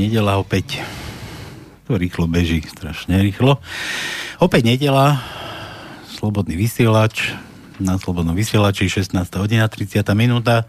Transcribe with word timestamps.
nedela 0.00 0.40
opäť. 0.40 0.80
To 1.84 2.00
rýchlo 2.00 2.24
beží, 2.24 2.64
strašne 2.64 3.20
rýchlo. 3.20 3.60
Opäť 4.40 4.62
nedela, 4.64 5.20
slobodný 6.16 6.56
vysielač, 6.56 7.36
na 7.80 7.96
Slobodnom 7.96 8.36
vysielači 8.36 8.92
16. 8.92 9.16
hodina 9.40 9.64
30. 9.64 10.04
minúta 10.12 10.68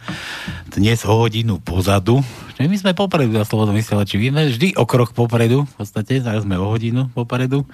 dnes 0.72 1.04
o 1.04 1.12
hodinu 1.20 1.60
pozadu 1.60 2.24
my 2.56 2.72
sme 2.80 2.96
popredu 2.96 3.36
na 3.36 3.44
Slobodnom 3.44 3.76
vysielači 3.76 4.16
my 4.16 4.32
sme 4.32 4.44
vždy 4.48 4.68
o 4.80 4.88
krok 4.88 5.12
popredu 5.12 5.68
v 5.68 5.74
podstate, 5.76 6.24
teraz 6.24 6.48
sme 6.48 6.56
o 6.56 6.72
hodinu 6.72 7.12
popredu 7.12 7.68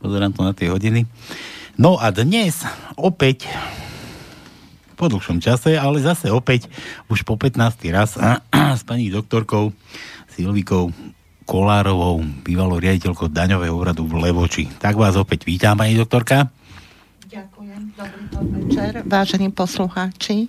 pozerám 0.00 0.32
to 0.32 0.40
na 0.40 0.56
tie 0.56 0.72
hodiny 0.72 1.04
no 1.76 2.00
a 2.00 2.08
dnes 2.08 2.64
opäť 2.96 3.52
po 4.96 5.08
dlhšom 5.08 5.40
čase, 5.40 5.80
ale 5.80 6.04
zase 6.04 6.28
opäť 6.28 6.68
už 7.08 7.24
po 7.24 7.36
15. 7.36 7.56
raz 7.88 8.20
s 8.80 8.82
pani 8.84 9.08
doktorkou 9.08 9.72
Silvikou 10.40 10.88
Kolárovou, 11.44 12.24
bývalou 12.40 12.80
riaditeľkou 12.80 13.28
daňového 13.28 13.76
úradu 13.76 14.08
v 14.08 14.24
Levoči. 14.24 14.64
Tak 14.72 14.96
vás 14.96 15.12
opäť 15.20 15.44
vítam, 15.44 15.76
pani 15.76 15.92
doktorka. 15.92 16.48
Ďakujem. 17.28 17.92
Dobrý 17.92 18.24
podvečer, 18.32 18.92
vážení 19.04 19.52
poslucháči. 19.52 20.48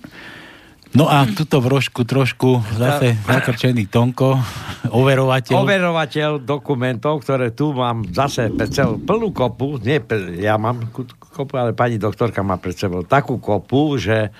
No 0.96 1.12
a 1.12 1.28
tuto 1.28 1.60
vrošku 1.60 2.08
trošku 2.08 2.64
zase 2.80 3.20
zakrčený 3.20 3.92
Tonko, 3.92 4.40
overovateľ. 4.88 5.60
Overovateľ 5.60 6.40
dokumentov, 6.40 7.20
ktoré 7.20 7.52
tu 7.52 7.76
mám 7.76 8.08
zase 8.08 8.48
sebou 8.72 8.96
plnú 8.96 9.28
kopu, 9.36 9.76
nie, 9.76 10.00
ja 10.40 10.56
mám 10.56 10.88
kopu, 11.32 11.52
ale 11.60 11.76
pani 11.76 12.00
doktorka 12.00 12.40
má 12.40 12.56
pred 12.56 12.76
sebou 12.76 13.04
takú 13.04 13.36
kopu, 13.36 14.00
že 14.00 14.32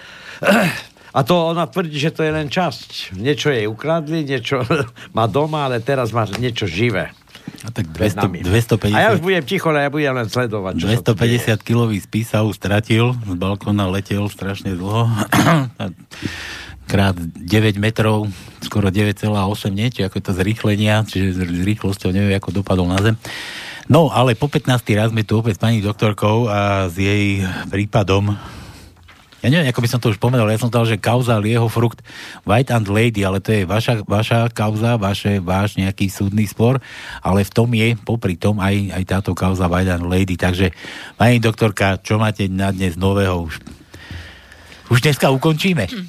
a 1.13 1.21
to 1.23 1.53
ona 1.53 1.69
tvrdí, 1.69 2.01
že 2.01 2.11
to 2.13 2.25
je 2.25 2.33
len 2.33 2.49
časť. 2.49 3.17
Niečo 3.21 3.53
jej 3.53 3.69
ukradli, 3.69 4.25
niečo 4.25 4.65
má 5.17 5.29
doma, 5.29 5.69
ale 5.69 5.85
teraz 5.85 6.11
má 6.11 6.25
niečo 6.41 6.65
živé. 6.65 7.13
A 7.63 7.71
tak 7.71 7.91
200, 7.95 8.49
250... 8.49 8.97
A 8.97 8.99
ja 8.99 9.09
už 9.15 9.23
budem 9.23 9.45
ticho, 9.47 9.71
ale 9.71 9.87
ja 9.87 9.91
budem 9.91 10.15
len 10.15 10.27
sledovať. 10.27 10.83
250 10.83 11.63
kilový 11.63 11.99
spis 12.03 12.33
sa 12.33 12.43
už 12.43 12.59
stratil, 12.59 13.15
z 13.15 13.35
balkóna 13.39 13.87
letel 13.87 14.27
strašne 14.27 14.75
dlho. 14.75 15.07
krát 16.93 17.17
9 17.17 17.81
metrov, 17.81 18.29
skoro 18.61 18.93
9,8 18.93 19.33
nie, 19.73 19.89
či 19.89 20.05
ako 20.05 20.19
je 20.19 20.25
to 20.29 20.33
zrýchlenia, 20.37 21.07
čiže 21.09 21.41
s 21.41 21.63
rýchlosťou 21.65 22.11
neviem, 22.13 22.37
ako 22.37 22.61
dopadol 22.61 22.85
na 22.91 23.01
zem. 23.01 23.17
No, 23.89 24.13
ale 24.13 24.37
po 24.37 24.47
15. 24.47 24.69
raz 24.95 25.09
sme 25.11 25.25
tu 25.25 25.41
opäť 25.41 25.59
s 25.59 25.63
pani 25.63 25.81
doktorkou 25.81 26.47
a 26.53 26.93
s 26.93 26.95
jej 26.95 27.43
prípadom 27.73 28.37
ja 29.43 29.51
neviem, 29.51 29.75
ako 29.75 29.83
by 29.83 29.91
som 29.91 29.99
to 29.99 30.15
už 30.15 30.23
povedal, 30.23 30.47
ja 30.47 30.55
som 30.55 30.71
dal, 30.71 30.87
že 30.87 31.03
kauza 31.03 31.35
Lieho 31.43 31.67
Frukt 31.67 31.99
White 32.47 32.71
and 32.71 32.87
Lady, 32.87 33.27
ale 33.27 33.43
to 33.43 33.51
je 33.51 33.67
vaša, 33.67 34.07
vaša 34.07 34.47
kauza, 34.55 34.95
vaše, 34.95 35.43
váš 35.43 35.75
nejaký 35.75 36.07
súdny 36.07 36.47
spor, 36.47 36.79
ale 37.19 37.43
v 37.43 37.51
tom 37.51 37.67
je 37.75 37.99
popri 37.99 38.39
tom 38.39 38.63
aj, 38.63 38.95
aj 38.95 39.03
táto 39.03 39.35
kauza 39.35 39.67
White 39.67 39.99
and 39.99 40.07
Lady. 40.07 40.39
Takže, 40.39 40.71
pani 41.19 41.43
doktorka, 41.43 41.99
čo 41.99 42.23
máte 42.23 42.47
na 42.47 42.71
dnes 42.71 42.95
nového? 42.95 43.51
Už, 43.51 43.59
už 44.95 44.99
dneska 45.03 45.35
ukončíme. 45.35 45.91
Hm. 45.91 46.07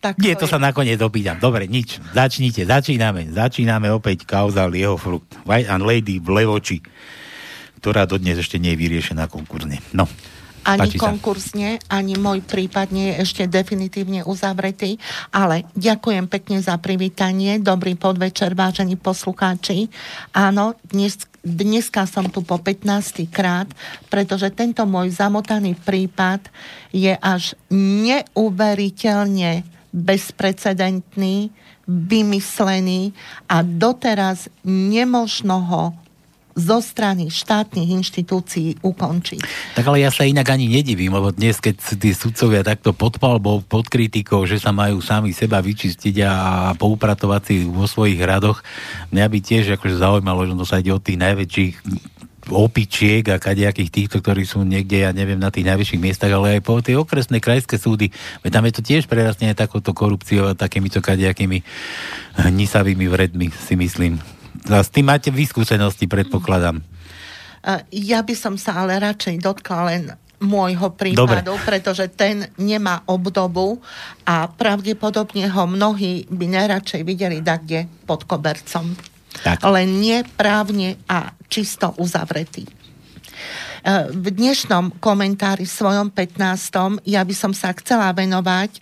Tak 0.00 0.16
Nie, 0.22 0.38
to 0.38 0.48
je. 0.48 0.54
sa 0.54 0.62
nakoniec 0.62 0.96
opýtam. 1.04 1.36
Dobre, 1.42 1.68
nič. 1.68 2.00
Začnite, 2.16 2.64
začíname. 2.64 3.28
Začíname 3.34 3.92
opäť 3.92 4.24
kauza 4.24 4.64
Lieho 4.64 4.96
Frukt 4.96 5.36
White 5.44 5.68
and 5.68 5.84
Lady 5.84 6.22
v 6.22 6.40
Levoči, 6.40 6.78
ktorá 7.84 8.08
dodnes 8.08 8.40
ešte 8.40 8.56
nie 8.56 8.72
je 8.72 8.80
vyriešená 8.80 9.28
konkurzne. 9.28 9.82
No 9.92 10.08
ani 10.68 10.92
Páči 10.92 11.00
konkursne, 11.00 11.80
sa. 11.80 11.96
ani 11.96 12.20
môj 12.20 12.44
prípad 12.44 12.92
nie 12.92 13.16
je 13.16 13.24
ešte 13.24 13.48
definitívne 13.48 14.20
uzavretý, 14.28 15.00
ale 15.32 15.64
ďakujem 15.72 16.28
pekne 16.28 16.60
za 16.60 16.76
privítanie. 16.76 17.56
Dobrý 17.56 17.96
podvečer, 17.96 18.52
vážení 18.52 19.00
poslucháči. 19.00 19.88
Áno, 20.36 20.76
dnes, 20.92 21.24
dneska 21.40 22.04
som 22.04 22.28
tu 22.28 22.44
po 22.44 22.60
15. 22.60 23.24
krát, 23.32 23.72
pretože 24.12 24.52
tento 24.52 24.84
môj 24.84 25.08
zamotaný 25.16 25.72
prípad 25.72 26.44
je 26.92 27.16
až 27.16 27.56
neuveriteľne 27.72 29.64
bezprecedentný, 29.88 31.48
vymyslený 31.88 33.16
a 33.48 33.64
doteraz 33.64 34.52
nemožno 34.60 35.64
ho 35.64 35.96
zo 36.58 36.82
strany 36.82 37.30
štátnych 37.30 38.02
inštitúcií 38.02 38.82
ukončiť. 38.82 39.40
Tak 39.78 39.84
ale 39.86 40.02
ja 40.02 40.10
sa 40.10 40.26
inak 40.26 40.50
ani 40.50 40.66
nedivím, 40.66 41.14
lebo 41.14 41.30
dnes, 41.30 41.62
keď 41.62 41.78
tí 41.96 42.10
sudcovia 42.10 42.66
takto 42.66 42.90
pod 42.90 43.22
palbou, 43.22 43.62
pod 43.62 43.86
kritikou, 43.86 44.42
že 44.44 44.58
sa 44.58 44.74
majú 44.74 44.98
sami 44.98 45.30
seba 45.30 45.62
vyčistiť 45.62 46.14
a 46.26 46.32
poupratovať 46.74 47.42
si 47.46 47.54
vo 47.62 47.86
svojich 47.86 48.18
radoch, 48.18 48.60
mňa 49.14 49.26
by 49.30 49.38
tiež 49.38 49.78
akože 49.78 50.02
zaujímalo, 50.02 50.44
že 50.44 50.58
to 50.58 50.66
sa 50.66 50.82
ide 50.82 50.90
od 50.90 51.00
tých 51.00 51.22
najväčších 51.22 51.74
opičiek 52.48 53.28
a 53.28 53.36
kadejakých 53.36 53.92
týchto, 53.92 54.24
ktorí 54.24 54.48
sú 54.48 54.64
niekde, 54.64 55.04
ja 55.04 55.12
neviem, 55.12 55.36
na 55.36 55.52
tých 55.52 55.68
najvyšších 55.68 56.00
miestach, 56.00 56.32
ale 56.32 56.58
aj 56.58 56.60
po 56.64 56.80
tie 56.80 56.96
okresné 56.96 57.44
krajské 57.44 57.76
súdy. 57.76 58.08
Veď 58.40 58.50
tam 58.58 58.64
je 58.64 58.72
to 58.72 58.82
tiež 58.82 59.04
prerastne 59.04 59.52
takouto 59.52 59.92
korupciou 59.92 60.48
a 60.48 60.56
takýmito 60.56 61.04
kadejakými 61.04 61.60
hnisavými 62.40 63.06
vredmi, 63.06 63.52
si 63.52 63.76
myslím. 63.76 64.37
S 64.66 64.88
tým 64.90 65.06
máte 65.06 65.30
vyskúsenosti, 65.30 66.10
predpokladám. 66.10 66.82
Ja 67.92 68.22
by 68.22 68.34
som 68.38 68.54
sa 68.56 68.82
ale 68.82 68.98
radšej 69.02 69.42
dotkla 69.42 69.80
len 69.86 70.02
môjho 70.38 70.94
prípadu, 70.94 71.50
Dobre. 71.50 71.66
pretože 71.66 72.06
ten 72.14 72.46
nemá 72.58 73.02
obdobu 73.10 73.82
a 74.22 74.46
pravdepodobne 74.46 75.50
ho 75.50 75.66
mnohí 75.66 76.30
by 76.30 76.46
najradšej 76.46 77.02
videli 77.02 77.42
kde 77.42 77.90
pod 78.06 78.22
kobercom. 78.22 78.94
Tak. 79.42 79.66
Len 79.66 79.98
neprávne 79.98 80.98
a 81.10 81.34
čisto 81.50 81.94
uzavretý. 81.98 82.64
E, 82.64 82.72
v 84.14 84.26
dnešnom 84.30 84.98
komentári 85.02 85.66
svojom 85.66 86.10
15. 86.14 87.02
ja 87.06 87.22
by 87.22 87.34
som 87.34 87.52
sa 87.54 87.74
chcela 87.74 88.10
venovať 88.14 88.78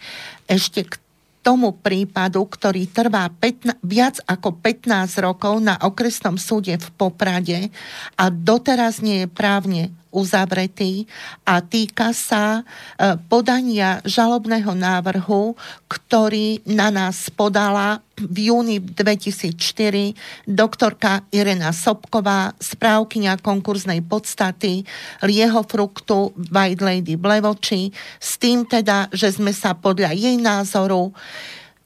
ešte 0.48 0.86
k 0.86 0.94
tomu 1.46 1.78
prípadu, 1.78 2.42
ktorý 2.42 2.90
trvá 2.90 3.30
15, 3.30 3.78
viac 3.86 4.18
ako 4.26 4.58
15 4.58 5.22
rokov 5.22 5.62
na 5.62 5.78
okresnom 5.78 6.34
súde 6.34 6.74
v 6.74 6.88
Poprade 6.98 7.70
a 8.18 8.26
doteraz 8.34 8.98
nie 8.98 9.22
je 9.22 9.28
právne 9.30 9.94
uzavretý 10.10 11.04
a 11.44 11.60
týka 11.60 12.16
sa 12.16 12.60
e, 12.60 12.62
podania 13.28 14.00
žalobného 14.06 14.72
návrhu, 14.72 15.52
ktorý 15.86 16.64
na 16.64 16.88
nás 16.88 17.28
podala 17.28 18.00
v 18.16 18.48
júni 18.48 18.80
2004 18.80 20.48
doktorka 20.48 21.20
Irena 21.28 21.76
Sobková, 21.76 22.56
správkynia 22.56 23.36
konkurznej 23.36 24.00
podstaty 24.00 24.88
Lieho 25.20 25.60
fruktu 25.68 26.32
White 26.48 26.80
Lady 26.80 27.20
Blevoči, 27.20 27.92
s 28.16 28.40
tým 28.40 28.64
teda, 28.64 29.12
že 29.12 29.36
sme 29.36 29.52
sa 29.52 29.76
podľa 29.76 30.16
jej 30.16 30.40
názoru 30.40 31.12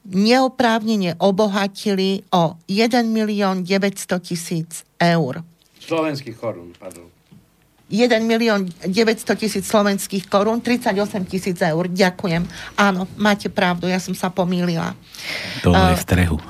neoprávnene 0.07 1.19
obohatili 1.19 2.25
o 2.33 2.57
1 2.65 3.05
milión 3.11 3.67
900 3.67 4.17
tisíc 4.23 4.87
eur. 4.97 5.43
Slovenských 5.83 6.37
korún, 6.39 6.71
pardon. 6.79 7.10
1 7.91 8.23
milión 8.23 8.71
900 8.87 9.35
tisíc 9.35 9.67
slovenských 9.67 10.31
korún, 10.31 10.63
38 10.63 11.27
tisíc 11.27 11.59
eur. 11.59 11.91
Ďakujem. 11.91 12.47
Áno, 12.79 13.05
máte 13.19 13.51
pravdu, 13.51 13.91
ja 13.91 13.99
som 13.99 14.15
sa 14.15 14.31
pomýlila. 14.31 14.95
To 15.67 15.75
je 15.75 15.95
strehu. 15.99 16.39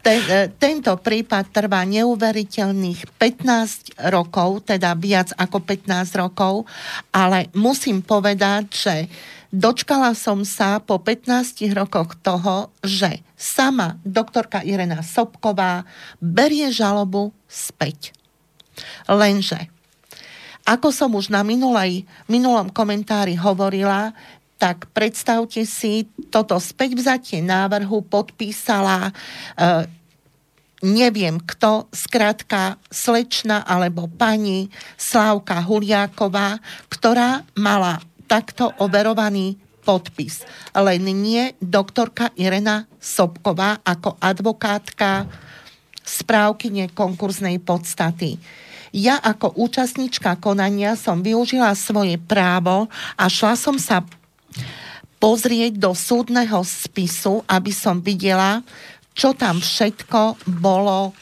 Ten, 0.00 0.20
e, 0.32 0.48
tento 0.56 0.96
prípad 0.96 1.52
trvá 1.52 1.84
neuveriteľných 1.84 3.20
15 3.20 4.00
rokov, 4.08 4.64
teda 4.64 4.96
viac 4.96 5.28
ako 5.36 5.60
15 5.60 6.16
rokov, 6.16 6.64
ale 7.12 7.52
musím 7.52 8.00
povedať, 8.00 8.64
že 8.72 8.94
dočkala 9.52 10.16
som 10.16 10.40
sa 10.40 10.80
po 10.80 10.96
15 11.04 11.68
rokoch 11.76 12.16
toho, 12.24 12.72
že 12.80 13.20
sama 13.36 14.00
doktorka 14.00 14.64
Irena 14.64 15.04
Sobková 15.04 15.84
berie 16.16 16.72
žalobu 16.72 17.36
späť. 17.44 18.16
Lenže 19.04 19.68
ako 20.64 20.88
som 20.92 21.10
už 21.16 21.32
na 21.32 21.40
minulej, 21.42 22.04
minulom 22.30 22.70
komentári 22.70 23.34
hovorila, 23.34 24.12
tak 24.60 24.92
predstavte 24.92 25.64
si, 25.64 26.04
toto 26.28 26.60
späťvzatie 26.60 27.40
návrhu 27.40 28.04
podpísala 28.04 29.08
e, 29.08 29.12
neviem 30.84 31.40
kto, 31.40 31.88
skrátka 31.88 32.76
slečna 32.92 33.64
alebo 33.64 34.08
pani 34.08 34.68
Slávka 35.00 35.64
Huliáková, 35.64 36.60
ktorá 36.92 37.40
mala 37.56 38.04
takto 38.28 38.72
overovaný 38.80 39.56
podpis. 39.80 40.44
Len 40.76 41.02
nie 41.02 41.56
doktorka 41.56 42.30
Irena 42.36 42.84
Sobková 43.00 43.80
ako 43.80 44.20
advokátka 44.20 45.24
správkyne 46.04 46.92
konkurznej 46.92 47.60
podstaty. 47.64 48.36
Ja 48.90 49.22
ako 49.22 49.54
účastnička 49.54 50.38
konania 50.42 50.98
som 50.98 51.22
využila 51.22 51.70
svoje 51.78 52.18
právo 52.18 52.90
a 53.14 53.24
šla 53.30 53.54
som 53.54 53.78
sa 53.78 54.02
pozrieť 55.22 55.78
do 55.78 55.94
súdneho 55.94 56.64
spisu, 56.66 57.46
aby 57.46 57.70
som 57.70 58.02
videla, 58.02 58.64
čo 59.14 59.36
tam 59.36 59.60
všetko 59.62 60.42
bolo 60.58 61.14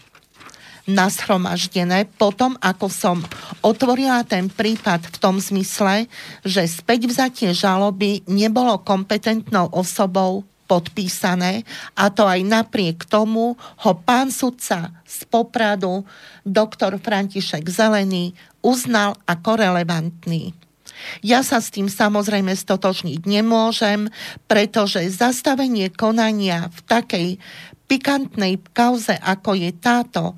nashromaždené. 0.89 2.09
Potom, 2.17 2.57
ako 2.65 2.89
som 2.89 3.17
otvorila 3.61 4.25
ten 4.25 4.49
prípad 4.49 5.05
v 5.13 5.17
tom 5.21 5.37
zmysle, 5.37 6.09
že 6.41 6.65
späť 6.65 7.05
vzatie 7.05 7.53
žaloby 7.53 8.25
nebolo 8.25 8.81
kompetentnou 8.81 9.69
osobou 9.77 10.49
podpísané 10.69 11.65
a 11.97 12.13
to 12.13 12.29
aj 12.29 12.45
napriek 12.45 13.09
tomu 13.09 13.57
ho 13.57 13.93
pán 14.05 14.29
sudca 14.29 14.93
z 15.09 15.25
Popradu, 15.33 16.05
doktor 16.45 17.01
František 17.01 17.65
Zelený, 17.65 18.37
uznal 18.61 19.17
ako 19.25 19.57
relevantný. 19.57 20.53
Ja 21.23 21.47
sa 21.47 21.63
s 21.63 21.73
tým 21.73 21.89
samozrejme 21.89 22.53
stotožniť 22.53 23.25
nemôžem, 23.25 24.13
pretože 24.51 25.09
zastavenie 25.09 25.89
konania 25.89 26.69
v 26.69 26.79
takej 26.85 27.29
pikantnej 27.89 28.61
kauze, 28.77 29.17
ako 29.17 29.57
je 29.57 29.71
táto, 29.73 30.37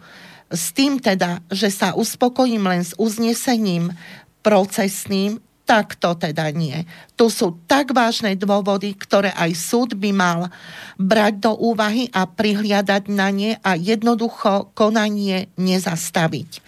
s 0.51 0.75
tým 0.75 0.99
teda, 0.99 1.43
že 1.51 1.71
sa 1.71 1.95
uspokojím 1.95 2.67
len 2.67 2.83
s 2.83 2.95
uznesením 2.99 3.95
procesným, 4.43 5.39
tak 5.71 5.95
to 6.03 6.19
teda 6.19 6.51
nie. 6.51 6.83
Tu 7.15 7.31
sú 7.31 7.55
tak 7.71 7.95
vážne 7.95 8.35
dôvody, 8.35 8.91
ktoré 8.99 9.31
aj 9.39 9.55
súd 9.55 9.95
by 9.95 10.11
mal 10.11 10.51
brať 10.99 11.47
do 11.47 11.55
úvahy 11.55 12.11
a 12.11 12.27
prihliadať 12.27 13.07
na 13.07 13.31
ne 13.31 13.55
a 13.63 13.79
jednoducho 13.79 14.75
konanie 14.75 15.47
nezastaviť. 15.55 16.59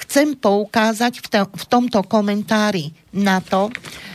Chcem 0.00 0.32
poukázať 0.32 1.20
v, 1.20 1.26
to, 1.28 1.40
v 1.44 1.64
tomto 1.68 2.00
komentári 2.08 2.96
na 3.12 3.44
to, 3.44 3.68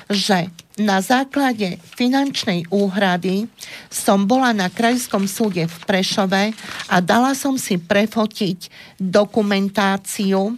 že 0.10 0.50
na 0.80 1.04
základe 1.04 1.76
finančnej 2.00 2.70
úhrady 2.72 3.52
som 3.92 4.24
bola 4.24 4.56
na 4.56 4.72
Krajskom 4.72 5.28
súde 5.28 5.68
v 5.68 5.78
Prešove 5.84 6.56
a 6.88 6.96
dala 7.04 7.36
som 7.36 7.60
si 7.60 7.76
prefotiť 7.76 8.72
dokumentáciu, 8.96 10.56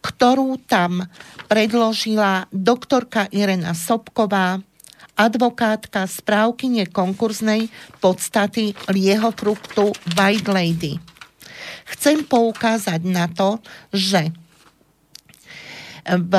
ktorú 0.00 0.56
tam 0.64 1.04
predložila 1.52 2.48
doktorka 2.48 3.28
Irena 3.28 3.76
Sobková, 3.76 4.64
advokátka 5.12 6.08
správkyne 6.08 6.88
konkurznej 6.88 7.68
podstaty 8.00 8.72
lieho 8.88 9.28
fruktu 9.36 9.92
White 10.16 10.48
Lady. 10.48 10.96
Chcem 11.92 12.24
poukázať 12.24 13.04
na 13.04 13.28
to, 13.28 13.60
že 13.92 14.32
v, 16.08 16.32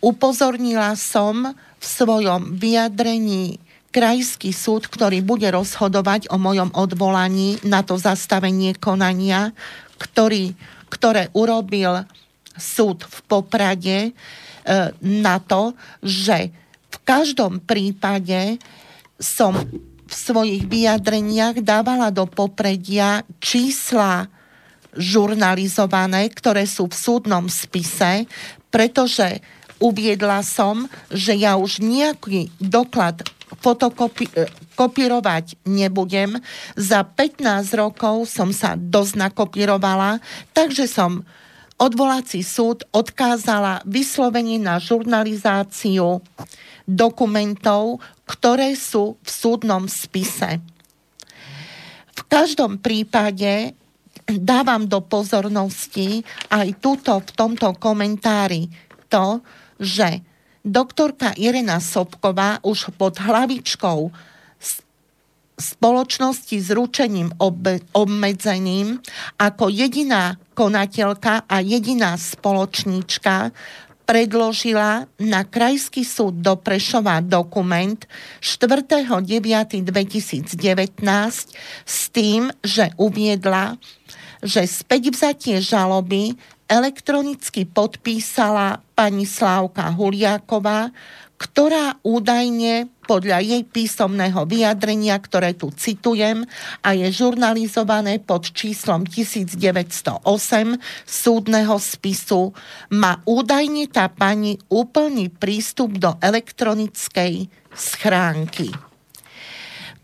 upozornila 0.00 0.96
som 0.96 1.56
v 1.80 1.84
svojom 1.84 2.56
vyjadrení 2.56 3.60
krajský 3.90 4.54
súd, 4.54 4.86
ktorý 4.86 5.20
bude 5.20 5.50
rozhodovať 5.50 6.30
o 6.30 6.38
mojom 6.38 6.70
odvolaní 6.76 7.58
na 7.66 7.82
to 7.82 7.98
zastavenie 7.98 8.76
konania, 8.78 9.50
ktorý, 9.98 10.54
ktoré 10.88 11.28
urobil 11.34 12.06
súd 12.54 13.02
v 13.02 13.18
Poprade 13.26 13.98
e, 14.06 14.12
na 15.02 15.36
to, 15.42 15.74
že 16.04 16.54
v 16.90 16.96
každom 17.02 17.58
prípade 17.62 18.62
som 19.18 19.54
v 20.10 20.12
svojich 20.12 20.66
vyjadreniach 20.66 21.62
dávala 21.62 22.10
do 22.10 22.26
popredia 22.26 23.22
čísla 23.38 24.26
žurnalizované, 24.94 26.26
ktoré 26.34 26.66
sú 26.66 26.90
v 26.90 26.98
súdnom 26.98 27.46
spise, 27.46 28.26
pretože 28.74 29.38
uviedla 29.80 30.44
som, 30.44 30.86
že 31.08 31.34
ja 31.34 31.56
už 31.56 31.80
nejaký 31.80 32.52
doklad 32.60 33.24
fotokopírovať 33.58 35.44
e, 35.50 35.54
nebudem. 35.66 36.38
Za 36.78 37.02
15 37.02 37.66
rokov 37.74 38.30
som 38.30 38.54
sa 38.54 38.78
dosť 38.78 39.18
nakopírovala, 39.18 40.22
takže 40.54 40.86
som 40.86 41.26
odvolací 41.80 42.44
súd 42.44 42.84
odkázala 42.92 43.80
vyslovene 43.88 44.60
na 44.60 44.76
žurnalizáciu 44.76 46.20
dokumentov, 46.84 48.04
ktoré 48.28 48.76
sú 48.76 49.16
v 49.24 49.28
súdnom 49.28 49.88
spise. 49.88 50.60
V 52.14 52.20
každom 52.28 52.78
prípade 52.78 53.72
dávam 54.28 54.86
do 54.86 55.00
pozornosti 55.02 56.22
aj 56.52 56.68
túto 56.78 57.16
v 57.18 57.30
tomto 57.34 57.74
komentári 57.80 58.70
to, 59.10 59.42
že 59.80 60.20
doktorka 60.60 61.32
Irena 61.40 61.80
Sobková 61.80 62.60
už 62.60 62.92
pod 63.00 63.16
hlavičkou 63.16 64.12
spoločnosti 65.60 66.56
s 66.56 66.72
ručením 66.72 67.28
obmedzeným 67.92 68.96
ako 69.36 69.68
jediná 69.68 70.40
konateľka 70.56 71.44
a 71.44 71.60
jediná 71.60 72.16
spoločníčka 72.16 73.52
predložila 74.08 75.06
na 75.22 75.46
Krajský 75.46 76.02
súd 76.02 76.42
do 76.42 76.58
Prešova 76.58 77.22
dokument 77.22 77.94
4.9.2019 78.42 80.50
s 81.86 81.98
tým, 82.10 82.50
že 82.58 82.90
uviedla, 82.98 83.78
že 84.42 84.66
späť 84.66 85.14
vzatie 85.14 85.62
žaloby 85.62 86.34
elektronicky 86.70 87.66
podpísala 87.66 88.78
pani 88.94 89.26
Slávka 89.26 89.90
Huliáková, 89.90 90.94
ktorá 91.40 91.98
údajne 92.04 92.86
podľa 93.08 93.42
jej 93.42 93.64
písomného 93.66 94.46
vyjadrenia, 94.46 95.16
ktoré 95.18 95.56
tu 95.56 95.72
citujem 95.74 96.46
a 96.84 96.94
je 96.94 97.08
žurnalizované 97.10 98.22
pod 98.22 98.54
číslom 98.54 99.02
1908 99.02 100.22
súdneho 101.08 101.74
spisu, 101.80 102.54
má 102.92 103.18
údajne 103.26 103.88
tá 103.90 104.06
pani 104.12 104.60
úplný 104.70 105.32
prístup 105.32 105.96
do 105.98 106.14
elektronickej 106.22 107.48
schránky. 107.72 108.70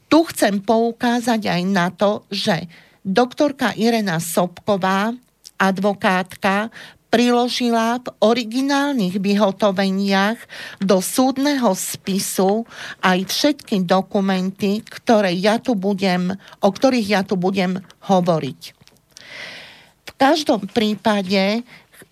Tu 0.08 0.18
chcem 0.32 0.64
poukázať 0.64 1.52
aj 1.52 1.62
na 1.68 1.92
to, 1.92 2.24
že 2.32 2.64
doktorka 3.04 3.76
Irena 3.76 4.18
Sobková 4.24 5.12
advokátka 5.56 6.70
priložila 7.08 8.02
v 8.02 8.12
originálnych 8.20 9.16
vyhotoveniach 9.16 10.36
do 10.82 11.00
súdneho 11.00 11.72
spisu 11.72 12.68
aj 13.00 13.18
všetky 13.24 13.86
dokumenty, 13.88 14.84
ktoré 14.84 15.32
ja 15.32 15.56
tu 15.56 15.78
budem, 15.78 16.34
o 16.60 16.68
ktorých 16.68 17.08
ja 17.08 17.22
tu 17.24 17.40
budem 17.40 17.80
hovoriť. 18.04 18.60
V 20.06 20.12
každom 20.18 20.68
prípade 20.68 21.64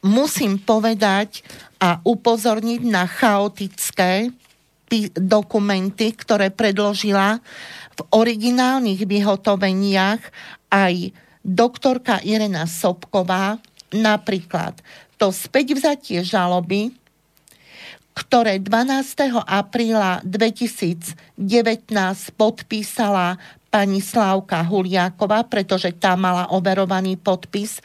musím 0.05 0.61
povedať 0.61 1.45
a 1.81 2.01
upozorniť 2.01 2.81
na 2.89 3.05
chaotické 3.05 4.33
dokumenty, 5.17 6.17
ktoré 6.17 6.49
predložila 6.49 7.41
v 7.95 8.01
originálnych 8.15 9.05
vyhotoveniach 9.05 10.23
aj 10.71 11.13
doktorka 11.45 12.25
Irena 12.25 12.65
Sobková 12.65 13.61
napríklad 13.93 14.81
to 15.21 15.31
späťvzatie 15.31 16.25
žaloby, 16.27 16.91
ktoré 18.17 18.59
12. 18.59 19.45
apríla 19.45 20.25
2019 20.25 21.15
podpísala 22.35 23.39
pani 23.69 23.99
Slávka 23.99 24.63
Huliáková, 24.63 25.47
pretože 25.51 25.91
tá 25.95 26.15
mala 26.15 26.47
overovaný 26.55 27.19
podpis, 27.19 27.83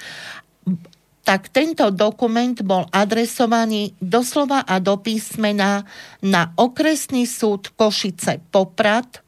tak 1.26 1.50
tento 1.50 1.90
dokument 1.94 2.58
bol 2.62 2.90
adresovaný 2.90 3.94
doslova 4.02 4.66
a 4.66 4.78
do 4.82 4.98
písmena 4.98 5.86
na 6.26 6.54
okresný 6.58 7.26
súd 7.26 7.74
Košice 7.74 8.42
Poprad, 8.50 9.22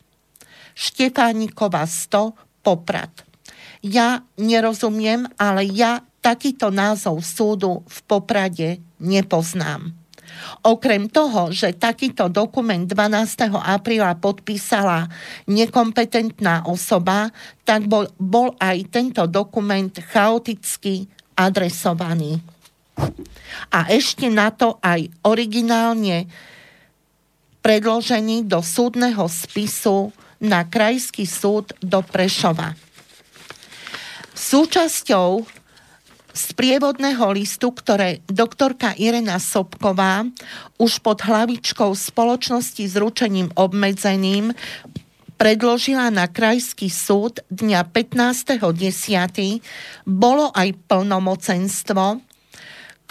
Štefánikova 0.73 1.85
100 1.85 2.61
Poprad. 2.65 3.30
Ja 3.81 4.21
nerozumiem, 4.37 5.25
ale 5.41 5.65
ja 5.65 6.05
takýto 6.21 6.69
názov 6.69 7.25
súdu 7.25 7.81
v 7.89 7.97
Poprade 8.05 8.77
nepoznám. 9.01 9.97
Okrem 10.61 11.09
toho, 11.09 11.49
že 11.49 11.73
takýto 11.73 12.29
dokument 12.29 12.85
12. 12.85 13.57
apríla 13.57 14.17
podpísala 14.17 15.09
nekompetentná 15.49 16.69
osoba, 16.69 17.33
tak 17.65 17.89
bol, 17.89 18.05
bol 18.17 18.53
aj 18.61 18.77
tento 18.93 19.25
dokument 19.25 19.91
chaoticky 19.91 21.09
adresovaný. 21.33 22.41
A 23.73 23.89
ešte 23.89 24.29
na 24.29 24.53
to 24.53 24.77
aj 24.81 25.09
originálne 25.25 26.29
predložený 27.65 28.45
do 28.45 28.61
súdneho 28.61 29.25
spisu 29.25 30.13
na 30.41 30.65
Krajský 30.65 31.25
súd 31.25 31.73
do 31.81 32.01
Prešova. 32.05 32.73
Súčasťou 34.41 35.45
z 36.33 36.45
prievodného 36.57 37.29
listu, 37.29 37.69
ktoré 37.69 38.25
doktorka 38.25 38.97
Irena 38.97 39.37
Sobková 39.37 40.25
už 40.81 40.97
pod 41.05 41.21
hlavičkou 41.21 41.93
spoločnosti 41.93 42.81
s 42.81 42.95
ručením 42.97 43.53
obmedzeným 43.53 44.57
predložila 45.37 46.09
na 46.09 46.25
krajský 46.25 46.89
súd 46.89 47.45
dňa 47.53 47.85
15.10. 47.93 49.61
bolo 50.09 50.49
aj 50.57 50.73
plnomocenstvo, 50.89 52.21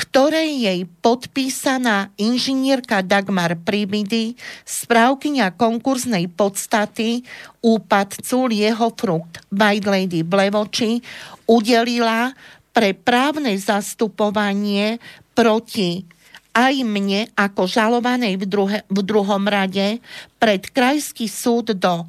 ktoré 0.00 0.48
jej 0.48 0.88
podpísaná 1.04 2.08
inžinierka 2.16 3.04
Dagmar 3.04 3.60
Pribidy, 3.60 4.32
správkynia 4.64 5.52
konkurznej 5.52 6.24
podstaty 6.32 7.20
úpadcu 7.60 8.48
Lieho 8.48 8.88
Frukt 8.96 9.44
White 9.52 9.84
Lady 9.84 10.24
Blevoči, 10.24 11.04
udelila 11.44 12.32
pre 12.72 12.96
právne 12.96 13.52
zastupovanie 13.60 14.96
proti 15.36 16.08
aj 16.56 16.80
mne 16.80 17.28
ako 17.36 17.68
žalovanej 17.68 18.40
v, 18.40 18.44
druhe, 18.48 18.78
v 18.88 18.98
druhom 19.04 19.44
rade 19.44 20.00
pred 20.40 20.64
Krajský 20.64 21.28
súd 21.28 21.76
do 21.76 22.08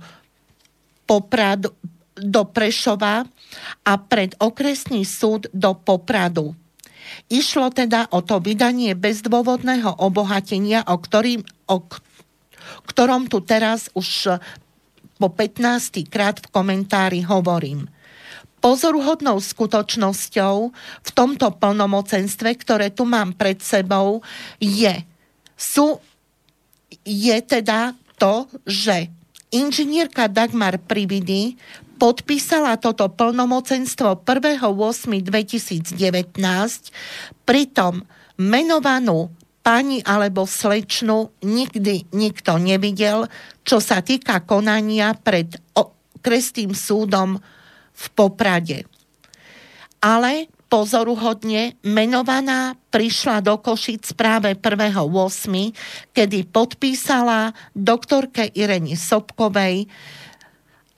Popradu, 1.03 1.75
do 2.15 2.48
Prešova 2.48 3.27
a 3.83 3.93
pred 4.00 4.31
okresný 4.39 5.03
súd 5.03 5.51
do 5.51 5.75
Popradu. 5.75 6.61
Išlo 7.32 7.72
teda 7.72 8.12
o 8.12 8.20
to 8.24 8.44
vydanie 8.44 8.96
bezdôvodného 8.96 10.00
obohatenia, 10.00 10.84
o, 10.88 10.96
ktorým, 11.00 11.41
o 11.72 11.77
ktorom 12.88 13.32
tu 13.32 13.39
teraz 13.44 13.88
už 13.94 14.39
po 15.22 15.30
15. 15.30 16.10
krát 16.10 16.41
v 16.41 16.50
komentári 16.50 17.22
hovorím. 17.22 17.86
Pozoruhodnou 18.62 19.41
skutočnosťou 19.41 20.56
v 21.01 21.10
tomto 21.13 21.48
plnomocenstve, 21.58 22.50
ktoré 22.62 22.89
tu 22.94 23.06
mám 23.06 23.34
pred 23.34 23.58
sebou, 23.62 24.22
je, 24.62 25.01
sú, 25.58 25.98
je 27.06 27.38
teda 27.41 27.98
to, 28.22 28.46
že 28.65 29.10
inžinierka 29.50 30.30
Dagmar 30.30 30.77
Prividy 30.77 31.58
podpísala 32.01 32.81
toto 32.81 33.13
plnomocenstvo 33.13 34.25
1.8.2019, 34.25 35.93
pritom 37.46 38.01
menovanú 38.41 39.29
pani 39.62 40.01
alebo 40.01 40.50
slečnu 40.50 41.29
nikdy 41.46 42.10
nikto 42.10 42.58
nevidel, 42.58 43.29
čo 43.62 43.77
sa 43.77 44.01
týka 44.01 44.41
konania 44.50 45.13
pred 45.13 45.53
kresným 46.25 46.74
súdom 46.74 47.38
v 47.93 48.05
Poprade. 48.17 48.89
Ale 50.01 50.50
pozoruhodne 50.74 51.77
menovaná 51.86 52.74
prišla 52.89 53.46
do 53.46 53.62
Košic 53.62 54.17
práve 54.17 54.58
1.8., 54.58 55.05
kedy 56.17 56.50
podpísala 56.50 57.53
doktorke 57.77 58.50
Irene 58.58 58.98
Sobkovej 58.98 59.86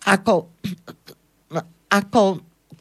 ako, 0.04 0.52
ako 1.92 2.22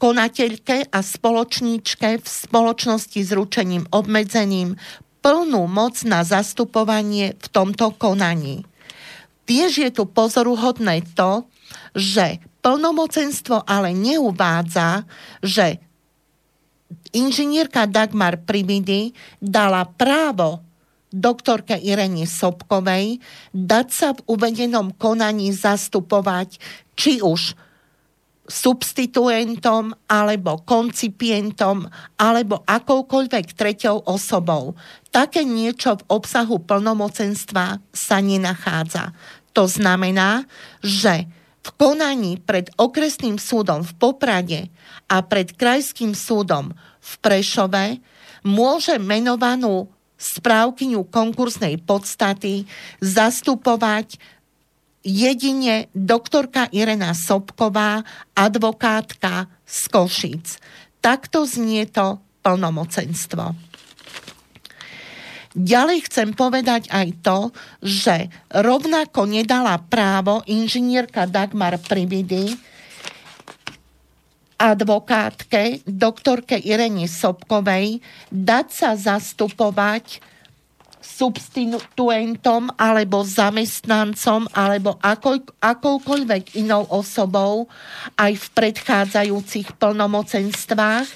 konateľke 0.02 0.90
a 0.90 0.98
spoločníčke 0.98 2.18
v 2.18 2.26
spoločnosti 2.26 3.20
s 3.22 3.30
ručením 3.30 3.86
obmedzením 3.94 4.74
plnú 5.22 5.70
moc 5.70 6.02
na 6.02 6.26
zastupovanie 6.26 7.38
v 7.38 7.46
tomto 7.54 7.94
konaní. 7.94 8.66
Tiež 9.46 9.78
je 9.78 9.90
tu 9.94 10.10
pozoruhodné 10.10 11.06
to, 11.14 11.46
že 11.94 12.42
plnomocenstvo 12.66 13.62
ale 13.62 13.94
neuvádza, 13.94 15.06
že 15.42 15.78
inžinierka 17.14 17.86
Dagmar 17.86 18.42
Prividy 18.42 19.14
dala 19.38 19.86
právo 19.86 20.62
doktorke 21.12 21.76
Irene 21.76 22.24
Sobkovej 22.24 23.20
dať 23.52 23.88
sa 23.92 24.08
v 24.16 24.24
uvedenom 24.26 24.96
konaní 24.96 25.52
zastupovať 25.52 26.56
či 26.96 27.20
už 27.20 27.54
substituentom 28.48 29.94
alebo 30.10 30.60
koncipientom 30.66 31.86
alebo 32.18 32.66
akoukoľvek 32.66 33.54
treťou 33.54 34.02
osobou. 34.10 34.74
Také 35.14 35.46
niečo 35.46 35.96
v 36.02 36.06
obsahu 36.10 36.58
plnomocenstva 36.60 37.78
sa 37.94 38.16
nenachádza. 38.18 39.14
To 39.54 39.68
znamená, 39.68 40.48
že 40.82 41.28
v 41.62 41.68
konaní 41.78 42.42
pred 42.42 42.74
okresným 42.74 43.38
súdom 43.38 43.86
v 43.86 43.92
Poprade 43.94 44.60
a 45.06 45.22
pred 45.22 45.54
krajským 45.54 46.10
súdom 46.12 46.74
v 46.98 47.12
Prešove 47.22 48.02
môže 48.42 48.98
menovanú 48.98 49.86
správkyňu 50.22 51.02
konkursnej 51.10 51.82
podstaty 51.82 52.70
zastupovať 53.02 54.22
jedine 55.02 55.90
doktorka 55.90 56.70
Irena 56.70 57.10
Sobková, 57.10 58.06
advokátka 58.38 59.50
z 59.66 59.80
Košic. 59.90 60.46
Takto 61.02 61.42
znie 61.42 61.90
to 61.90 62.22
plnomocenstvo. 62.46 63.72
Ďalej 65.52 66.08
chcem 66.08 66.32
povedať 66.32 66.88
aj 66.88 67.08
to, 67.20 67.38
že 67.84 68.32
rovnako 68.48 69.28
nedala 69.28 69.76
právo 69.84 70.40
inžinierka 70.48 71.28
Dagmar 71.28 71.76
Prividy 71.76 72.56
advokátke, 74.62 75.82
doktorke 75.82 76.54
Irene 76.54 77.10
Sobkovej, 77.10 77.98
dať 78.30 78.66
sa 78.70 78.90
zastupovať 78.94 80.22
substituentom 81.02 82.70
alebo 82.78 83.26
zamestnancom 83.26 84.46
alebo 84.54 85.02
ako, 85.02 85.42
akoukoľvek 85.58 86.62
inou 86.62 86.86
osobou 86.86 87.66
aj 88.14 88.38
v 88.38 88.46
predchádzajúcich 88.54 89.74
plnomocenstvách, 89.82 91.06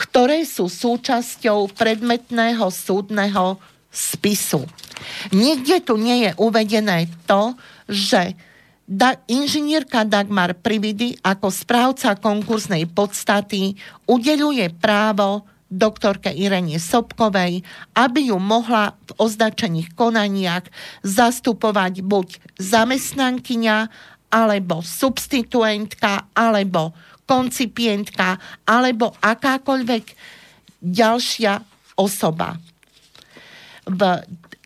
ktoré 0.00 0.48
sú 0.48 0.72
súčasťou 0.72 1.76
predmetného 1.76 2.64
súdneho 2.72 3.60
spisu. 3.92 4.64
Nikde 5.30 5.84
tu 5.84 6.00
nie 6.00 6.24
je 6.24 6.32
uvedené 6.40 7.12
to, 7.28 7.52
že 7.84 8.32
da, 8.84 9.16
inžinierka 9.28 10.04
Dagmar 10.04 10.52
Prividy 10.56 11.16
ako 11.24 11.48
správca 11.48 12.16
konkursnej 12.16 12.84
podstaty 12.88 13.76
udeluje 14.04 14.68
právo 14.76 15.48
doktorke 15.74 16.30
Irene 16.30 16.78
Sobkovej, 16.78 17.64
aby 17.96 18.20
ju 18.30 18.38
mohla 18.38 18.94
v 19.08 19.10
označených 19.18 19.96
konaniach 19.96 20.68
zastupovať 21.02 22.04
buď 22.04 22.38
zamestnankyňa, 22.60 23.78
alebo 24.34 24.82
substituentka, 24.82 26.30
alebo 26.34 26.90
koncipientka, 27.24 28.36
alebo 28.66 29.14
akákoľvek 29.22 30.04
ďalšia 30.82 31.62
osoba. 31.96 32.58
V 33.86 34.00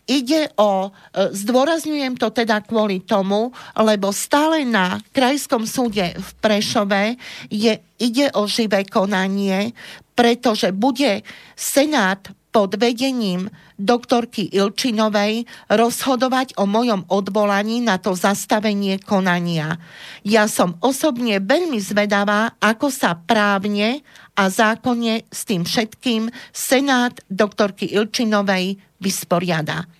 Ide 0.09 0.49
o, 0.57 0.89
e, 0.89 1.29
zdôrazňujem 1.37 2.17
to 2.17 2.33
teda 2.33 2.65
kvôli 2.65 3.05
tomu, 3.05 3.53
lebo 3.77 4.09
stále 4.09 4.65
na 4.65 4.97
Krajskom 5.13 5.69
súde 5.69 6.17
v 6.17 6.29
Prešove 6.41 7.13
je, 7.53 7.77
ide 8.01 8.33
o 8.33 8.49
živé 8.49 8.89
konanie, 8.89 9.77
pretože 10.17 10.73
bude 10.73 11.21
Senát 11.53 12.33
pod 12.49 12.73
vedením 12.81 13.53
doktorky 13.77 14.49
Ilčinovej 14.49 15.45
rozhodovať 15.69 16.57
o 16.57 16.65
mojom 16.65 17.05
odvolaní 17.07 17.85
na 17.85 18.01
to 18.01 18.17
zastavenie 18.17 18.97
konania. 18.97 19.77
Ja 20.25 20.49
som 20.49 20.75
osobne 20.81 21.37
veľmi 21.37 21.77
zvedavá, 21.77 22.57
ako 22.57 22.89
sa 22.89 23.13
právne 23.13 24.01
a 24.33 24.49
zákonne 24.49 25.29
s 25.29 25.45
tým 25.45 25.63
všetkým 25.63 26.33
Senát 26.49 27.21
doktorky 27.29 27.93
Ilčinovej 27.93 28.81
vysporiada. 28.97 29.98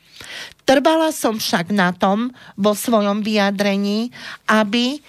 Trvala 0.64 1.10
som 1.10 1.42
však 1.42 1.74
na 1.74 1.90
tom 1.96 2.30
vo 2.54 2.78
svojom 2.78 3.26
vyjadrení, 3.26 4.14
aby 4.46 5.02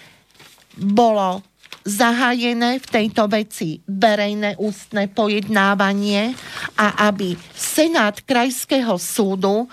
bolo 0.80 1.44
zahájené 1.84 2.80
v 2.80 2.86
tejto 2.86 3.24
veci 3.28 3.80
verejné 3.88 4.56
ústne 4.60 5.08
pojednávanie 5.08 6.36
a 6.76 7.08
aby 7.08 7.36
Senát 7.56 8.20
Krajského 8.20 9.00
súdu 9.00 9.68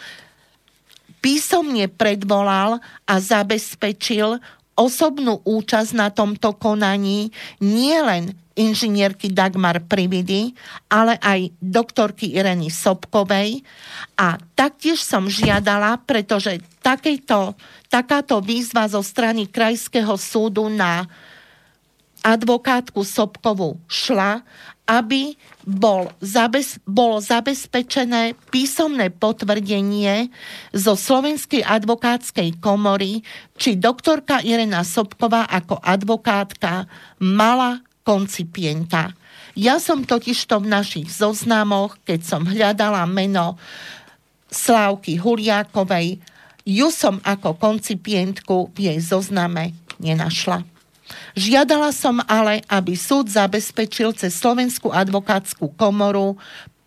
písomne 1.20 1.91
predvolal 1.91 2.79
a 3.03 3.13
zabezpečil 3.20 4.39
osobnú 4.77 5.41
účasť 5.41 5.91
na 5.98 6.13
tomto 6.13 6.53
konaní 6.55 7.34
nielen 7.57 8.38
inžinierky 8.57 9.29
Dagmar 9.29 9.86
Prividy, 9.86 10.53
ale 10.89 11.17
aj 11.22 11.53
doktorky 11.62 12.34
Ireny 12.34 12.74
Sobkovej. 12.74 13.62
A 14.17 14.41
taktiež 14.57 15.01
som 15.05 15.29
žiadala, 15.29 16.01
pretože 16.05 16.57
takejto, 16.81 17.53
takáto 17.89 18.41
výzva 18.41 18.89
zo 18.89 19.05
strany 19.05 19.46
Krajského 19.46 20.17
súdu 20.17 20.69
na 20.74 21.05
advokátku 22.25 23.05
Sobkovu 23.05 23.77
šla 23.86 24.41
aby 24.88 25.36
bol 25.67 26.08
zabez, 26.24 26.79
bolo 26.88 27.20
zabezpečené 27.20 28.39
písomné 28.48 29.12
potvrdenie 29.12 30.32
zo 30.72 30.96
Slovenskej 30.96 31.62
advokátskej 31.67 32.63
komory, 32.63 33.20
či 33.60 33.75
doktorka 33.75 34.39
Irena 34.39 34.88
Sobková 34.88 35.44
ako 35.51 35.84
advokátka 35.84 36.88
mala 37.20 37.84
koncipienta. 38.08 39.12
Ja 39.60 39.84
som 39.84 40.08
totižto 40.08 40.63
v 40.63 40.72
našich 40.72 41.12
zoznamoch, 41.12 42.00
keď 42.08 42.20
som 42.24 42.48
hľadala 42.48 43.03
meno 43.10 43.60
Slávky 44.48 45.20
Huliákovej, 45.20 46.24
ju 46.63 46.88
som 46.88 47.20
ako 47.27 47.60
koncipientku 47.60 48.72
v 48.72 48.91
jej 48.91 49.00
zozname 49.03 49.75
nenašla. 50.00 50.76
Žiadala 51.37 51.93
som 51.95 52.19
ale, 52.25 52.65
aby 52.67 52.97
súd 52.97 53.31
zabezpečil 53.31 54.11
cez 54.17 54.35
Slovenskú 54.35 54.91
advokátsku 54.91 55.73
komoru 55.77 56.35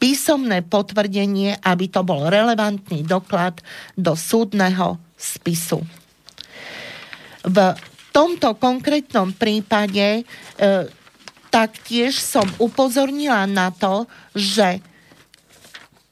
písomné 0.01 0.65
potvrdenie, 0.65 1.61
aby 1.61 1.87
to 1.93 2.01
bol 2.01 2.33
relevantný 2.33 3.05
doklad 3.05 3.61
do 3.95 4.17
súdneho 4.17 4.97
spisu. 5.15 5.85
V 7.45 7.57
tomto 8.11 8.57
konkrétnom 8.57 9.37
prípade 9.37 10.21
e, 10.21 10.23
taktiež 11.53 12.17
som 12.17 12.49
upozornila 12.57 13.45
na 13.45 13.69
to, 13.73 14.09
že 14.33 14.81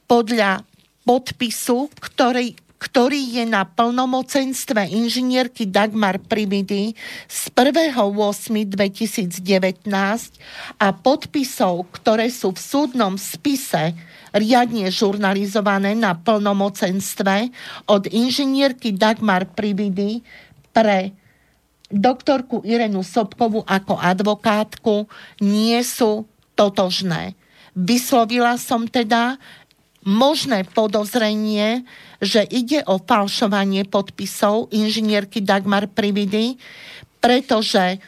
podľa 0.05 0.65
podpisu, 1.05 1.89
ktorý, 1.97 2.53
ktorý 2.79 3.35
je 3.35 3.43
na 3.43 3.67
plnomocenstve 3.67 4.87
inžinierky 4.87 5.67
Dagmar 5.67 6.23
Prividy 6.23 6.95
z 7.27 7.39
1.8.2019 7.51 9.83
a 10.79 10.87
podpisov, 10.95 11.91
ktoré 11.91 12.31
sú 12.31 12.55
v 12.55 12.63
súdnom 12.63 13.19
spise 13.19 13.91
riadne 14.31 14.87
žurnalizované 14.87 15.91
na 15.91 16.15
plnomocenstve 16.15 17.51
od 17.91 18.07
inžinierky 18.07 18.95
Dagmar 18.95 19.51
Prividy 19.51 20.23
pre 20.71 21.19
doktorku 21.89 22.61
Irenu 22.63 23.01
Sobkovu 23.01 23.65
ako 23.65 23.97
advokátku 23.99 25.09
nie 25.41 25.81
sú 25.81 26.29
totožné. 26.53 27.33
Vyslovila 27.73 28.55
som 28.61 28.85
teda 28.85 29.41
možné 30.05 30.63
podozrenie, 30.63 31.83
že 32.19 32.43
ide 32.47 32.83
o 32.87 32.99
falšovanie 32.99 33.87
podpisov 33.87 34.71
inžinierky 34.75 35.39
Dagmar 35.39 35.87
Prividy, 35.87 36.59
pretože 37.19 37.99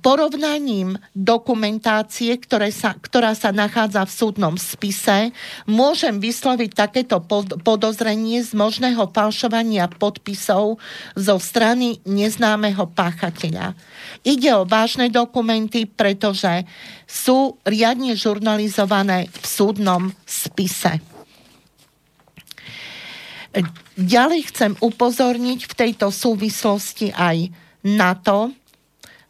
porovnaním 0.00 0.96
dokumentácie, 1.12 2.32
ktoré 2.40 2.72
sa, 2.72 2.96
ktorá 2.96 3.36
sa 3.36 3.52
nachádza 3.52 4.08
v 4.08 4.12
súdnom 4.12 4.54
spise, 4.56 5.36
môžem 5.68 6.16
vysloviť 6.16 6.70
takéto 6.72 7.20
podozrenie 7.60 8.40
z 8.40 8.56
možného 8.56 9.12
falšovania 9.12 9.88
podpisov 9.92 10.80
zo 11.12 11.36
strany 11.36 12.00
neznámeho 12.08 12.88
páchateľa. 12.96 13.76
Ide 14.24 14.56
o 14.56 14.64
vážne 14.64 15.12
dokumenty, 15.12 15.84
pretože 15.84 16.64
sú 17.04 17.60
riadne 17.68 18.16
žurnalizované 18.16 19.28
v 19.28 19.44
súdnom 19.44 20.02
spise. 20.24 21.15
Ďalej 23.96 24.52
chcem 24.52 24.72
upozorniť 24.76 25.60
v 25.64 25.74
tejto 25.74 26.12
súvislosti 26.12 27.12
aj 27.16 27.48
na 27.86 28.12
to, 28.12 28.52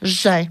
že 0.02 0.50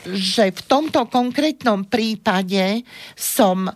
že 0.00 0.48
v 0.48 0.60
tomto 0.64 1.06
konkrétnom 1.12 1.84
prípade 1.84 2.82
som 3.14 3.68
e, 3.68 3.72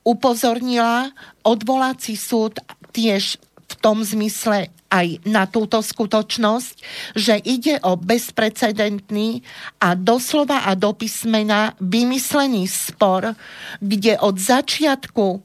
upozornila 0.00 1.12
odvolací 1.44 2.16
súd 2.16 2.56
tiež 2.96 3.36
v 3.66 3.74
tom 3.82 4.02
zmysle 4.06 4.70
aj 4.86 5.06
na 5.26 5.50
túto 5.50 5.82
skutočnosť, 5.82 6.74
že 7.18 7.34
ide 7.42 7.82
o 7.82 7.98
bezprecedentný 7.98 9.42
a 9.82 9.98
doslova 9.98 10.64
a 10.64 10.78
do 10.78 10.94
písmena 10.94 11.74
vymyslený 11.82 12.70
spor, 12.70 13.34
kde 13.82 14.14
od 14.22 14.38
začiatku 14.38 15.42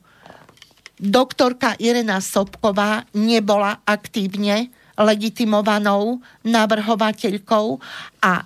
doktorka 1.02 1.74
Irena 1.82 2.22
Sobková 2.22 3.10
nebola 3.18 3.82
aktívne 3.82 4.70
legitimovanou 4.94 6.22
navrhovateľkou 6.46 7.82
a 8.22 8.46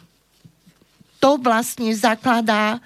to 1.19 1.35
vlastne 1.41 1.91
zakladá 1.91 2.79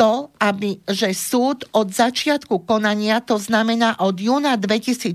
to, 0.00 0.32
aby, 0.40 0.80
že 0.88 1.12
súd 1.12 1.68
od 1.76 1.92
začiatku 1.92 2.64
konania, 2.64 3.20
to 3.20 3.36
znamená 3.36 4.00
od 4.00 4.16
júna 4.16 4.56
2004, 4.56 5.12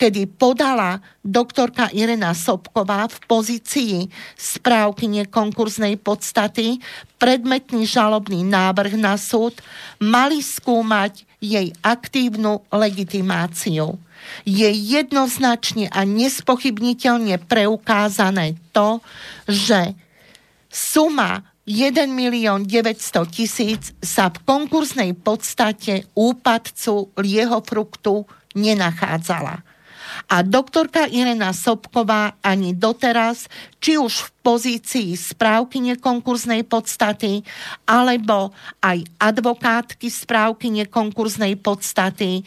kedy 0.00 0.24
podala 0.32 1.04
doktorka 1.20 1.92
Irena 1.92 2.32
Sobková 2.32 3.04
v 3.12 3.16
pozícii 3.28 4.08
správkyne 4.32 5.28
konkurznej 5.28 6.00
podstaty 6.00 6.80
predmetný 7.20 7.84
žalobný 7.84 8.48
návrh 8.48 8.96
na 8.96 9.20
súd, 9.20 9.52
mali 10.00 10.40
skúmať 10.40 11.28
jej 11.44 11.76
aktívnu 11.84 12.64
legitimáciu. 12.72 14.00
Je 14.48 14.72
jednoznačne 14.72 15.92
a 15.92 16.08
nespochybniteľne 16.08 17.44
preukázané 17.44 18.56
to, 18.72 19.04
že 19.44 19.92
suma 20.72 21.44
1 21.66 22.06
milión 22.14 22.62
900 22.62 23.26
tisíc 23.26 23.90
sa 23.98 24.30
v 24.30 24.38
konkurznej 24.46 25.18
podstate 25.18 26.06
úpadcu 26.14 27.10
lieho 27.18 27.58
fruktu 27.66 28.22
nenachádzala. 28.54 29.66
A 30.30 30.46
doktorka 30.46 31.10
Irena 31.10 31.50
Sobková 31.50 32.38
ani 32.38 32.70
doteraz, 32.70 33.50
či 33.82 33.98
už 33.98 34.14
v 34.14 34.28
pozícii 34.46 35.10
správky 35.18 35.82
nekonkurznej 35.82 36.62
podstaty, 36.62 37.42
alebo 37.82 38.54
aj 38.78 39.02
advokátky 39.18 40.06
správky 40.06 40.70
nekonkurznej 40.70 41.58
podstaty, 41.58 42.46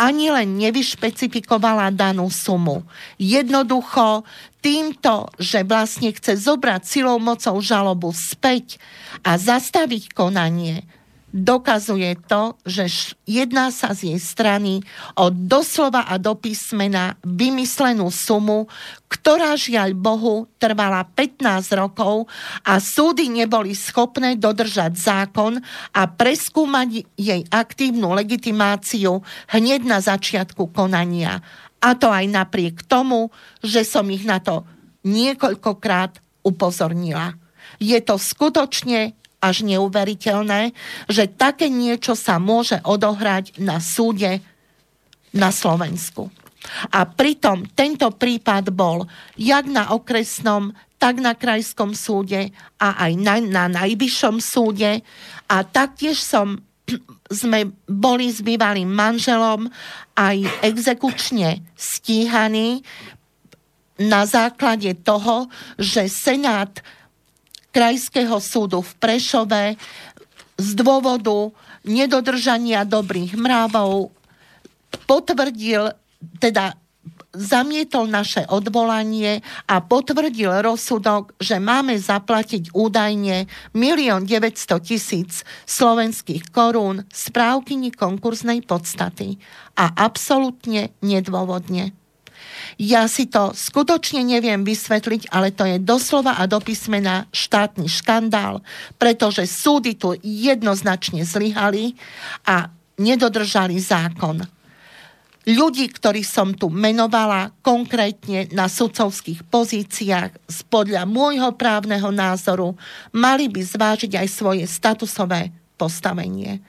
ani 0.00 0.32
len 0.32 0.56
nevyšpecifikovala 0.56 1.92
danú 1.92 2.32
sumu. 2.32 2.88
Jednoducho 3.20 4.24
týmto, 4.64 5.28
že 5.36 5.60
vlastne 5.60 6.08
chce 6.16 6.40
zobrať 6.40 6.88
silou 6.88 7.20
mocou 7.20 7.60
žalobu 7.60 8.08
späť 8.16 8.80
a 9.20 9.36
zastaviť 9.36 10.16
konanie, 10.16 10.88
dokazuje 11.30 12.18
to, 12.26 12.58
že 12.66 13.14
jedná 13.22 13.70
sa 13.70 13.94
z 13.94 14.14
jej 14.14 14.20
strany 14.20 14.82
o 15.14 15.30
doslova 15.30 16.06
a 16.10 16.18
do 16.18 16.34
písmena 16.34 17.14
vymyslenú 17.22 18.10
sumu, 18.10 18.66
ktorá 19.06 19.54
žiaľ 19.54 19.94
Bohu 19.94 20.50
trvala 20.58 21.06
15 21.06 21.70
rokov 21.78 22.26
a 22.66 22.82
súdy 22.82 23.30
neboli 23.30 23.74
schopné 23.74 24.34
dodržať 24.38 24.98
zákon 24.98 25.58
a 25.94 26.02
preskúmať 26.10 27.06
jej 27.14 27.42
aktívnu 27.50 28.10
legitimáciu 28.14 29.22
hneď 29.54 29.80
na 29.86 29.98
začiatku 30.02 30.74
konania. 30.74 31.38
A 31.80 31.96
to 31.96 32.12
aj 32.12 32.26
napriek 32.28 32.84
tomu, 32.84 33.32
že 33.64 33.86
som 33.86 34.04
ich 34.12 34.26
na 34.26 34.42
to 34.42 34.66
niekoľkokrát 35.06 36.20
upozornila. 36.44 37.38
Je 37.80 37.96
to 38.04 38.20
skutočne 38.20 39.16
až 39.40 39.64
neuveriteľné, 39.64 40.76
že 41.08 41.24
také 41.26 41.72
niečo 41.72 42.12
sa 42.12 42.36
môže 42.36 42.78
odohrať 42.84 43.56
na 43.58 43.80
súde 43.80 44.44
na 45.32 45.48
Slovensku. 45.48 46.28
A 46.92 47.08
pritom 47.08 47.64
tento 47.72 48.12
prípad 48.12 48.68
bol 48.68 49.08
jak 49.40 49.64
na 49.64 49.96
okresnom, 49.96 50.76
tak 51.00 51.16
na 51.16 51.32
krajskom 51.32 51.96
súde 51.96 52.52
a 52.76 53.08
aj 53.08 53.12
na, 53.16 53.40
na 53.40 53.64
najvyššom 53.72 54.36
súde. 54.44 55.00
A 55.48 55.56
taktiež 55.64 56.20
som, 56.20 56.60
sme 57.32 57.72
boli 57.88 58.28
s 58.28 58.44
bývalým 58.44 58.92
manželom 58.92 59.72
aj 60.12 60.36
exekučne 60.60 61.64
stíhaní 61.72 62.84
na 63.96 64.28
základe 64.28 64.92
toho, 65.00 65.48
že 65.80 66.08
Senát 66.12 66.84
Krajského 67.70 68.36
súdu 68.42 68.82
v 68.82 68.92
Prešove 68.98 69.62
z 70.60 70.68
dôvodu 70.76 71.54
nedodržania 71.86 72.84
dobrých 72.84 73.38
mravov 73.38 74.12
potvrdil, 75.06 75.94
teda 76.42 76.74
zamietol 77.30 78.10
naše 78.10 78.42
odvolanie 78.50 79.38
a 79.70 79.78
potvrdil 79.78 80.66
rozsudok, 80.66 81.38
že 81.38 81.62
máme 81.62 81.94
zaplatiť 81.94 82.74
údajne 82.74 83.46
1 83.70 84.26
900 84.26 84.82
tisíc 84.82 85.46
slovenských 85.70 86.50
korún 86.50 87.06
správkyni 87.06 87.94
konkurznej 87.94 88.66
podstaty. 88.66 89.38
A 89.78 89.94
absolútne 89.94 90.90
nedôvodne. 91.00 91.94
Ja 92.76 93.10
si 93.10 93.26
to 93.26 93.56
skutočne 93.56 94.22
neviem 94.22 94.62
vysvetliť, 94.62 95.32
ale 95.32 95.50
to 95.50 95.66
je 95.66 95.82
doslova 95.82 96.38
a 96.38 96.46
do 96.46 96.62
písmena 96.62 97.26
štátny 97.34 97.90
škandál, 97.90 98.62
pretože 99.00 99.48
súdy 99.48 99.96
tu 99.96 100.14
jednoznačne 100.20 101.26
zlyhali 101.26 101.98
a 102.46 102.70
nedodržali 103.00 103.80
zákon. 103.80 104.44
Ľudí, 105.48 105.88
ktorých 105.88 106.28
som 106.28 106.52
tu 106.52 106.68
menovala 106.68 107.48
konkrétne 107.64 108.52
na 108.52 108.68
sudcovských 108.68 109.48
pozíciách, 109.48 110.36
podľa 110.68 111.08
môjho 111.08 111.56
právneho 111.56 112.12
názoru, 112.12 112.76
mali 113.16 113.48
by 113.48 113.64
zvážiť 113.64 114.20
aj 114.20 114.28
svoje 114.28 114.64
statusové 114.68 115.48
postavenie. 115.80 116.60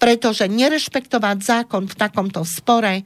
Pretože 0.00 0.48
nerešpektovať 0.48 1.36
zákon 1.44 1.84
v 1.84 1.94
takomto 2.00 2.40
spore 2.48 3.04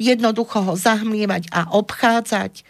jednoducho 0.00 0.64
ho 0.64 0.74
zahmlievať 0.74 1.52
a 1.52 1.68
obchádzať, 1.76 2.64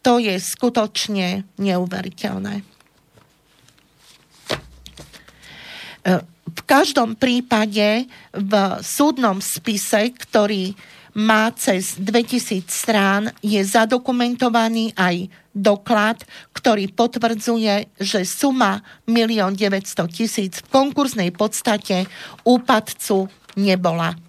to 0.00 0.16
je 0.16 0.40
skutočne 0.40 1.44
neuveriteľné. 1.60 2.64
E, 6.08 6.14
v 6.48 6.60
každom 6.64 7.12
prípade 7.12 8.08
v 8.32 8.52
súdnom 8.80 9.44
spise, 9.44 10.16
ktorý 10.16 10.72
má 11.18 11.50
cez 11.52 11.98
2000 12.00 12.70
strán, 12.70 13.22
je 13.42 13.58
zadokumentovaný 13.60 14.94
aj 14.94 15.28
doklad, 15.50 16.22
ktorý 16.54 16.94
potvrdzuje, 16.94 17.98
že 17.98 18.22
suma 18.22 18.80
1 19.04 19.26
900 19.34 20.08
000 20.08 20.62
v 20.62 20.68
konkurznej 20.70 21.34
podstate 21.34 22.06
úpadcu 22.46 23.26
nebola. 23.58 24.27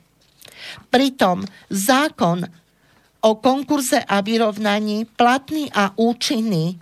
Pritom 0.89 1.43
zákon 1.69 2.45
o 3.19 3.31
konkurze 3.35 3.99
a 3.99 4.23
vyrovnaní 4.23 5.05
platný 5.05 5.67
a 5.75 5.91
účinný 5.95 6.79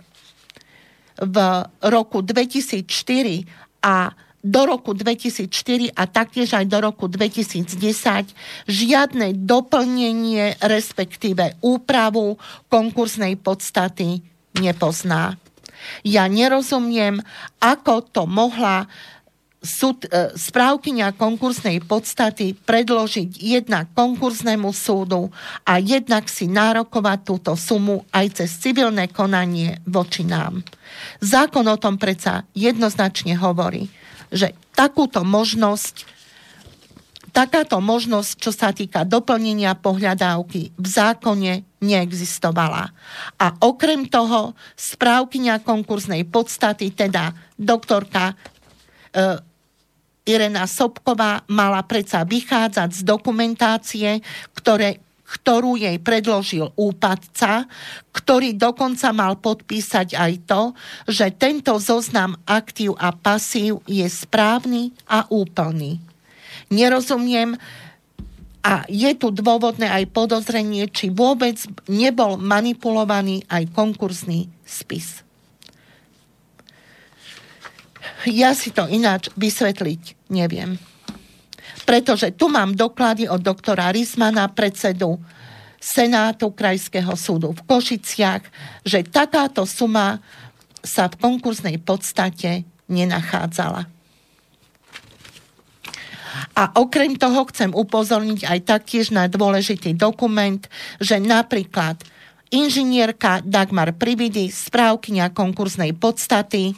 v 1.18 1.36
roku 1.82 2.22
2004 2.22 2.86
a 3.82 4.14
do 4.38 4.62
roku 4.70 4.94
2004 4.94 5.98
a 5.98 6.06
taktiež 6.06 6.54
aj 6.54 6.64
do 6.70 6.78
roku 6.78 7.10
2010 7.10 7.74
žiadne 8.70 9.34
doplnenie, 9.34 10.62
respektíve 10.62 11.58
úpravu 11.58 12.38
konkursnej 12.70 13.34
podstaty 13.34 14.22
nepozná. 14.62 15.34
Ja 16.06 16.30
nerozumiem, 16.30 17.22
ako 17.58 18.06
to 18.06 18.22
mohla 18.30 18.86
súd, 19.58 20.06
e, 20.06 20.32
správkynia 20.38 21.14
konkursnej 21.14 21.82
podstaty 21.82 22.54
predložiť 22.54 23.42
jednak 23.42 23.90
konkursnému 23.94 24.70
súdu 24.70 25.34
a 25.66 25.82
jednak 25.82 26.30
si 26.30 26.46
nárokovať 26.46 27.18
túto 27.26 27.52
sumu 27.58 28.06
aj 28.14 28.42
cez 28.42 28.50
civilné 28.62 29.10
konanie 29.10 29.82
voči 29.82 30.22
nám. 30.22 30.62
Zákon 31.18 31.66
o 31.66 31.76
tom 31.76 31.98
predsa 31.98 32.46
jednoznačne 32.54 33.34
hovorí, 33.34 33.90
že 34.30 34.54
takúto 34.74 35.26
možnosť 35.26 36.18
takáto 37.28 37.78
možnosť, 37.78 38.30
čo 38.40 38.50
sa 38.50 38.74
týka 38.74 39.06
doplnenia 39.06 39.78
pohľadávky, 39.78 40.74
v 40.74 40.86
zákone 40.88 41.78
neexistovala. 41.78 42.90
A 43.38 43.46
okrem 43.62 44.10
toho 44.10 44.58
správkynia 44.74 45.62
konkursnej 45.62 46.26
podstaty, 46.26 46.90
teda 46.90 47.30
doktorka 47.54 48.34
e, 48.34 49.38
Irena 50.28 50.68
Sobková 50.68 51.48
mala 51.48 51.80
predsa 51.88 52.28
vychádzať 52.28 53.00
z 53.00 53.00
dokumentácie, 53.00 54.08
ktoré, 54.52 55.00
ktorú 55.24 55.80
jej 55.80 55.96
predložil 55.96 56.68
úpadca, 56.76 57.64
ktorý 58.12 58.52
dokonca 58.52 59.08
mal 59.16 59.40
podpísať 59.40 60.12
aj 60.12 60.32
to, 60.44 60.62
že 61.08 61.32
tento 61.32 61.80
zoznam 61.80 62.36
aktív 62.44 62.92
a 63.00 63.16
pasív 63.16 63.80
je 63.88 64.04
správny 64.04 64.92
a 65.08 65.24
úplný. 65.32 65.96
Nerozumiem, 66.68 67.56
a 68.58 68.84
je 68.90 69.08
tu 69.16 69.32
dôvodné 69.32 69.88
aj 69.88 70.12
podozrenie, 70.12 70.90
či 70.92 71.08
vôbec 71.08 71.56
nebol 71.88 72.36
manipulovaný 72.36 73.46
aj 73.48 73.70
konkursný 73.72 74.50
spis. 74.66 75.27
Ja 78.26 78.50
si 78.56 78.74
to 78.74 78.90
ináč 78.90 79.30
vysvetliť 79.38 80.18
neviem. 80.32 80.78
Pretože 81.84 82.34
tu 82.36 82.52
mám 82.52 82.76
doklady 82.76 83.30
od 83.30 83.40
doktora 83.40 83.88
Rizmana, 83.94 84.48
predsedu 84.52 85.16
Senátu 85.78 86.50
Krajského 86.50 87.14
súdu 87.14 87.54
v 87.54 87.64
Košiciach, 87.64 88.42
že 88.82 89.06
takáto 89.06 89.62
suma 89.64 90.18
sa 90.82 91.06
v 91.06 91.16
konkursnej 91.16 91.78
podstate 91.78 92.66
nenachádzala. 92.90 93.86
A 96.58 96.62
okrem 96.76 97.14
toho 97.14 97.46
chcem 97.50 97.70
upozorniť 97.70 98.46
aj 98.46 98.58
taktiež 98.66 99.14
na 99.14 99.30
dôležitý 99.30 99.94
dokument, 99.94 100.60
že 100.98 101.22
napríklad 101.22 102.02
inžinierka 102.50 103.40
Dagmar 103.46 103.94
Prividy, 103.94 104.50
správkynia 104.50 105.30
konkursnej 105.30 105.94
podstaty, 105.94 106.74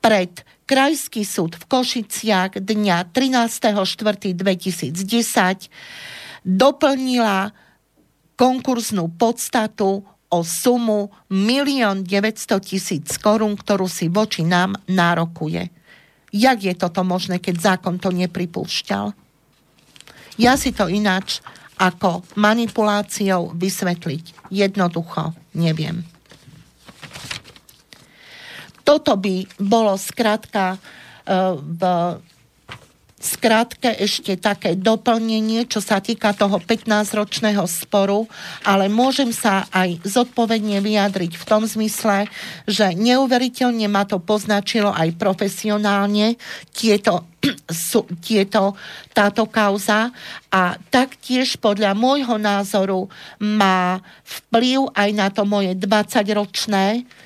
pred 0.00 0.32
Krajský 0.66 1.22
súd 1.22 1.54
v 1.54 1.64
Košiciach 1.70 2.58
dňa 2.58 3.14
13.4.2010 3.14 5.70
doplnila 6.42 7.54
konkurznú 8.34 9.06
podstatu 9.14 10.02
o 10.26 10.38
sumu 10.42 11.14
1 11.30 12.02
900 12.02 12.58
tisíc 12.58 13.14
korún, 13.22 13.54
ktorú 13.54 13.86
si 13.86 14.10
voči 14.10 14.42
nám 14.42 14.74
nárokuje. 14.90 15.70
Jak 16.34 16.58
je 16.66 16.74
toto 16.74 17.06
možné, 17.06 17.38
keď 17.38 17.78
zákon 17.78 18.02
to 18.02 18.10
nepripúšťal? 18.10 19.14
Ja 20.36 20.58
si 20.58 20.74
to 20.74 20.90
ináč 20.90 21.40
ako 21.78 22.26
manipuláciou 22.36 23.54
vysvetliť 23.54 24.52
jednoducho 24.52 25.32
neviem. 25.56 26.04
Toto 28.86 29.18
by 29.18 29.58
bolo 29.58 29.98
skrátka 29.98 30.78
e, 30.78 30.78
v 31.58 31.80
skrátke 33.26 33.90
ešte 33.98 34.38
také 34.38 34.78
doplnenie, 34.78 35.66
čo 35.66 35.82
sa 35.82 35.98
týka 35.98 36.30
toho 36.36 36.62
15-ročného 36.62 37.66
sporu, 37.66 38.30
ale 38.62 38.86
môžem 38.86 39.34
sa 39.34 39.66
aj 39.74 40.04
zodpovedne 40.06 40.78
vyjadriť 40.78 41.32
v 41.34 41.44
tom 41.48 41.66
zmysle, 41.66 42.30
že 42.70 42.94
neuveriteľne 42.94 43.90
ma 43.90 44.06
to 44.06 44.22
poznačilo 44.22 44.94
aj 44.94 45.16
profesionálne 45.18 46.38
tieto, 46.70 47.26
tieto, 48.26 48.78
táto 49.10 49.50
kauza. 49.50 50.14
A 50.54 50.78
taktiež 50.92 51.58
podľa 51.58 51.98
môjho 51.98 52.38
názoru 52.38 53.10
má 53.42 53.98
vplyv 54.22 54.92
aj 54.94 55.10
na 55.16 55.28
to 55.34 55.42
moje 55.42 55.74
20-ročné 55.74 57.02
E, 57.02 57.25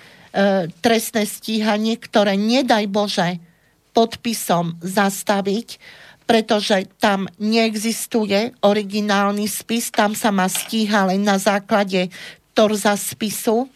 trestné 0.81 1.27
stíhanie, 1.27 1.99
ktoré 1.99 2.39
nedaj 2.39 2.87
Bože 2.87 3.43
podpisom 3.91 4.79
zastaviť, 4.79 5.83
pretože 6.31 6.87
tam 7.03 7.27
neexistuje 7.43 8.55
originálny 8.63 9.51
spis, 9.51 9.91
tam 9.91 10.15
sa 10.15 10.31
má 10.31 10.47
stíha 10.47 11.11
len 11.11 11.27
na 11.27 11.43
základe 11.43 12.07
torza 12.55 12.95
spisu. 12.95 13.67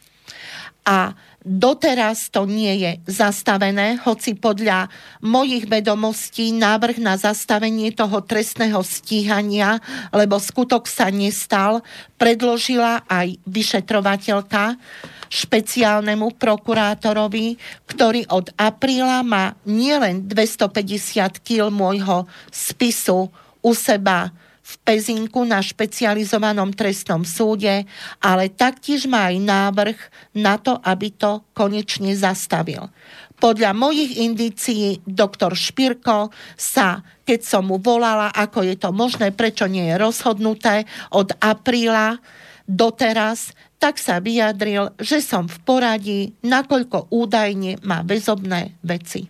A 0.86 1.18
doteraz 1.44 2.32
to 2.32 2.48
nie 2.48 2.80
je 2.80 2.92
zastavené, 3.04 4.00
hoci 4.00 4.32
podľa 4.32 4.88
mojich 5.20 5.68
vedomostí 5.68 6.56
návrh 6.56 6.98
na 7.04 7.20
zastavenie 7.20 7.92
toho 7.92 8.24
trestného 8.24 8.80
stíhania, 8.80 9.76
lebo 10.10 10.40
skutok 10.40 10.88
sa 10.88 11.12
nestal, 11.12 11.84
predložila 12.16 13.04
aj 13.04 13.36
vyšetrovateľka 13.44 14.80
špeciálnemu 15.28 16.32
prokurátorovi, 16.40 17.60
ktorý 17.84 18.24
od 18.32 18.48
apríla 18.56 19.20
má 19.20 19.52
nielen 19.68 20.24
250 20.24 21.44
kg 21.44 21.68
môjho 21.68 22.24
spisu 22.48 23.28
u 23.60 23.70
seba 23.76 24.32
v 24.64 24.74
Pezinku 24.80 25.44
na 25.44 25.60
špecializovanom 25.60 26.72
trestnom 26.72 27.20
súde, 27.20 27.84
ale 28.24 28.48
taktiež 28.48 29.04
má 29.04 29.28
aj 29.28 29.36
návrh 29.44 29.98
na 30.32 30.56
to, 30.56 30.80
aby 30.80 31.12
to 31.12 31.44
konečne 31.52 32.16
zastavil. 32.16 32.88
Podľa 33.36 33.76
mojich 33.76 34.16
indícií 34.24 35.04
doktor 35.04 35.52
Špirko 35.52 36.32
sa, 36.56 37.04
keď 37.28 37.40
som 37.44 37.68
mu 37.68 37.76
volala, 37.76 38.32
ako 38.32 38.64
je 38.64 38.76
to 38.80 38.88
možné, 38.88 39.36
prečo 39.36 39.68
nie 39.68 39.84
je 39.84 40.00
rozhodnuté 40.00 40.88
od 41.12 41.28
apríla 41.44 42.16
doteraz, 42.64 43.52
tak 43.76 44.00
sa 44.00 44.16
vyjadril, 44.16 44.96
že 44.96 45.20
som 45.20 45.44
v 45.44 45.60
poradí, 45.60 46.20
nakoľko 46.40 47.12
údajne 47.12 47.84
má 47.84 48.00
väzobné 48.00 48.80
veci. 48.80 49.28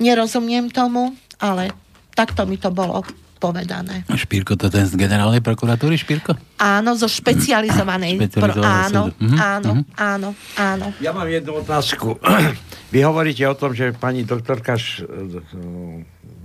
Nerozumiem 0.00 0.72
tomu, 0.72 1.12
ale 1.36 1.68
takto 2.16 2.48
mi 2.48 2.56
to 2.56 2.72
bolo 2.72 3.04
povedané. 3.38 4.02
Špírko, 4.10 4.58
to 4.58 4.66
ten 4.68 4.84
z 4.84 4.98
generálnej 4.98 5.40
prokuratúry, 5.40 5.94
Špírko? 5.94 6.34
Áno, 6.58 6.98
zo 6.98 7.06
špecializovanej. 7.06 8.18
Špecializovanej 8.18 8.52
pro, 8.52 8.66
áno. 8.66 9.02
Mhm, 9.16 9.36
áno, 9.38 9.70
mhm. 9.72 9.82
áno, 9.96 10.28
áno. 10.58 10.86
Ja 10.98 11.14
mám 11.14 11.30
jednu 11.30 11.62
otázku. 11.62 12.18
Vy 12.92 12.98
hovoríte 13.06 13.46
o 13.46 13.54
tom, 13.54 13.72
že 13.72 13.94
pani 13.94 14.26
doktorka 14.26 14.74
Š- 14.74 15.06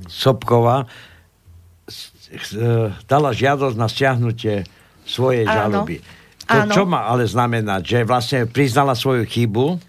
Sobková 0.07 0.85
s- 1.87 2.11
e, 2.53 2.91
dala 3.07 3.31
žiadosť 3.33 3.75
na 3.75 3.87
stiahnutie 3.87 4.67
svojej 5.03 5.47
Áno. 5.47 5.55
žaloby. 5.83 5.95
To 6.43 6.59
Áno. 6.67 6.71
čo 6.75 6.83
má 6.83 7.07
ale 7.07 7.23
znamenať? 7.23 7.81
Že 7.83 7.99
vlastne 8.03 8.39
priznala 8.45 8.93
svoju 8.95 9.23
chybu? 9.23 9.79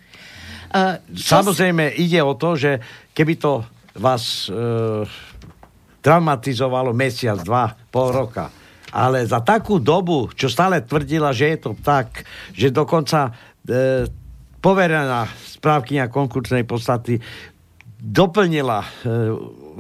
Uh, 0.75 0.99
Samozrejme 1.15 1.95
ide 1.99 2.19
o 2.19 2.35
to, 2.35 2.59
že 2.59 2.83
keby 3.15 3.39
to 3.39 3.63
vás 3.95 4.51
e, 4.51 5.07
traumatizovalo 6.05 6.93
mesiac, 6.93 7.41
dva, 7.41 7.73
pol 7.89 8.13
roka, 8.13 8.53
ale 8.93 9.25
za 9.25 9.41
takú 9.41 9.81
dobu, 9.81 10.29
čo 10.37 10.53
stále 10.53 10.85
tvrdila, 10.85 11.33
že 11.33 11.57
je 11.57 11.59
to 11.65 11.73
tak, 11.81 12.29
že 12.53 12.69
dokonca 12.69 13.33
e, 13.65 14.07
poverená 14.61 15.25
správkynia 15.33 16.13
konkursnej 16.13 16.69
podstaty 16.69 17.17
doplnila 18.05 18.85
e, 18.85 18.89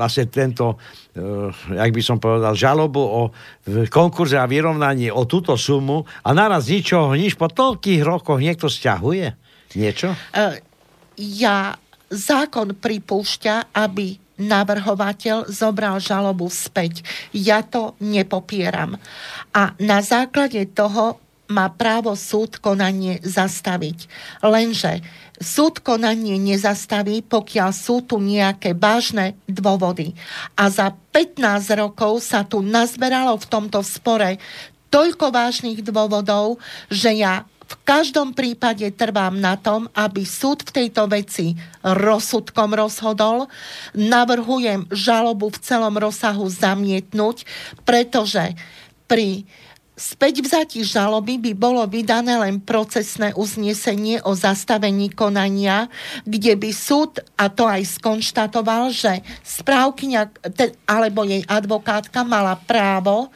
vlastne 0.00 0.24
tento, 0.32 0.80
e, 1.12 1.52
jak 1.76 1.92
by 1.92 2.02
som 2.02 2.16
povedal, 2.16 2.56
žalobu 2.56 3.04
o 3.04 3.22
v 3.68 3.84
konkurze 3.92 4.40
a 4.40 4.48
vyrovnaní 4.48 5.12
o 5.12 5.28
túto 5.28 5.60
sumu 5.60 6.08
a 6.24 6.32
naraz 6.32 6.72
ničoho, 6.72 7.12
nič. 7.12 7.36
Po 7.36 7.52
toľkých 7.52 8.00
rokoch 8.00 8.40
niekto 8.40 8.72
stiahuje 8.72 9.36
niečo? 9.76 10.16
E, 10.32 10.64
ja 11.20 11.76
zákon 12.08 12.80
pripúšťa, 12.80 13.76
aby 13.76 14.23
navrhovateľ 14.38 15.46
zobral 15.50 16.02
žalobu 16.02 16.50
späť. 16.50 17.06
Ja 17.30 17.62
to 17.62 17.94
nepopieram. 18.02 18.98
A 19.54 19.74
na 19.78 20.02
základe 20.02 20.66
toho 20.70 21.22
má 21.50 21.68
právo 21.68 22.16
súd 22.16 22.56
konanie 22.56 23.20
zastaviť. 23.20 24.08
Lenže 24.40 25.04
súd 25.36 25.84
konanie 25.84 26.40
nezastaví, 26.40 27.20
pokiaľ 27.20 27.70
sú 27.74 28.00
tu 28.06 28.16
nejaké 28.16 28.72
vážne 28.72 29.36
dôvody. 29.44 30.16
A 30.56 30.72
za 30.72 30.94
15 31.12 31.38
rokov 31.76 32.24
sa 32.24 32.46
tu 32.46 32.64
nazberalo 32.64 33.36
v 33.36 33.46
tomto 33.50 33.84
spore 33.84 34.40
toľko 34.88 35.34
vážnych 35.34 35.82
dôvodov, 35.82 36.62
že 36.86 37.18
ja 37.18 37.42
v 37.64 37.74
každom 37.82 38.36
prípade 38.36 38.84
trvám 38.92 39.40
na 39.40 39.56
tom, 39.56 39.88
aby 39.96 40.28
súd 40.28 40.64
v 40.68 40.84
tejto 40.84 41.08
veci 41.08 41.56
rozsudkom 41.80 42.76
rozhodol. 42.76 43.48
Navrhujem 43.96 44.84
žalobu 44.92 45.48
v 45.48 45.60
celom 45.64 45.96
rozsahu 45.96 46.44
zamietnúť, 46.48 47.48
pretože 47.88 48.52
pri 49.08 49.48
späť 49.94 50.42
vzatí 50.42 50.82
žaloby 50.82 51.38
by 51.38 51.52
bolo 51.54 51.82
vydané 51.86 52.34
len 52.36 52.58
procesné 52.58 53.30
uznesenie 53.38 54.18
o 54.26 54.34
zastavení 54.34 55.08
konania, 55.14 55.86
kde 56.26 56.58
by 56.58 56.70
súd, 56.74 57.22
a 57.38 57.46
to 57.46 57.64
aj 57.64 58.02
skonštatoval, 58.02 58.90
že 58.90 59.22
správkyňa 59.46 60.50
alebo 60.84 61.22
jej 61.22 61.46
advokátka 61.46 62.26
mala 62.26 62.58
právo 62.58 63.30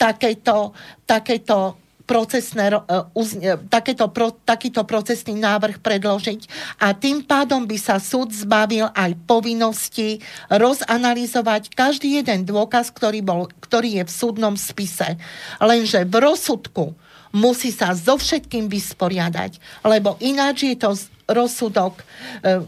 takéto, 0.00 0.72
takéto 1.04 1.76
procesné, 2.08 2.72
ro- 2.72 2.88
e, 2.88 3.04
uzne, 3.12 3.60
takéto 3.68 4.08
pro, 4.08 4.32
takýto 4.32 4.88
procesný 4.88 5.36
návrh 5.36 5.84
predložiť 5.84 6.48
a 6.80 6.96
tým 6.96 7.20
pádom 7.28 7.68
by 7.68 7.76
sa 7.76 8.00
súd 8.00 8.32
zbavil 8.32 8.88
aj 8.96 9.12
povinnosti 9.28 10.24
rozanalizovať 10.48 11.76
každý 11.76 12.24
jeden 12.24 12.48
dôkaz, 12.48 12.88
ktorý, 12.96 13.20
bol, 13.20 13.52
ktorý 13.60 14.00
je 14.00 14.04
v 14.08 14.12
súdnom 14.12 14.56
spise. 14.56 15.20
Lenže 15.60 16.08
v 16.08 16.14
rozsudku 16.16 16.96
musí 17.36 17.68
sa 17.68 17.92
so 17.92 18.16
všetkým 18.16 18.72
vysporiadať, 18.72 19.84
lebo 19.84 20.16
ináč 20.24 20.72
je 20.72 20.76
to 20.80 20.96
rozsudok 21.28 22.00
e, 22.00 22.64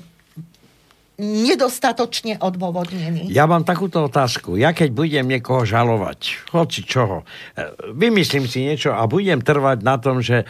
nedostatočne 1.20 2.40
odôvodnený. 2.40 3.28
Ja 3.28 3.44
mám 3.44 3.68
takúto 3.68 4.09
otázku. 4.09 4.56
Ja 4.56 4.72
keď 4.72 4.88
budem 4.96 5.28
niekoho 5.28 5.68
žalovať, 5.68 6.50
hoci 6.56 6.83
čoho, 6.88 7.28
e, 7.54 7.68
vymyslím 7.92 8.48
si 8.48 8.64
niečo 8.64 8.96
a 8.96 9.04
budem 9.04 9.44
trvať 9.44 9.85
na 9.85 10.00
tom, 10.00 10.24
že 10.24 10.48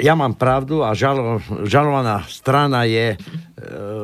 ja 0.00 0.16
mám 0.16 0.38
pravdu 0.40 0.80
a 0.80 0.96
žalo, 0.96 1.44
žalovaná 1.68 2.24
strana 2.24 2.88
je 2.88 3.14
e, 3.14 3.16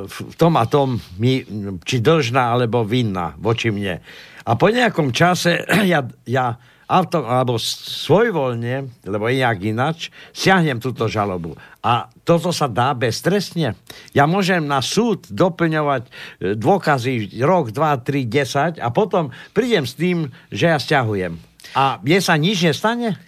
v 0.04 0.34
tom 0.36 0.60
a 0.60 0.68
tom 0.68 1.00
mi, 1.16 1.40
či 1.86 2.04
dlžná 2.04 2.52
alebo 2.52 2.84
vinná 2.84 3.38
voči 3.40 3.72
mne. 3.72 4.04
A 4.44 4.52
po 4.58 4.68
nejakom 4.68 5.14
čase 5.14 5.64
ja, 5.92 6.04
ja 6.28 6.58
auto, 6.90 7.22
alebo 7.22 7.54
svojvoľne, 7.56 9.06
lebo 9.06 9.30
nejak 9.30 9.58
inač, 9.62 10.10
siahnem 10.34 10.82
túto 10.82 11.06
žalobu. 11.06 11.54
A 11.86 12.10
toto 12.30 12.54
sa 12.54 12.70
dá 12.70 12.94
beztrestne. 12.94 13.74
Ja 14.14 14.30
môžem 14.30 14.62
na 14.62 14.78
súd 14.78 15.26
doplňovať 15.34 16.02
e, 16.06 16.10
dôkazy 16.54 17.42
rok, 17.42 17.74
dva, 17.74 17.98
tri, 17.98 18.22
desať 18.22 18.78
a 18.78 18.94
potom 18.94 19.34
prídem 19.50 19.82
s 19.82 19.98
tým, 19.98 20.30
že 20.54 20.70
ja 20.70 20.78
stiahujem. 20.78 21.34
A 21.74 21.98
mne 21.98 22.22
sa 22.22 22.38
nič 22.38 22.62
nestane? 22.62 23.18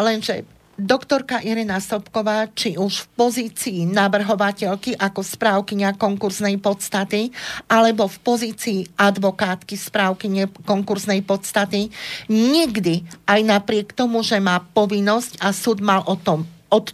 Lenže 0.00 0.48
doktorka 0.80 1.38
Irina 1.44 1.78
Sobková, 1.78 2.48
či 2.50 2.80
už 2.80 3.04
v 3.04 3.10
pozícii 3.14 3.78
navrhovateľky 3.92 4.96
ako 4.96 5.20
správkynia 5.22 5.94
konkursnej 5.94 6.56
podstaty, 6.58 7.28
alebo 7.68 8.08
v 8.08 8.16
pozícii 8.24 8.80
advokátky 8.96 9.76
správkyne 9.76 10.50
konkursnej 10.64 11.20
podstaty, 11.22 11.92
nikdy, 12.32 13.04
aj 13.28 13.40
napriek 13.44 13.92
tomu, 13.92 14.24
že 14.26 14.40
má 14.40 14.64
povinnosť 14.74 15.44
a 15.44 15.52
súd 15.54 15.78
mal 15.84 16.02
o 16.08 16.16
tom 16.18 16.48
od, 16.74 16.90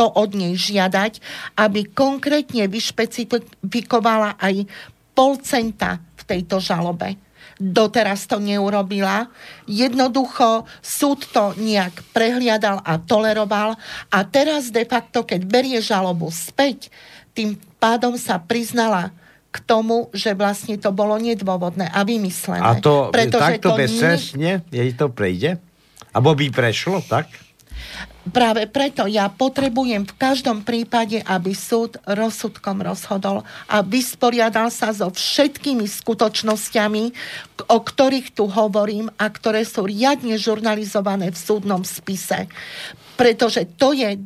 to 0.00 0.08
od 0.08 0.32
nej 0.32 0.56
žiadať, 0.56 1.20
aby 1.60 1.84
konkrétne 1.92 2.64
vyšpecifikovala 2.64 4.40
aj 4.40 4.64
pol 5.12 5.36
centa 5.44 6.00
v 6.16 6.22
tejto 6.24 6.56
žalobe 6.56 7.20
doteraz 7.60 8.24
to 8.24 8.40
neurobila. 8.40 9.28
Jednoducho 9.68 10.64
súd 10.80 11.28
to 11.28 11.52
nejak 11.60 11.92
prehliadal 12.16 12.80
a 12.80 12.96
toleroval 12.96 13.76
a 14.08 14.18
teraz 14.24 14.72
de 14.72 14.88
facto, 14.88 15.28
keď 15.28 15.44
berie 15.44 15.78
žalobu 15.84 16.32
späť, 16.32 16.88
tým 17.36 17.60
pádom 17.76 18.16
sa 18.16 18.40
priznala 18.40 19.12
k 19.52 19.60
tomu, 19.60 20.08
že 20.16 20.32
vlastne 20.32 20.80
to 20.80 20.88
bolo 20.88 21.20
nedôvodné 21.20 21.92
a 21.92 22.00
vymyslené. 22.00 22.64
A 22.64 22.80
to 22.80 23.12
Pretože 23.12 23.60
takto 23.60 23.76
to 23.76 23.78
beztrestne, 23.78 24.64
jej 24.72 24.90
to 24.96 25.12
prejde? 25.12 25.60
Abo 26.16 26.32
by 26.32 26.48
prešlo, 26.48 27.04
tak? 27.04 27.28
Práve 28.30 28.68
preto 28.68 29.08
ja 29.08 29.32
potrebujem 29.32 30.04
v 30.04 30.14
každom 30.20 30.60
prípade, 30.60 31.24
aby 31.24 31.56
súd 31.56 31.96
rozsudkom 32.04 32.84
rozhodol 32.84 33.42
a 33.64 33.80
vysporiadal 33.80 34.68
sa 34.68 34.92
so 34.92 35.08
všetkými 35.08 35.88
skutočnosťami, 35.88 37.04
o 37.72 37.78
ktorých 37.80 38.36
tu 38.36 38.44
hovorím 38.46 39.08
a 39.16 39.26
ktoré 39.32 39.64
sú 39.64 39.88
riadne 39.88 40.36
žurnalizované 40.36 41.32
v 41.32 41.38
súdnom 41.40 41.82
spise. 41.82 42.46
Pretože 43.16 43.64
to 43.80 43.96
je 43.96 44.20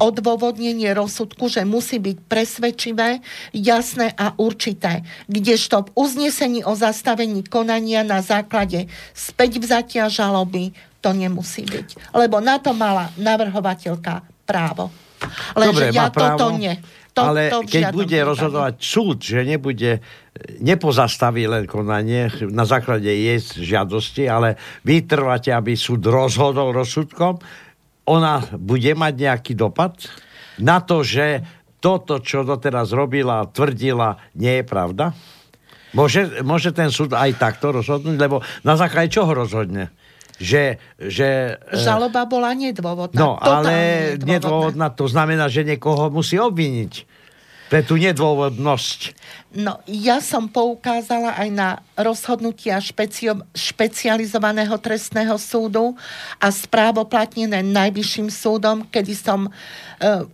odôvodnenie 0.00 0.88
rozsudku, 0.96 1.52
že 1.52 1.68
musí 1.68 2.00
byť 2.00 2.16
presvedčivé, 2.24 3.20
jasné 3.52 4.16
a 4.16 4.32
určité. 4.40 5.04
Kdežto 5.28 5.84
v 5.84 6.08
uznesení 6.08 6.64
o 6.64 6.72
zastavení 6.72 7.44
konania 7.44 8.00
na 8.00 8.24
základe 8.24 8.88
späť 9.12 9.60
vzatia 9.60 10.08
žaloby 10.08 10.72
to 11.00 11.10
nemusí 11.16 11.64
byť. 11.64 12.12
Lebo 12.14 12.38
na 12.38 12.60
to 12.60 12.76
mala 12.76 13.08
navrhovateľka 13.16 14.44
právo. 14.44 14.92
Lenže 15.56 15.68
Dobre, 15.68 15.84
ja 15.92 16.08
má 16.08 16.12
právo, 16.12 16.38
toto 16.38 16.46
nie. 16.56 16.74
To, 17.10 17.20
ale 17.26 17.50
to 17.50 17.66
keď 17.66 17.90
bude 17.90 18.06
prípade. 18.14 18.28
rozhodovať 18.30 18.74
súd, 18.78 19.18
že 19.18 19.42
nebude, 19.42 19.98
nepozastaví 20.62 21.42
len 21.50 21.66
konanie 21.66 22.30
na 22.48 22.62
základe 22.62 23.10
jej 23.10 23.40
žiadosti, 23.42 24.30
ale 24.30 24.54
vy 24.86 25.02
aby 25.50 25.72
súd 25.74 26.06
rozhodol 26.06 26.70
rozsudkom, 26.70 27.42
ona 28.06 28.40
bude 28.54 28.94
mať 28.94 29.14
nejaký 29.18 29.52
dopad 29.58 30.06
na 30.62 30.78
to, 30.80 31.02
že 31.02 31.42
toto, 31.82 32.20
čo 32.20 32.46
doteraz 32.46 32.92
robila, 32.92 33.48
tvrdila, 33.48 34.20
nie 34.36 34.60
je 34.60 34.64
pravda? 34.64 35.16
Môže, 35.90 36.44
môže 36.46 36.70
ten 36.70 36.92
súd 36.92 37.16
aj 37.16 37.34
takto 37.40 37.74
rozhodnúť? 37.74 38.16
Lebo 38.20 38.44
na 38.62 38.78
základe 38.78 39.10
čoho 39.10 39.34
rozhodne? 39.34 39.90
Že, 40.40 40.80
že 40.96 41.60
e, 41.60 41.76
Žaloba 41.76 42.24
bola 42.24 42.56
nedôvodná. 42.56 43.20
No, 43.20 43.36
ale 43.36 44.16
nedôvodná, 44.16 44.88
to 44.88 45.04
znamená, 45.04 45.52
že 45.52 45.68
niekoho 45.68 46.08
musí 46.08 46.40
obviniť 46.40 47.04
pre 47.70 47.86
tú 47.86 47.94
nedôvodnosť. 47.94 49.14
No, 49.62 49.78
ja 49.86 50.18
som 50.18 50.50
poukázala 50.50 51.38
aj 51.38 51.48
na 51.54 51.68
rozhodnutia 51.94 52.82
špecio- 52.82 53.46
špecializovaného 53.54 54.74
trestného 54.82 55.38
súdu 55.38 55.94
a 56.42 56.50
správoplatnené 56.50 57.62
najvyšším 57.62 58.26
súdom, 58.26 58.82
kedy 58.90 59.14
som 59.14 59.46
e, 59.46 59.50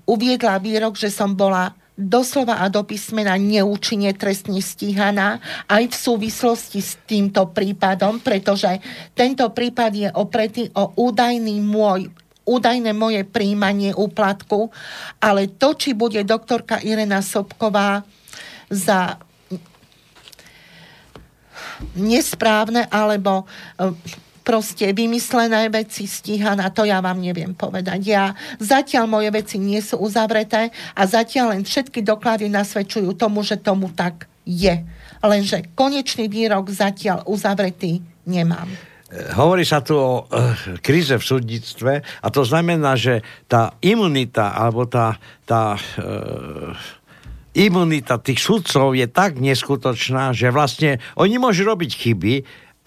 uviedla 0.09 0.57
výrok, 0.57 0.97
že 0.97 1.13
som 1.13 1.37
bola 1.37 1.77
doslova 1.97 2.61
a 2.61 2.69
do 2.69 2.85
písmena 2.85 3.41
neúčinne 3.41 4.13
trestne 4.13 4.61
stíhaná 4.61 5.41
aj 5.65 5.91
v 5.91 5.97
súvislosti 5.97 6.81
s 6.85 7.01
týmto 7.09 7.49
prípadom, 7.51 8.21
pretože 8.21 8.69
tento 9.17 9.49
prípad 9.51 9.91
je 9.97 10.09
opretý 10.13 10.69
o 10.77 10.93
údajný 10.95 11.59
môj 11.65 12.13
údajné 12.47 12.95
moje 12.95 13.27
príjmanie 13.27 13.91
úplatku, 13.91 14.71
ale 15.19 15.51
to, 15.59 15.75
či 15.75 15.99
bude 15.99 16.23
doktorka 16.23 16.79
Irena 16.79 17.19
Sobková 17.19 18.07
za 18.71 19.19
nesprávne 21.99 22.87
alebo 22.87 23.51
proste 24.47 24.95
vymyslené 24.95 25.67
veci 25.75 26.07
stíhaná, 26.07 26.71
to 26.71 26.87
ja 26.87 27.03
vám 27.03 27.19
neviem 27.19 27.51
povedať. 27.51 28.01
Ja, 28.07 28.31
zatiaľ 28.63 29.11
moje 29.11 29.35
veci 29.35 29.59
nie 29.59 29.83
sú 29.83 29.99
uzavreté 29.99 30.71
a 30.95 31.03
zatiaľ 31.03 31.59
len 31.59 31.67
všetky 31.67 32.07
doklady 32.07 32.47
nasvedčujú 32.47 33.19
tomu, 33.19 33.43
že 33.43 33.59
tomu 33.59 33.91
tak 33.91 34.31
je. 34.47 34.87
Lenže 35.19 35.75
konečný 35.75 36.31
výrok 36.31 36.71
zatiaľ 36.71 37.27
uzavretý 37.27 37.99
nemám. 38.23 38.71
Hovorí 39.35 39.67
sa 39.67 39.83
tu 39.83 39.99
o 39.99 40.27
e, 40.27 40.79
kríze 40.79 41.15
v 41.15 41.23
súdnictve 41.27 41.93
a 42.03 42.27
to 42.31 42.43
znamená, 42.47 42.95
že 42.95 43.23
tá 43.51 43.75
imunita 43.83 44.55
alebo 44.55 44.87
tá, 44.87 45.19
tá 45.47 45.75
e, 45.75 45.83
imunita 47.67 48.19
tých 48.23 48.43
sudcov 48.43 48.95
je 48.95 49.07
tak 49.11 49.39
neskutočná, 49.39 50.35
že 50.35 50.51
vlastne 50.55 51.03
oni 51.19 51.39
môžu 51.39 51.67
robiť 51.67 51.91
chyby 51.97 52.35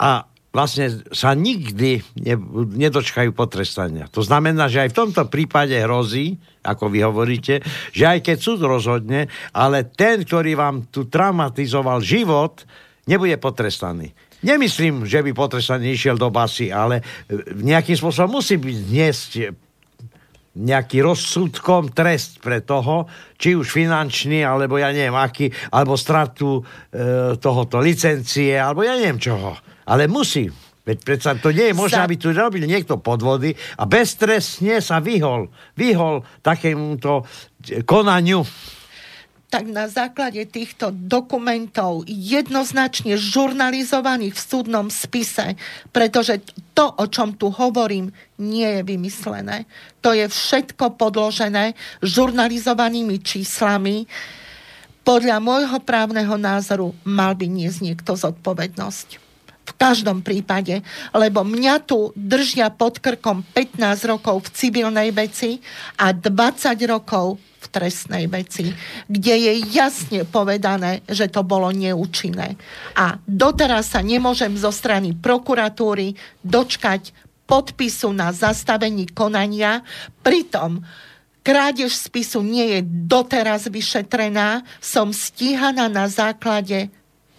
a 0.00 0.29
vlastne 0.50 1.06
sa 1.14 1.30
nikdy 1.34 2.02
ne, 2.18 2.34
nedočkajú 2.74 3.30
potrestania. 3.30 4.10
To 4.10 4.22
znamená, 4.22 4.66
že 4.66 4.82
aj 4.86 4.90
v 4.90 4.98
tomto 4.98 5.22
prípade 5.30 5.78
hrozí, 5.78 6.38
ako 6.66 6.90
vy 6.90 6.98
hovoríte, 7.06 7.62
že 7.94 8.04
aj 8.04 8.18
keď 8.26 8.36
súd 8.36 8.60
rozhodne, 8.66 9.30
ale 9.54 9.86
ten, 9.86 10.26
ktorý 10.26 10.58
vám 10.58 10.90
tu 10.90 11.06
traumatizoval 11.06 12.02
život, 12.02 12.66
nebude 13.06 13.38
potrestaný. 13.38 14.10
Nemyslím, 14.40 15.04
že 15.06 15.22
by 15.22 15.30
potrestaný 15.36 15.94
išiel 15.94 16.16
do 16.16 16.32
basy, 16.32 16.72
ale 16.72 17.00
e, 17.00 17.04
nejakým 17.60 17.94
spôsobom 17.94 18.40
musí 18.40 18.56
byť 18.56 18.76
dniesť 18.88 19.30
nejaký 20.50 20.98
rozsudkom 20.98 21.94
trest 21.94 22.42
pre 22.42 22.58
toho, 22.58 23.06
či 23.38 23.54
už 23.54 23.70
finančný, 23.70 24.42
alebo 24.42 24.82
ja 24.82 24.90
neviem 24.90 25.14
aký, 25.14 25.46
alebo 25.70 25.94
stratu 25.94 26.58
e, 26.58 26.62
tohoto 27.38 27.78
licencie, 27.78 28.58
alebo 28.58 28.82
ja 28.82 28.98
neviem 28.98 29.20
čoho. 29.20 29.54
Ale 29.86 30.10
musí. 30.10 30.50
Veď 30.80 30.98
predsa 31.04 31.36
to 31.36 31.52
nie 31.52 31.70
je 31.70 31.76
možné, 31.76 32.00
aby 32.02 32.16
tu 32.16 32.32
robil 32.32 32.64
niekto 32.64 32.98
podvody 32.98 33.52
a 33.78 33.84
beztrestne 33.84 34.80
sa 34.80 34.98
vyhol, 34.98 35.52
vyhol 35.76 36.24
takémuto 36.40 37.28
konaniu 37.84 38.42
tak 39.50 39.66
na 39.66 39.90
základe 39.90 40.46
týchto 40.46 40.94
dokumentov 40.94 42.06
jednoznačne 42.06 43.18
žurnalizovaných 43.18 44.38
v 44.38 44.46
súdnom 44.46 44.86
spise, 44.86 45.58
pretože 45.90 46.38
to, 46.70 46.86
o 46.86 47.04
čom 47.10 47.34
tu 47.34 47.50
hovorím, 47.50 48.14
nie 48.38 48.78
je 48.78 48.82
vymyslené. 48.86 49.66
To 50.06 50.14
je 50.14 50.30
všetko 50.30 50.94
podložené 50.94 51.74
žurnalizovanými 51.98 53.18
číslami. 53.18 54.06
Podľa 55.02 55.42
môjho 55.42 55.82
právneho 55.82 56.38
názoru 56.38 56.94
mal 57.02 57.34
by 57.34 57.50
niesť 57.50 57.78
niekto 57.82 58.14
zodpovednosť. 58.14 59.29
V 59.70 59.72
každom 59.78 60.26
prípade, 60.26 60.82
lebo 61.14 61.46
mňa 61.46 61.86
tu 61.86 62.10
držia 62.18 62.74
pod 62.74 62.98
krkom 62.98 63.46
15 63.54 64.10
rokov 64.10 64.50
v 64.50 64.52
civilnej 64.58 65.14
veci 65.14 65.62
a 65.94 66.10
20 66.10 66.74
rokov 66.90 67.38
v 67.60 67.66
trestnej 67.68 68.24
veci, 68.26 68.72
kde 69.06 69.34
je 69.36 69.52
jasne 69.70 70.26
povedané, 70.26 71.04
že 71.06 71.30
to 71.30 71.44
bolo 71.46 71.70
neúčinné. 71.70 72.56
A 72.96 73.20
doteraz 73.28 73.94
sa 73.94 74.00
nemôžem 74.00 74.50
zo 74.56 74.72
strany 74.74 75.14
prokuratúry 75.14 76.16
dočkať 76.42 77.12
podpisu 77.44 78.16
na 78.16 78.32
zastavení 78.32 79.10
konania, 79.12 79.82
pritom 80.24 80.82
krádež 81.42 81.98
spisu 81.98 82.46
nie 82.46 82.78
je 82.78 82.80
doteraz 82.86 83.66
vyšetrená, 83.66 84.62
som 84.78 85.10
stíhaná 85.10 85.90
na 85.90 86.06
základe 86.06 86.88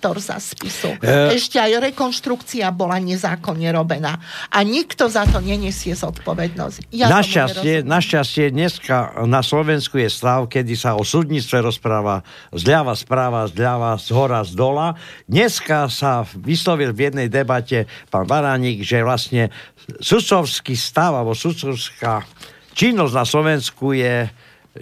torza 0.02 0.42
spisu. 0.42 0.98
E... 0.98 1.38
Ešte 1.38 1.62
aj 1.62 1.94
rekonštrukcia 1.94 2.66
bola 2.74 2.98
nezákonne 2.98 3.70
robená. 3.70 4.18
A 4.50 4.66
nikto 4.66 5.06
za 5.06 5.30
to 5.30 5.38
nenesie 5.38 5.94
zodpovednosť. 5.94 6.90
Ja 6.90 7.14
našťastie, 7.14 7.86
našťastie 7.86 8.50
dneska 8.50 9.22
na 9.30 9.46
Slovensku 9.46 10.02
je 10.02 10.10
stav, 10.10 10.50
kedy 10.50 10.74
sa 10.74 10.98
o 10.98 11.06
súdnictve 11.06 11.62
rozpráva 11.62 12.26
zľava 12.50 12.94
správa, 12.98 13.46
zľava 13.46 13.96
z 14.02 14.08
hora, 14.16 14.42
z 14.42 14.58
dola. 14.58 14.98
Dneska 15.30 15.92
sa 15.92 16.26
vyslovil 16.34 16.96
v 16.96 17.12
jednej 17.12 17.28
debate 17.30 17.86
pán 18.10 18.26
Baránik, 18.26 18.82
že 18.82 19.06
vlastne 19.06 19.54
sudcovský 20.00 20.74
stav 20.74 21.14
alebo 21.14 21.38
sudcovská 21.38 22.26
činnosť 22.74 23.14
na 23.14 23.26
Slovensku 23.28 23.92
je 23.92 24.28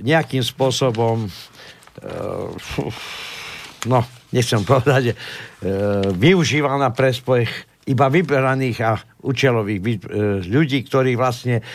nejakým 0.06 0.46
spôsobom 0.46 1.26
uh, 1.26 2.50
no, 3.90 4.00
nechcem 4.32 4.62
povedať, 4.66 5.12
e, 5.12 5.16
využíva 6.14 6.78
na 6.78 6.94
prespoj 6.94 7.46
iba 7.90 8.06
vyberaných 8.06 8.78
a 8.86 8.92
účelových 9.26 9.82
e, 9.82 9.90
ľudí, 10.46 10.86
ktorí 10.86 11.18
vlastne... 11.18 11.66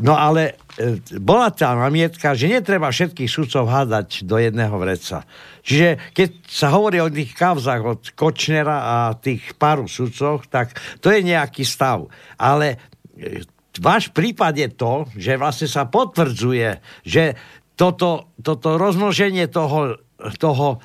No 0.00 0.16
ale 0.16 0.56
e, 0.80 0.96
bola 1.20 1.52
tá 1.52 1.76
namietka, 1.76 2.32
že 2.32 2.48
netreba 2.48 2.88
všetkých 2.88 3.28
sudcov 3.28 3.68
hádať 3.68 4.24
do 4.24 4.40
jedného 4.40 4.72
vreca. 4.80 5.28
Čiže 5.60 6.16
keď 6.16 6.28
sa 6.48 6.72
hovorí 6.72 7.04
o 7.04 7.12
tých 7.12 7.36
kavzách 7.36 7.82
od 7.84 8.00
Kočnera 8.16 8.78
a 8.80 8.96
tých 9.12 9.52
paru 9.60 9.84
sudcoch, 9.84 10.48
tak 10.48 10.72
to 11.04 11.12
je 11.12 11.20
nejaký 11.20 11.68
stav. 11.68 12.08
Ale 12.40 12.80
e, 13.20 13.44
váš 13.76 14.08
prípad 14.16 14.56
je 14.56 14.68
to, 14.72 15.04
že 15.12 15.36
vlastne 15.36 15.68
sa 15.68 15.84
potvrdzuje, 15.84 16.80
že 17.04 17.36
toto, 17.76 18.32
toto 18.40 18.80
rozmnoženie 18.80 19.48
toho, 19.52 20.00
toho 20.40 20.80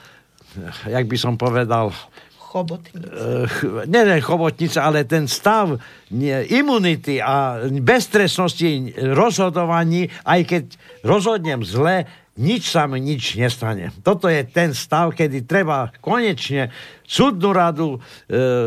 jak 0.88 1.06
by 1.06 1.18
som 1.20 1.36
povedal, 1.36 1.92
chobotnica. 2.56 3.10
Nie, 3.92 4.08
nie 4.08 4.24
chobotnica, 4.24 4.80
ale 4.88 5.04
ten 5.04 5.28
stav 5.28 5.76
imunity 6.48 7.20
a 7.20 7.68
beztresnosti 7.84 8.96
rozhodovaní, 8.96 10.08
aj 10.24 10.42
keď 10.48 10.64
rozhodnem 11.04 11.68
zle, 11.68 12.08
nič 12.36 12.68
sa 12.68 12.84
mi 12.84 13.00
nič 13.00 13.40
nestane. 13.40 13.96
Toto 14.04 14.28
je 14.28 14.44
ten 14.44 14.76
stav, 14.76 15.16
kedy 15.16 15.48
treba 15.48 15.88
konečne 16.04 16.68
súdnu 17.08 17.56
radu, 17.56 17.96
e, 17.96 18.00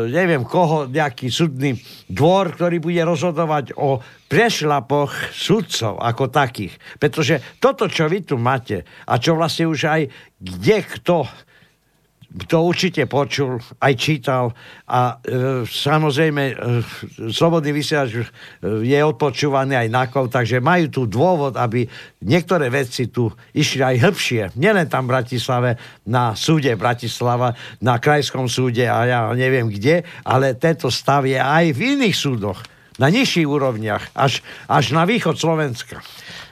neviem 0.09 0.41
koho, 0.41 0.89
nejaký 0.89 1.29
súdny 1.29 1.77
dvor, 2.09 2.57
ktorý 2.57 2.81
bude 2.81 2.97
rozhodovať 3.05 3.77
o 3.77 4.01
prešlapoch 4.25 5.13
sudcov 5.29 6.01
ako 6.01 6.33
takých. 6.33 6.73
Pretože 6.97 7.61
toto, 7.61 7.85
čo 7.85 8.09
vy 8.09 8.25
tu 8.25 8.41
máte 8.41 8.89
a 9.05 9.21
čo 9.21 9.37
vlastne 9.37 9.69
už 9.69 9.85
aj 9.85 10.01
kde 10.41 10.77
kto 10.89 11.29
to 12.29 12.61
určite 12.61 13.09
počul, 13.09 13.57
aj 13.81 13.93
čítal 13.97 14.53
a 14.85 15.17
e, 15.17 15.65
samozrejme 15.65 16.43
e, 16.45 16.53
Slobodný 17.33 17.73
vysielač 17.73 18.21
e, 18.21 18.25
je 18.85 18.99
odpočúvaný 19.01 19.73
aj 19.73 19.89
na 19.89 20.05
kol, 20.05 20.29
takže 20.29 20.61
majú 20.61 20.93
tu 20.93 21.01
dôvod, 21.09 21.57
aby 21.57 21.89
niektoré 22.21 22.69
veci 22.69 23.09
tu 23.09 23.33
išli 23.57 23.81
aj 23.81 23.95
hĺbšie. 24.05 24.43
Nielen 24.61 24.85
tam 24.85 25.09
v 25.09 25.17
Bratislave, 25.17 25.81
na 26.05 26.37
súde 26.37 26.69
Bratislava, 26.77 27.57
na 27.81 27.97
krajskom 27.97 28.45
súde 28.45 28.85
a 28.85 29.09
ja 29.09 29.19
neviem 29.33 29.65
kde, 29.65 30.05
ale 30.21 30.53
tento 30.53 30.93
stav 30.93 31.25
je 31.25 31.41
aj 31.41 31.73
v 31.73 31.97
iných 31.97 32.13
súdoch, 32.13 32.61
na 32.99 33.07
nižších 33.07 33.47
úrovniach, 33.47 34.11
až, 34.13 34.43
až 34.67 34.91
na 34.91 35.07
východ 35.07 35.39
Slovenska. 35.39 36.03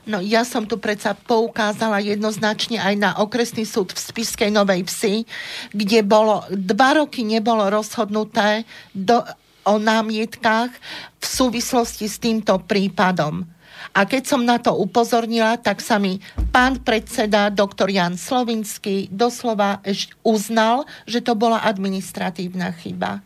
No 0.08 0.24
ja 0.24 0.48
som 0.48 0.64
tu 0.64 0.80
predsa 0.80 1.12
poukázala 1.12 2.00
jednoznačne 2.00 2.80
aj 2.80 2.96
na 2.96 3.12
okresný 3.20 3.68
súd 3.68 3.92
v 3.92 4.00
Spiskej 4.00 4.48
Novej 4.56 4.88
Vsi, 4.88 5.28
kde 5.76 6.00
bolo, 6.08 6.48
dva 6.48 7.04
roky 7.04 7.28
nebolo 7.28 7.68
rozhodnuté 7.68 8.64
do, 8.96 9.20
o 9.68 9.76
námietkách 9.76 10.72
v 11.20 11.26
súvislosti 11.28 12.08
s 12.08 12.24
týmto 12.24 12.56
prípadom. 12.64 13.44
A 13.92 14.08
keď 14.08 14.24
som 14.32 14.48
na 14.48 14.56
to 14.64 14.72
upozornila, 14.80 15.60
tak 15.60 15.84
sa 15.84 16.00
mi 16.00 16.24
pán 16.56 16.80
predseda, 16.88 17.52
doktor 17.52 17.92
Jan 17.92 18.16
Slovinský, 18.16 19.12
doslova 19.12 19.84
ešte 19.84 20.16
uznal, 20.24 20.88
že 21.04 21.20
to 21.20 21.36
bola 21.36 21.68
administratívna 21.68 22.72
chyba 22.80 23.20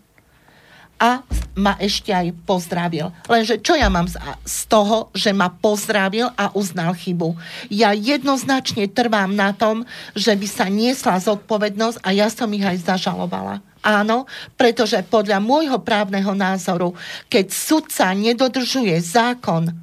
a 1.02 1.26
ma 1.58 1.74
ešte 1.82 2.14
aj 2.14 2.32
pozdravil. 2.46 3.10
Lenže 3.26 3.60
čo 3.60 3.74
ja 3.74 3.90
mám 3.90 4.06
z, 4.08 4.60
toho, 4.70 5.10
že 5.12 5.34
ma 5.34 5.50
pozdravil 5.50 6.30
a 6.38 6.54
uznal 6.56 6.94
chybu? 6.94 7.36
Ja 7.74 7.92
jednoznačne 7.92 8.88
trvám 8.88 9.34
na 9.34 9.52
tom, 9.52 9.84
že 10.14 10.38
by 10.38 10.48
sa 10.48 10.70
niesla 10.70 11.20
zodpovednosť 11.20 12.06
a 12.06 12.10
ja 12.14 12.30
som 12.30 12.48
ich 12.54 12.64
aj 12.64 12.86
zažalovala. 12.86 13.60
Áno, 13.82 14.30
pretože 14.54 15.02
podľa 15.10 15.42
môjho 15.42 15.82
právneho 15.82 16.38
názoru, 16.38 16.94
keď 17.28 17.50
sudca 17.50 18.14
nedodržuje 18.14 18.94
zákon, 19.02 19.74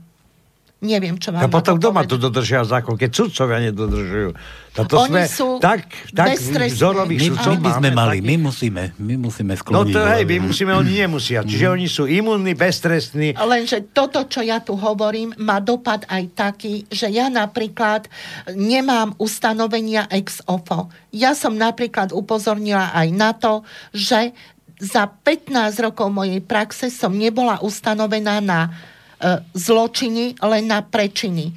Neviem, 0.78 1.18
čo 1.18 1.34
mám 1.34 1.42
A 1.42 1.50
potom 1.50 1.74
kto 1.74 1.90
má 1.90 2.06
to 2.06 2.14
dodržia 2.14 2.62
zákon, 2.62 2.94
keď 2.94 3.10
sudcovia 3.10 3.58
nedodržujú? 3.66 4.30
To 4.78 4.86
Oni 4.86 5.10
sme 5.10 5.22
sú 5.26 5.58
tak, 5.58 5.90
tak 6.14 6.38
vzorových 6.38 7.18
My, 7.18 7.28
sudcov 7.34 7.50
my 7.50 7.58
by 7.58 7.70
sme 7.74 7.88
mali, 7.90 8.16
takých- 8.16 8.28
my 8.30 8.34
musíme, 8.38 8.82
my 8.94 9.14
musíme 9.18 9.52
No 9.52 9.58
skloniť. 9.58 9.90
to 9.90 10.00
hej, 10.06 10.22
my 10.22 10.36
musíme, 10.38 10.70
oni 10.70 10.92
nemusia. 11.02 11.42
Čiže 11.42 11.66
Mhm. 11.66 11.72
oni 11.74 11.86
sú 11.90 12.02
imunní, 12.06 12.54
beztrestní. 12.54 13.34
Lenže 13.34 13.90
toto, 13.90 14.22
čo 14.24 14.38
ja 14.38 14.62
tu 14.62 14.78
hovorím, 14.78 15.34
má 15.36 15.58
dopad 15.58 16.06
aj 16.06 16.22
taký, 16.32 16.86
že 16.86 17.10
ja 17.10 17.26
napríklad 17.26 18.06
nemám 18.48 19.18
ustanovenia 19.18 20.06
ex 20.08 20.46
ofo. 20.46 20.94
Ja 21.10 21.34
som 21.34 21.58
napríklad 21.58 22.14
upozornila 22.14 22.94
aj 22.94 23.08
na 23.10 23.34
to, 23.34 23.66
že 23.90 24.30
za 24.78 25.10
15 25.10 25.82
rokov 25.82 26.06
mojej 26.06 26.38
praxe 26.38 26.86
som 26.86 27.10
nebola 27.10 27.58
ustanovená 27.58 28.38
na 28.38 28.70
zločiny, 29.54 30.38
len 30.38 30.64
na 30.70 30.80
prečiny. 30.82 31.50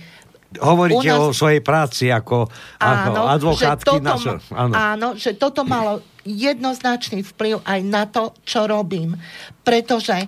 Hovoríte 0.60 1.08
nás- 1.08 1.32
o 1.32 1.32
svojej 1.32 1.64
práci 1.64 2.12
ako, 2.12 2.52
ako 2.76 3.12
advokátky. 3.24 3.88
že 3.88 4.04
na, 4.04 4.12
toto, 4.20 4.32
áno. 4.52 4.74
áno, 4.76 5.08
že 5.16 5.32
toto 5.40 5.62
malo 5.64 6.04
jednoznačný 6.28 7.24
vplyv 7.24 7.64
aj 7.64 7.80
na 7.88 8.04
to, 8.04 8.36
čo 8.44 8.68
robím. 8.68 9.16
Pretože 9.64 10.18
e, 10.20 10.28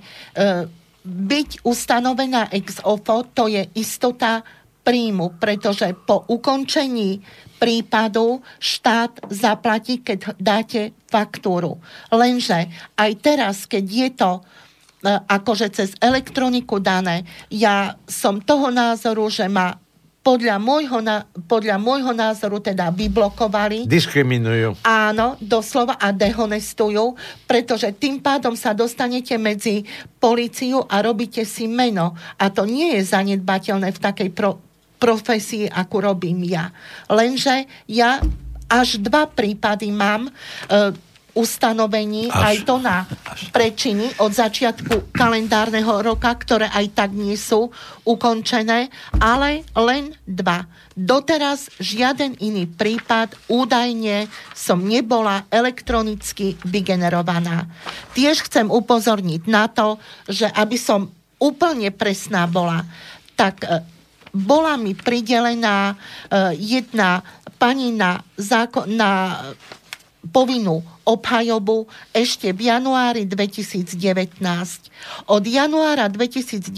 byť 1.04 1.50
ustanovená 1.68 2.48
ex 2.56 2.80
ofo, 2.88 3.28
to 3.36 3.52
je 3.52 3.68
istota 3.76 4.48
príjmu, 4.84 5.40
pretože 5.40 5.92
po 6.08 6.24
ukončení 6.28 7.20
prípadu 7.60 8.44
štát 8.60 9.32
zaplatí, 9.32 10.04
keď 10.04 10.36
dáte 10.36 10.92
faktúru. 11.08 11.80
Lenže 12.12 12.68
aj 13.00 13.12
teraz, 13.24 13.56
keď 13.64 13.86
je 13.88 14.10
to 14.12 14.32
e, 14.36 14.42
akože 15.04 15.68
cez 15.70 15.90
elektroniku 16.00 16.80
dané, 16.80 17.28
ja 17.52 18.00
som 18.08 18.40
toho 18.40 18.72
názoru, 18.72 19.28
že 19.28 19.52
ma 19.52 19.76
podľa 20.24 20.56
môjho, 20.56 21.04
podľa 21.52 21.76
môjho 21.76 22.16
názoru 22.16 22.64
teda 22.64 22.96
vyblokovali. 22.96 23.84
Diskriminujú. 23.84 24.80
Áno, 24.88 25.36
doslova 25.44 26.00
a 26.00 26.16
dehonestujú, 26.16 27.20
pretože 27.44 27.92
tým 27.92 28.24
pádom 28.24 28.56
sa 28.56 28.72
dostanete 28.72 29.36
medzi 29.36 29.84
policiu 30.24 30.88
a 30.88 31.04
robíte 31.04 31.44
si 31.44 31.68
meno. 31.68 32.16
A 32.40 32.48
to 32.48 32.64
nie 32.64 32.96
je 32.96 33.04
zanedbateľné 33.04 33.92
v 33.92 34.00
takej 34.00 34.30
pro, 34.32 34.64
profesii, 34.96 35.68
akú 35.68 36.00
robím 36.00 36.48
ja. 36.48 36.72
Lenže 37.12 37.68
ja 37.92 38.24
až 38.72 39.04
dva 39.04 39.28
prípady 39.28 39.92
mám 39.92 40.32
e, 40.32 40.32
ustanovení, 41.34 42.30
Až. 42.30 42.42
aj 42.46 42.56
to 42.66 42.76
na 42.78 42.98
prečiny 43.50 44.06
od 44.22 44.30
začiatku 44.34 45.10
kalendárneho 45.10 46.06
roka, 46.06 46.30
ktoré 46.30 46.70
aj 46.70 46.94
tak 46.94 47.10
nie 47.14 47.34
sú 47.34 47.74
ukončené, 48.06 48.94
ale 49.18 49.66
len 49.74 50.14
dva. 50.30 50.70
Doteraz 50.94 51.74
žiaden 51.82 52.38
iný 52.38 52.70
prípad 52.70 53.34
údajne 53.50 54.30
som 54.54 54.78
nebola 54.86 55.50
elektronicky 55.50 56.54
vygenerovaná. 56.70 57.66
Tiež 58.14 58.46
chcem 58.46 58.70
upozorniť 58.70 59.42
na 59.50 59.66
to, 59.66 59.98
že 60.30 60.46
aby 60.54 60.78
som 60.78 61.10
úplne 61.42 61.90
presná 61.90 62.46
bola, 62.46 62.86
tak 63.34 63.66
e, 63.66 63.82
bola 64.32 64.78
mi 64.78 64.94
pridelená 64.94 65.92
e, 65.92 65.96
jedna 66.62 67.26
pani 67.58 67.90
na, 67.90 68.22
zákon, 68.38 68.86
na 68.86 69.42
povinnú 70.30 70.93
obhajobu 71.04 71.86
ešte 72.16 72.56
v 72.56 72.72
januári 72.72 73.28
2019. 73.28 74.40
Od 75.28 75.44
januára 75.44 76.08
2019 76.08 76.72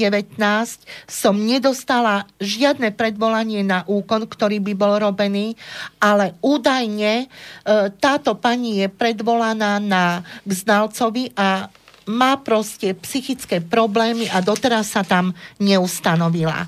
som 1.05 1.36
nedostala 1.38 2.26
žiadne 2.41 2.89
predvolanie 2.93 3.61
na 3.61 3.86
úkon, 3.86 4.26
ktorý 4.26 4.57
by 4.61 4.73
bol 4.73 4.97
robený, 4.97 5.53
ale 6.01 6.34
údajne 6.41 7.26
e, 7.26 7.26
táto 8.01 8.34
pani 8.34 8.82
je 8.82 8.88
predvolaná 8.89 9.78
na 9.78 10.26
k 10.41 10.51
znalcovi 10.51 11.34
a 11.38 11.69
má 12.05 12.38
proste 12.41 12.93
psychické 13.01 13.61
problémy 13.61 14.30
a 14.30 14.41
doteraz 14.41 14.93
sa 14.93 15.01
tam 15.01 15.34
neustanovila. 15.57 16.65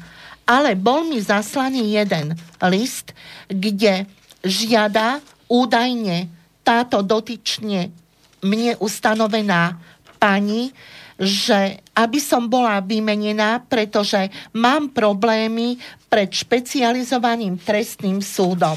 Ale 0.47 0.73
bol 0.73 1.05
mi 1.05 1.21
zaslaný 1.21 1.93
jeden 1.93 2.33
list, 2.69 3.13
kde 3.49 4.09
žiada 4.41 5.21
údajne 5.49 6.36
táto 6.67 6.99
dotyčne 6.99 7.95
mne 8.43 8.75
ustanovená 8.83 9.79
pani, 10.19 10.75
že 11.15 11.79
aby 11.95 12.19
som 12.19 12.45
bola 12.45 12.83
vymenená, 12.83 13.63
pretože 13.65 14.27
mám 14.51 14.91
problémy 14.91 15.79
pred 16.11 16.29
špecializovaným 16.29 17.57
trestným 17.57 18.19
súdom. 18.19 18.75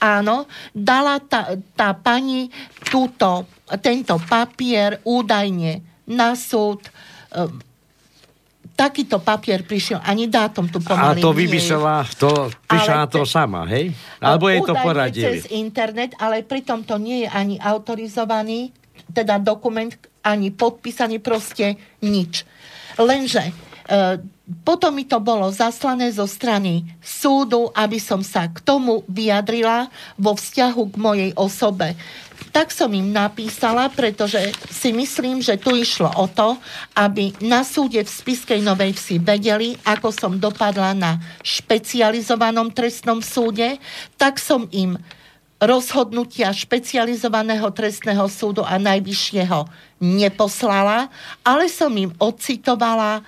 Áno, 0.00 0.48
dala 0.72 1.20
tá, 1.22 1.54
tá 1.76 1.92
pani 1.94 2.48
túto, 2.88 3.46
tento 3.84 4.16
papier 4.26 4.98
údajne 5.06 5.84
na 6.08 6.34
súd. 6.34 6.82
Takýto 8.76 9.24
papier 9.24 9.64
prišiel, 9.64 10.04
ani 10.04 10.28
dátum 10.28 10.68
tu 10.68 10.84
A 10.84 10.92
pomaly 10.92 11.24
to 11.24 11.32
nie 11.32 11.40
je. 11.40 11.40
vymyslela, 11.48 12.04
to 12.20 12.52
Ale 12.68 13.08
to 13.08 13.24
sama, 13.24 13.64
hej? 13.64 13.88
Alebo 14.20 14.52
jej 14.52 14.60
to 14.60 14.76
poradili? 14.76 15.40
cez 15.40 15.48
internet, 15.48 16.12
ale 16.20 16.44
pritom 16.44 16.84
to 16.84 17.00
nie 17.00 17.24
je 17.24 17.28
ani 17.32 17.56
autorizovaný, 17.56 18.76
teda 19.08 19.40
dokument, 19.40 19.88
ani 20.20 20.52
podpísaný, 20.52 21.24
proste 21.24 21.80
nič. 22.04 22.44
Lenže 23.00 23.48
e, 23.48 23.52
potom 24.46 24.94
mi 24.94 25.02
to 25.02 25.18
bolo 25.18 25.50
zaslané 25.50 26.06
zo 26.14 26.22
strany 26.22 26.86
súdu, 27.02 27.74
aby 27.74 27.98
som 27.98 28.22
sa 28.22 28.46
k 28.46 28.62
tomu 28.62 29.02
vyjadrila 29.10 29.90
vo 30.14 30.38
vzťahu 30.38 30.82
k 30.94 30.96
mojej 31.02 31.30
osobe. 31.34 31.98
Tak 32.54 32.70
som 32.70 32.88
im 32.94 33.10
napísala, 33.10 33.90
pretože 33.90 34.38
si 34.70 34.94
myslím, 34.94 35.42
že 35.42 35.58
tu 35.58 35.74
išlo 35.74 36.14
o 36.14 36.30
to, 36.30 36.54
aby 36.94 37.34
na 37.42 37.66
súde 37.66 38.06
v 38.06 38.08
Spiskej 38.08 38.62
Novej 38.62 38.94
Vsi 38.94 39.18
vedeli, 39.18 39.74
ako 39.82 40.14
som 40.14 40.32
dopadla 40.38 40.94
na 40.94 41.18
špecializovanom 41.42 42.70
trestnom 42.70 43.18
súde, 43.18 43.82
tak 44.14 44.38
som 44.38 44.70
im 44.70 44.94
rozhodnutia 45.56 46.52
špecializovaného 46.52 47.72
trestného 47.72 48.28
súdu 48.28 48.60
a 48.60 48.76
najvyššieho 48.76 49.64
neposlala, 50.04 51.08
ale 51.40 51.72
som 51.72 51.88
im 51.96 52.12
ocitovala 52.20 53.20
e, 53.20 53.22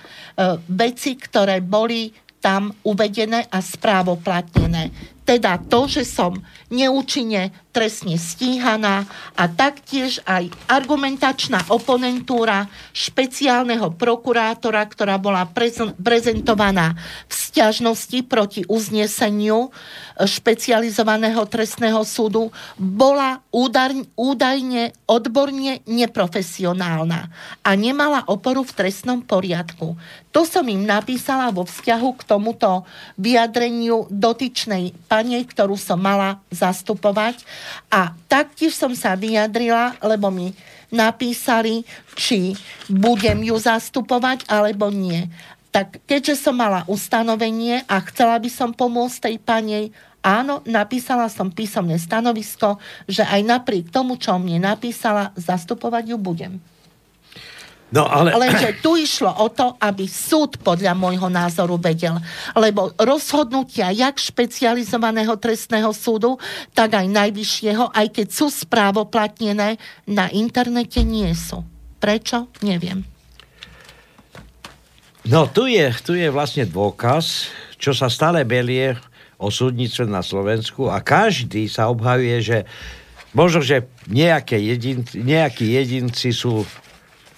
veci, 0.68 1.16
ktoré 1.16 1.64
boli 1.64 2.12
tam 2.38 2.70
uvedené 2.84 3.48
a 3.48 3.58
správoplatnené. 3.58 4.92
Teda 5.24 5.60
to, 5.60 5.88
že 5.88 6.04
som 6.04 6.36
neúčinne 6.72 7.52
trestne 7.78 8.18
stíhaná 8.18 9.06
a 9.38 9.46
taktiež 9.46 10.18
aj 10.26 10.50
argumentačná 10.66 11.62
oponentúra 11.70 12.66
špeciálneho 12.90 13.94
prokurátora, 13.94 14.82
ktorá 14.82 15.14
bola 15.14 15.46
prezen- 15.46 15.94
prezentovaná 15.94 16.98
v 17.30 17.34
sťažnosti 17.38 18.18
proti 18.26 18.66
uzneseniu 18.66 19.70
e, 19.70 20.26
špecializovaného 20.26 21.46
trestného 21.46 22.02
súdu, 22.02 22.50
bola 22.74 23.38
údajne 24.18 24.90
odborne 25.06 25.78
neprofesionálna 25.86 27.30
a 27.62 27.70
nemala 27.78 28.26
oporu 28.26 28.66
v 28.66 28.74
trestnom 28.74 29.22
poriadku. 29.22 29.94
To 30.34 30.42
som 30.42 30.66
im 30.66 30.82
napísala 30.82 31.54
vo 31.54 31.62
vzťahu 31.62 32.08
k 32.18 32.22
tomuto 32.26 32.84
vyjadreniu 33.16 34.10
dotyčnej 34.10 34.92
pani, 35.06 35.40
ktorú 35.42 35.78
som 35.78 35.98
mala 35.98 36.42
zastupovať. 36.50 37.42
A 37.88 38.14
taktiež 38.26 38.76
som 38.76 38.92
sa 38.92 39.16
vyjadrila, 39.18 39.96
lebo 40.02 40.28
mi 40.28 40.52
napísali, 40.88 41.84
či 42.16 42.56
budem 42.88 43.44
ju 43.44 43.56
zastupovať, 43.56 44.48
alebo 44.48 44.88
nie. 44.88 45.28
Tak 45.68 46.00
keďže 46.08 46.48
som 46.48 46.56
mala 46.56 46.84
ustanovenie 46.88 47.84
a 47.84 48.00
chcela 48.08 48.40
by 48.40 48.48
som 48.48 48.72
pomôcť 48.72 49.28
tej 49.28 49.36
panej, 49.36 49.84
áno, 50.24 50.64
napísala 50.64 51.28
som 51.28 51.52
písomné 51.52 52.00
stanovisko, 52.00 52.80
že 53.04 53.20
aj 53.22 53.44
napriek 53.44 53.92
tomu, 53.92 54.16
čo 54.16 54.36
mne 54.40 54.64
napísala, 54.64 55.36
zastupovať 55.36 56.16
ju 56.16 56.16
budem. 56.16 56.56
No 57.88 58.04
ale... 58.04 58.36
Lenže 58.36 58.84
tu 58.84 59.00
išlo 59.00 59.32
o 59.40 59.48
to, 59.48 59.72
aby 59.80 60.04
súd 60.04 60.60
podľa 60.60 60.92
môjho 60.92 61.32
názoru 61.32 61.80
vedel. 61.80 62.20
Lebo 62.52 62.92
rozhodnutia 63.00 63.88
jak 63.96 64.20
špecializovaného 64.20 65.32
trestného 65.40 65.88
súdu, 65.96 66.36
tak 66.76 67.00
aj 67.00 67.08
najvyššieho, 67.08 67.96
aj 67.96 68.06
keď 68.12 68.28
sú 68.28 68.52
správoplatnené, 68.52 69.80
na 70.04 70.28
internete 70.28 71.00
nie 71.00 71.32
sú. 71.32 71.64
Prečo? 71.96 72.52
Neviem. 72.60 73.08
No 75.28 75.48
tu 75.48 75.68
je, 75.68 75.88
tu 76.04 76.16
je 76.16 76.28
vlastne 76.28 76.68
dôkaz, 76.68 77.52
čo 77.80 77.92
sa 77.96 78.08
stále 78.12 78.44
belie 78.44 78.96
o 79.40 79.48
súdnictve 79.48 80.04
na 80.08 80.20
Slovensku 80.20 80.88
a 80.92 81.00
každý 81.00 81.68
sa 81.68 81.88
obhajuje, 81.92 82.36
že 82.40 82.58
možno, 83.32 83.60
že 83.60 83.88
nejaké 84.08 84.56
jedin, 84.56 85.04
nejakí 85.04 85.68
jedinci 85.78 86.32
sú 86.32 86.64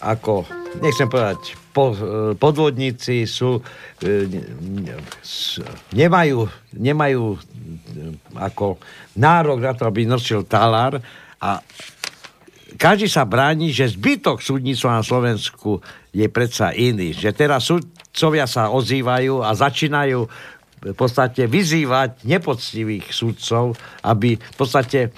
ako, 0.00 0.48
nechcem 0.80 1.06
povedať, 1.06 1.54
po, 1.70 1.94
podvodníci 2.34 3.28
sú, 3.28 3.62
nemajú, 5.94 6.38
nemajú 6.74 7.24
ako 8.34 8.80
nárok 9.14 9.58
na 9.62 9.72
to, 9.76 9.86
aby 9.86 10.08
nosil 10.08 10.42
talár 10.48 10.98
a 11.38 11.62
každý 12.80 13.10
sa 13.10 13.26
bráni, 13.26 13.74
že 13.74 13.92
zbytok 13.92 14.40
súdnictva 14.40 15.02
na 15.02 15.04
Slovensku 15.04 15.82
je 16.14 16.26
predsa 16.30 16.70
iný. 16.70 17.10
Že 17.10 17.30
teraz 17.34 17.66
súdcovia 17.66 18.46
sa 18.46 18.70
ozývajú 18.70 19.42
a 19.42 19.50
začínajú 19.52 20.20
v 20.80 20.96
podstate 20.96 21.44
vyzývať 21.44 22.24
nepoctivých 22.24 23.12
súdcov, 23.12 23.76
aby 24.00 24.40
v 24.40 24.56
podstate 24.56 25.12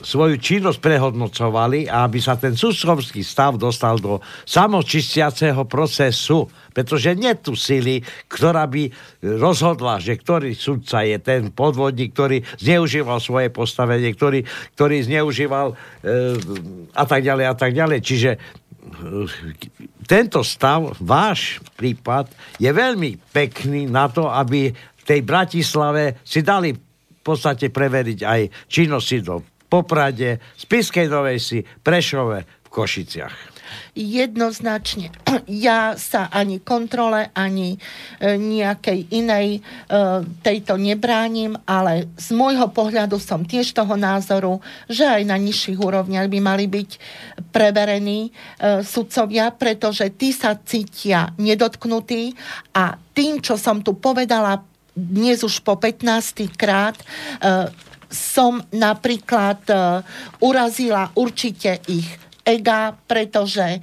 svoju 0.00 0.40
činnosť 0.40 0.80
prehodnocovali 0.80 1.86
a 1.86 2.08
aby 2.08 2.18
sa 2.20 2.36
ten 2.36 2.56
súdcovský 2.56 3.20
stav 3.20 3.60
dostal 3.60 4.00
do 4.00 4.18
samočistiaceho 4.48 5.68
procesu. 5.68 6.48
Pretože 6.70 7.18
nie 7.18 7.34
tu 7.36 7.58
sily, 7.58 8.00
ktorá 8.30 8.64
by 8.70 8.88
rozhodla, 9.22 9.98
že 9.98 10.16
ktorý 10.16 10.54
sudca 10.54 11.02
je 11.02 11.18
ten 11.18 11.50
podvodník, 11.50 12.14
ktorý 12.14 12.40
zneužíval 12.62 13.18
svoje 13.18 13.50
postavenie, 13.50 14.14
ktorý, 14.14 14.46
ktorý 14.78 14.96
zneužíval 15.04 15.74
e, 15.74 15.74
a 16.94 17.04
tak 17.04 17.20
ďalej 17.26 17.44
a 17.50 17.54
tak 17.58 17.72
ďalej. 17.74 17.98
Čiže 18.00 18.30
e, 18.34 18.38
tento 20.06 20.40
stav, 20.46 20.94
váš 21.02 21.58
prípad, 21.74 22.30
je 22.62 22.70
veľmi 22.70 23.34
pekný 23.34 23.90
na 23.90 24.06
to, 24.06 24.30
aby 24.30 24.70
v 24.70 25.02
tej 25.02 25.20
Bratislave 25.26 26.22
si 26.22 26.40
dali 26.46 26.70
v 26.70 27.22
podstate 27.22 27.68
preveriť 27.68 28.20
aj 28.24 28.40
činnosti 28.70 29.20
do 29.20 29.49
Poprade, 29.70 30.42
Spiskej 30.58 31.06
Novej 31.06 31.38
Si, 31.38 31.58
Prešove, 31.62 32.66
v 32.66 32.68
Košiciach 32.68 33.60
jednoznačne. 33.94 35.10
Ja 35.50 35.98
sa 35.98 36.30
ani 36.30 36.62
kontrole, 36.62 37.34
ani 37.34 37.74
e, 37.74 37.78
nejakej 38.38 39.10
inej 39.10 39.58
e, 39.58 39.60
tejto 40.46 40.78
nebránim, 40.78 41.58
ale 41.66 42.06
z 42.14 42.30
môjho 42.34 42.70
pohľadu 42.70 43.18
som 43.18 43.42
tiež 43.42 43.74
toho 43.74 43.98
názoru, 43.98 44.62
že 44.86 45.02
aj 45.02 45.22
na 45.26 45.34
nižších 45.34 45.78
úrovniach 45.78 46.30
by 46.30 46.38
mali 46.38 46.70
byť 46.70 46.90
preverení 47.50 48.30
e, 48.30 48.82
sudcovia, 48.86 49.50
pretože 49.50 50.06
tí 50.14 50.30
sa 50.30 50.54
cítia 50.54 51.34
nedotknutí 51.34 52.38
a 52.78 52.94
tým, 53.10 53.42
čo 53.42 53.58
som 53.58 53.82
tu 53.82 53.98
povedala 53.98 54.62
dnes 54.94 55.42
už 55.42 55.62
po 55.62 55.78
15. 55.78 56.50
krát, 56.58 56.98
som 58.10 58.58
napríklad 58.74 59.62
urazila 60.42 61.14
určite 61.14 61.78
ich 61.86 62.29
ega, 62.44 62.96
pretože 63.04 63.62
e, 63.62 63.80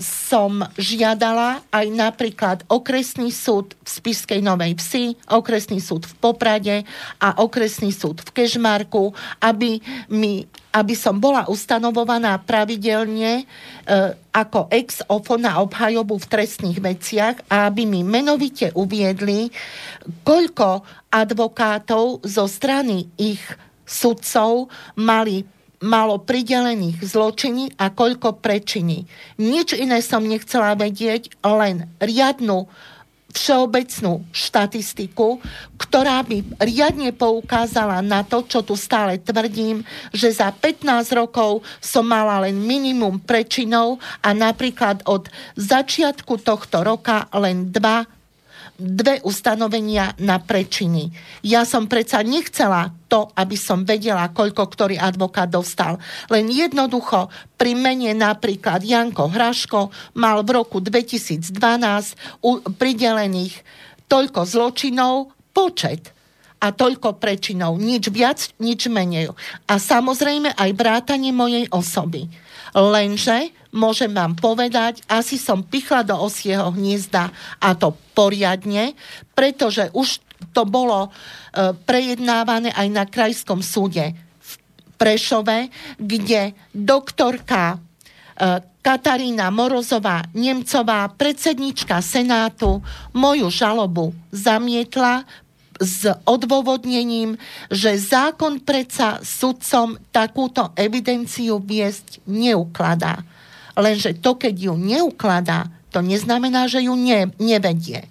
som 0.00 0.64
žiadala 0.76 1.60
aj 1.68 1.86
napríklad 1.92 2.58
okresný 2.68 3.28
súd 3.28 3.76
v 3.84 3.88
Spiskej 3.88 4.40
Novej 4.40 4.80
Vsi, 4.80 5.04
okresný 5.28 5.78
súd 5.80 6.08
v 6.08 6.14
Poprade 6.18 6.76
a 7.20 7.40
okresný 7.40 7.92
súd 7.92 8.24
v 8.24 8.30
Kežmarku, 8.32 9.12
aby, 9.40 9.78
mi, 10.08 10.48
aby 10.72 10.94
som 10.96 11.20
bola 11.20 11.44
ustanovovaná 11.46 12.40
pravidelne 12.40 13.42
e, 13.42 13.44
ako 14.32 14.72
ex 14.72 15.04
ofo 15.06 15.36
na 15.36 15.60
obhajobu 15.60 16.18
v 16.18 16.30
trestných 16.30 16.80
veciach 16.80 17.36
a 17.52 17.68
aby 17.68 17.84
mi 17.84 18.00
menovite 18.02 18.72
uviedli, 18.72 19.52
koľko 20.24 20.82
advokátov 21.12 22.24
zo 22.26 22.44
strany 22.50 23.06
ich 23.20 23.44
sudcov 23.84 24.72
mali 24.96 25.44
malo 25.82 26.22
pridelených 26.22 27.02
zločiny 27.02 27.74
a 27.80 27.90
koľko 27.90 28.38
prečiny. 28.38 29.08
Nič 29.40 29.74
iné 29.74 30.04
som 30.04 30.22
nechcela 30.22 30.78
vedieť, 30.78 31.34
len 31.42 31.90
riadnu 31.98 32.68
všeobecnú 33.34 34.22
štatistiku, 34.30 35.42
ktorá 35.74 36.22
by 36.22 36.62
riadne 36.62 37.10
poukázala 37.10 37.98
na 37.98 38.22
to, 38.22 38.46
čo 38.46 38.62
tu 38.62 38.78
stále 38.78 39.18
tvrdím, 39.18 39.82
že 40.14 40.30
za 40.30 40.54
15 40.54 40.86
rokov 41.18 41.66
som 41.82 42.06
mala 42.06 42.46
len 42.46 42.54
minimum 42.54 43.18
prečinov 43.18 43.98
a 44.22 44.30
napríklad 44.30 45.02
od 45.10 45.26
začiatku 45.58 46.46
tohto 46.46 46.86
roka 46.86 47.26
len 47.34 47.74
dva 47.74 48.06
dve 48.74 49.22
ustanovenia 49.22 50.18
na 50.18 50.42
prečiny. 50.42 51.14
Ja 51.46 51.62
som 51.62 51.86
predsa 51.86 52.26
nechcela 52.26 52.90
to, 53.06 53.30
aby 53.38 53.54
som 53.54 53.86
vedela, 53.86 54.26
koľko 54.34 54.66
ktorý 54.66 54.98
advokát 54.98 55.46
dostal. 55.46 56.02
Len 56.26 56.50
jednoducho 56.50 57.30
pri 57.54 57.78
mene 57.78 58.10
napríklad 58.18 58.82
Janko 58.82 59.30
Hraško 59.30 59.94
mal 60.18 60.42
v 60.42 60.50
roku 60.58 60.82
2012 60.82 61.54
pridelených 62.74 63.54
toľko 64.10 64.40
zločinov, 64.42 65.30
počet 65.54 66.10
a 66.58 66.74
toľko 66.74 67.22
prečinov. 67.22 67.78
Nič 67.78 68.10
viac, 68.10 68.50
nič 68.58 68.90
menej. 68.90 69.30
A 69.70 69.74
samozrejme 69.78 70.50
aj 70.56 70.70
vrátanie 70.74 71.30
mojej 71.30 71.70
osoby. 71.70 72.26
Lenže 72.74 73.54
môžem 73.74 74.14
vám 74.14 74.38
povedať, 74.38 75.02
asi 75.10 75.34
som 75.36 75.66
pichla 75.66 76.06
do 76.06 76.14
osieho 76.14 76.70
hniezda 76.70 77.34
a 77.58 77.74
to 77.74 77.92
poriadne, 78.14 78.94
pretože 79.34 79.90
už 79.90 80.22
to 80.54 80.62
bolo 80.62 81.08
e, 81.08 81.10
prejednávané 81.74 82.70
aj 82.70 82.88
na 82.88 83.04
krajskom 83.04 83.60
súde 83.60 84.14
v 84.14 84.52
Prešove, 84.94 85.68
kde 85.98 86.54
doktorka 86.70 87.74
e, 87.74 88.62
Katarína 88.84 89.48
Morozová 89.48 90.22
Nemcová, 90.36 91.08
predsednička 91.16 91.98
Senátu, 92.04 92.84
moju 93.16 93.48
žalobu 93.48 94.12
zamietla, 94.30 95.24
s 95.80 96.06
odôvodnením, 96.22 97.34
že 97.66 97.98
zákon 97.98 98.62
predsa 98.62 99.18
sudcom 99.26 99.98
takúto 100.14 100.70
evidenciu 100.78 101.58
viesť 101.58 102.22
neukladá. 102.30 103.26
Lenže 103.74 104.18
to, 104.18 104.38
keď 104.38 104.54
ju 104.70 104.74
neukladá, 104.78 105.70
to 105.94 106.02
neznamená, 106.02 106.66
že 106.66 106.82
ju 106.86 106.94
ne, 106.98 107.30
nevedie. 107.38 108.10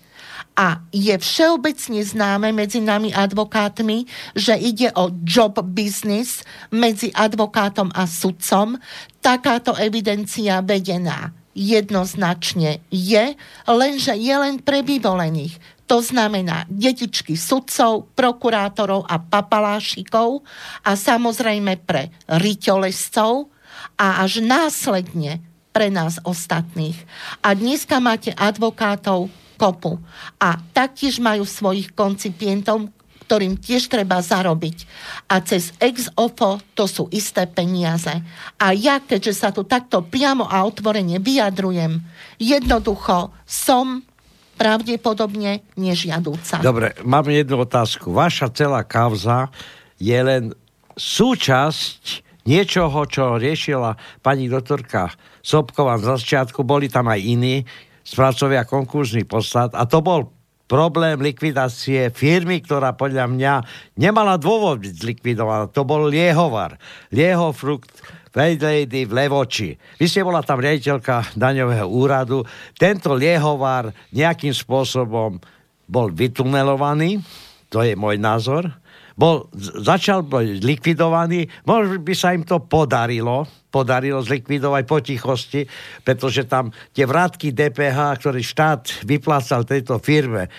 A 0.53 0.86
je 0.93 1.18
všeobecne 1.18 2.05
známe 2.05 2.53
medzi 2.53 2.78
nami 2.78 3.09
advokátmi, 3.09 4.05
že 4.38 4.53
ide 4.53 4.93
o 4.93 5.09
job 5.26 5.57
business 5.66 6.45
medzi 6.70 7.09
advokátom 7.09 7.89
a 7.89 8.05
sudcom. 8.05 8.78
Takáto 9.18 9.74
evidencia 9.74 10.61
vedená 10.61 11.34
jednoznačne 11.57 12.86
je, 12.93 13.34
lenže 13.66 14.14
je 14.14 14.36
len 14.38 14.61
pre 14.61 14.86
vyvolených. 14.86 15.57
To 15.89 16.01
znamená 16.01 16.66
detičky 16.70 17.34
sudcov, 17.34 18.14
prokurátorov 18.14 19.05
a 19.09 19.18
papalášikov 19.22 20.45
a 20.86 20.91
samozrejme 20.93 21.82
pre 21.82 22.14
ryťolescov 22.30 23.49
a 23.97 24.22
až 24.22 24.41
následne 24.41 25.41
pre 25.74 25.90
nás 25.90 26.22
ostatných. 26.22 26.96
A 27.42 27.58
dneska 27.58 27.98
máte 27.98 28.30
advokátov 28.38 29.34
kopu 29.58 29.98
a 30.38 30.62
taktiež 30.72 31.18
majú 31.18 31.44
svojich 31.44 31.92
koncipientov, 31.98 32.94
ktorým 33.26 33.58
tiež 33.58 33.90
treba 33.90 34.22
zarobiť. 34.22 34.86
A 35.32 35.42
cez 35.42 35.74
ex 35.82 36.14
ofo 36.14 36.62
to 36.78 36.86
sú 36.86 37.10
isté 37.10 37.50
peniaze. 37.50 38.14
A 38.62 38.78
ja, 38.78 39.02
keďže 39.02 39.34
sa 39.34 39.50
tu 39.50 39.66
takto 39.66 40.06
priamo 40.06 40.46
a 40.46 40.62
otvorene 40.68 41.18
vyjadrujem, 41.18 42.04
jednoducho 42.38 43.34
som 43.48 44.06
pravdepodobne 44.54 45.66
nežiadúca. 45.74 46.62
Dobre, 46.62 46.94
mám 47.02 47.26
jednu 47.26 47.66
otázku. 47.66 48.14
Vaša 48.14 48.54
celá 48.54 48.86
kauza 48.86 49.50
je 49.98 50.20
len 50.20 50.54
súčasť 50.94 52.22
niečoho, 52.46 53.08
čo 53.10 53.40
riešila 53.40 53.98
pani 54.22 54.52
doktorka 54.52 55.10
Sobková 55.44 56.00
na 56.00 56.16
začiatku. 56.16 56.64
Boli 56.64 56.88
tam 56.88 57.12
aj 57.12 57.20
iní 57.20 57.68
spracovia 58.08 58.64
konkurzný 58.64 59.28
poslad 59.28 59.76
a 59.76 59.84
to 59.84 60.00
bol 60.00 60.32
problém 60.68 61.20
likvidácie 61.20 62.10
firmy, 62.16 62.64
ktorá 62.64 62.96
podľa 62.96 63.28
mňa 63.28 63.54
nemala 64.00 64.39
dôvod 64.39 64.82
byť 64.82 64.94
zlikvidovaná. 64.96 65.68
To 65.76 65.84
bol 65.84 66.08
Liehovar. 66.08 66.80
Liehofrukt 67.12 67.91
Trade 68.34 68.66
Lady 68.66 69.06
v 69.06 69.14
Levoči. 69.14 69.78
Vy 70.02 70.10
ste 70.10 70.26
bola 70.26 70.41
tam 70.41 70.58
riaditeľka 70.58 71.38
daňového 71.38 71.86
úradu. 71.86 72.41
Tento 72.74 73.14
liehovar 73.14 73.94
nejakým 74.10 74.50
spôsobom 74.50 75.38
bol 75.86 76.08
vytunelovaný, 76.10 77.22
to 77.70 77.86
je 77.86 77.94
môj 77.94 78.18
názor, 78.18 78.74
bol, 79.14 79.46
začal 79.78 80.26
byť 80.26 80.66
likvidovaný, 80.66 81.46
možno 81.70 82.02
by 82.02 82.14
sa 82.18 82.34
im 82.34 82.41
to 82.41 82.58
podarilo, 82.58 83.46
podarilo 83.74 84.22
zlikvidovať 84.22 84.84
po 84.86 85.02
tichosti, 85.02 85.66
pretože 86.06 86.46
tam 86.46 86.70
tie 86.94 87.10
vrátky 87.10 87.50
DPH, 87.50 88.22
ktorý 88.22 88.46
štát 88.46 89.02
vyplácal 89.02 89.66
tejto 89.66 89.98
firme, 89.98 90.54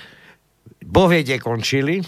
boh 0.82 1.06
vie, 1.06 1.22
končili, 1.38 2.02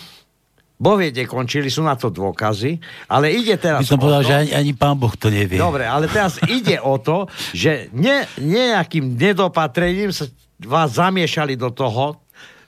Boh 0.77 1.01
vie, 1.01 1.09
kde 1.09 1.25
končili, 1.25 1.73
sú 1.73 1.81
na 1.81 1.97
to 1.97 2.13
dôkazy, 2.13 2.77
ale 3.09 3.33
ide 3.33 3.57
teraz... 3.57 3.81
By 3.81 3.97
som 3.97 3.97
povedal, 3.97 4.21
to, 4.21 4.29
že 4.29 4.35
ani, 4.45 4.53
ani 4.53 4.73
pán 4.77 5.01
Boh 5.01 5.15
to 5.17 5.33
nevie. 5.33 5.57
Dobre, 5.57 5.89
ale 5.89 6.05
teraz 6.05 6.37
ide 6.45 6.77
o 6.85 7.01
to, 7.01 7.33
že 7.57 7.89
ne, 7.97 8.29
nejakým 8.37 9.17
nedopatrením 9.17 10.13
sa 10.13 10.29
vás 10.61 11.01
zamiešali 11.01 11.57
do 11.57 11.73
toho, 11.73 12.21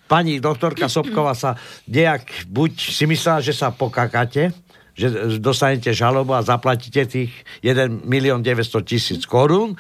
pani 0.09 0.41
doktorka 0.41 0.89
Sobková 0.89 1.37
sa 1.37 1.61
nejak, 1.85 2.49
buď 2.49 2.73
si 2.81 3.05
myslela, 3.05 3.45
že 3.45 3.53
sa 3.53 3.69
pokakate, 3.69 4.57
že 4.99 5.39
dostanete 5.39 5.95
žalobu 5.95 6.35
a 6.35 6.43
zaplatíte 6.43 7.07
tých 7.07 7.31
1 7.63 8.03
milión 8.03 8.43
900 8.43 8.83
tisíc 8.83 9.23
korún, 9.31 9.79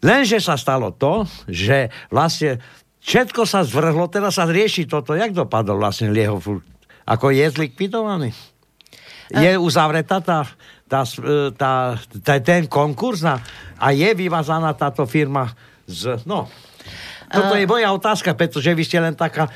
lenže 0.00 0.40
sa 0.40 0.56
stalo 0.56 0.96
to, 0.96 1.28
že 1.44 1.92
vlastne 2.08 2.64
všetko 3.04 3.44
sa 3.44 3.60
zvrhlo, 3.60 4.08
teraz 4.08 4.40
sa 4.40 4.48
rieši 4.48 4.88
toto, 4.88 5.12
jak 5.12 5.36
dopadol 5.36 5.84
vlastne 5.84 6.08
Lieho 6.08 6.40
ako 7.04 7.36
je 7.36 7.44
zlikvidovaný? 7.52 8.32
Je 9.28 9.56
uzavretá 9.60 10.24
tá, 10.24 10.48
tá, 10.88 11.04
tá, 11.56 11.72
tá, 12.00 12.34
ten 12.40 12.64
konkurs 12.64 13.24
a, 13.24 13.40
a 13.76 13.92
je 13.92 14.08
vyvazaná 14.16 14.72
táto 14.72 15.04
firma 15.04 15.52
z... 15.84 16.20
No, 16.24 16.48
toto 17.28 17.56
je 17.56 17.66
moja 17.68 17.88
otázka, 17.92 18.36
pretože 18.36 18.72
vy 18.72 18.84
ste 18.84 19.00
len 19.00 19.16
taká 19.16 19.48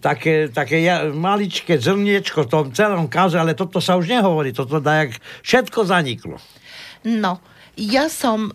také, 0.00 0.48
také 0.48 0.82
maličké 1.12 1.78
zrniečko 1.78 2.46
v 2.46 2.50
tom 2.50 2.64
celom 2.70 3.06
kauze, 3.10 3.38
ale 3.38 3.58
toto 3.58 3.82
sa 3.82 3.98
už 3.98 4.08
nehovorí, 4.08 4.54
toto 4.54 4.78
dá, 4.78 5.06
jak 5.06 5.18
všetko 5.42 5.80
zaniklo. 5.86 6.36
No, 7.02 7.42
ja 7.74 8.06
som 8.06 8.54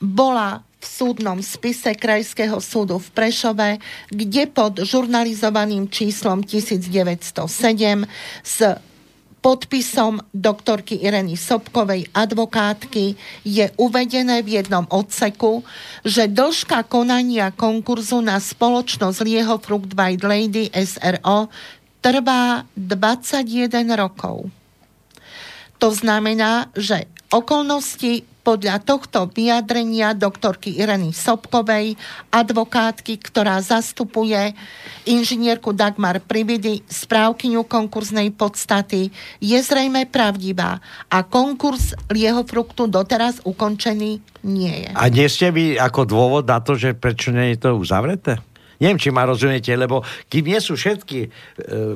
bola 0.00 0.64
v 0.84 0.86
súdnom 0.86 1.40
spise 1.40 1.96
Krajského 1.96 2.60
súdu 2.60 3.00
v 3.00 3.08
Prešove, 3.16 3.80
kde 4.12 4.44
pod 4.52 4.84
žurnalizovaným 4.84 5.88
číslom 5.88 6.44
1907 6.44 7.40
s 8.44 8.56
podpisom 9.44 10.24
doktorky 10.32 11.04
Ireny 11.04 11.36
Sobkovej 11.36 12.08
advokátky 12.16 13.12
je 13.44 13.68
uvedené 13.76 14.40
v 14.40 14.64
jednom 14.64 14.88
odseku, 14.88 15.60
že 16.00 16.32
dĺžka 16.32 16.88
konania 16.88 17.52
konkurzu 17.52 18.24
na 18.24 18.40
spoločnosť 18.40 19.20
Lieho 19.20 19.60
Fruit 19.60 19.92
White 19.92 20.24
Lady 20.24 20.72
SRO 20.72 21.52
trvá 22.00 22.64
21 22.72 23.84
rokov. 24.00 24.48
To 25.82 25.88
znamená, 25.90 26.70
že 26.76 27.10
okolnosti 27.34 28.24
podľa 28.44 28.84
tohto 28.84 29.32
vyjadrenia 29.32 30.12
doktorky 30.12 30.76
Ireny 30.76 31.16
Sobkovej, 31.16 31.96
advokátky, 32.28 33.16
ktorá 33.16 33.56
zastupuje 33.64 34.52
inžinierku 35.08 35.72
Dagmar 35.72 36.20
Prividy, 36.20 36.84
správkyňu 36.84 37.64
konkurznej 37.64 38.28
podstaty, 38.36 39.08
je 39.40 39.58
zrejme 39.64 40.04
pravdivá 40.12 40.84
a 41.08 41.24
konkurs 41.24 41.96
Lieho 42.12 42.44
fruktu 42.44 42.84
doteraz 42.84 43.40
ukončený 43.48 44.20
nie 44.44 44.74
je. 44.84 44.90
A 44.92 45.08
nie 45.08 45.24
ste 45.32 45.48
vy 45.48 45.80
ako 45.80 46.04
dôvod 46.04 46.44
na 46.44 46.60
to, 46.60 46.76
že 46.76 46.92
prečo 46.92 47.32
nie 47.32 47.56
je 47.56 47.64
to 47.64 47.80
uzavreté? 47.80 48.44
Neviem, 48.78 48.98
či 48.98 49.10
ma 49.14 49.26
rozumiete, 49.26 49.70
lebo 49.74 50.02
kým 50.26 50.50
nie 50.50 50.60
sú 50.62 50.74
všetky 50.74 51.20
e, 51.24 51.28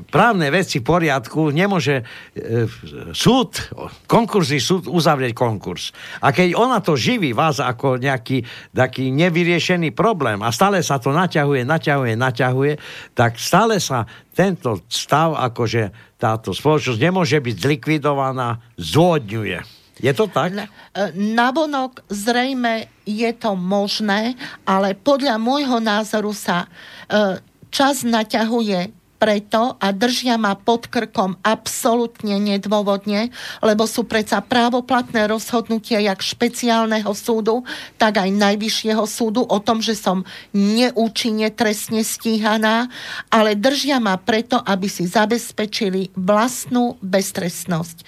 právne 0.06 0.50
veci 0.50 0.78
v 0.82 0.88
poriadku, 0.88 1.50
nemôže 1.50 2.02
e, 2.02 2.66
súd, 3.14 3.58
konkurzný 4.06 4.58
súd 4.58 4.86
uzavrieť 4.86 5.32
konkurs. 5.34 5.90
A 6.22 6.30
keď 6.34 6.54
ona 6.54 6.78
to 6.82 6.94
živí 6.94 7.34
vás 7.34 7.58
ako 7.62 7.98
nejaký 7.98 8.42
taký 8.74 9.10
nevyriešený 9.14 9.94
problém 9.94 10.42
a 10.42 10.54
stále 10.54 10.82
sa 10.82 11.02
to 11.02 11.10
naťahuje, 11.14 11.66
naťahuje, 11.66 12.12
naťahuje, 12.14 12.72
tak 13.14 13.38
stále 13.38 13.78
sa 13.78 14.06
tento 14.34 14.86
stav, 14.86 15.34
akože 15.34 16.14
táto 16.18 16.50
spoločnosť 16.54 16.98
nemôže 16.98 17.38
byť 17.38 17.56
zlikvidovaná, 17.58 18.58
zôdňuje. 18.78 19.77
Je 19.98 20.12
to 20.14 20.30
tak? 20.30 20.54
E, 20.54 20.66
navonok 21.14 22.06
zrejme 22.06 22.86
je 23.02 23.30
to 23.34 23.58
možné, 23.58 24.38
ale 24.62 24.94
podľa 24.94 25.36
môjho 25.42 25.82
názoru 25.82 26.30
sa 26.30 26.66
e, 27.10 27.42
čas 27.74 28.06
naťahuje 28.06 28.94
preto 29.18 29.74
a 29.82 29.90
držia 29.90 30.38
ma 30.38 30.54
pod 30.54 30.86
krkom 30.86 31.42
absolútne 31.42 32.38
nedôvodne, 32.38 33.34
lebo 33.58 33.84
sú 33.84 34.06
predsa 34.06 34.38
právoplatné 34.38 35.26
rozhodnutia 35.26 35.98
jak 35.98 36.22
špeciálneho 36.22 37.10
súdu, 37.18 37.66
tak 37.98 38.22
aj 38.22 38.30
najvyššieho 38.30 39.02
súdu 39.10 39.42
o 39.42 39.58
tom, 39.58 39.82
že 39.82 39.98
som 39.98 40.22
neúčinne 40.54 41.50
trestne 41.50 42.06
stíhaná, 42.06 42.86
ale 43.26 43.58
držia 43.58 43.98
ma 43.98 44.14
preto, 44.22 44.62
aby 44.62 44.86
si 44.86 45.10
zabezpečili 45.10 46.14
vlastnú 46.14 46.94
beztrestnosť 47.02 48.06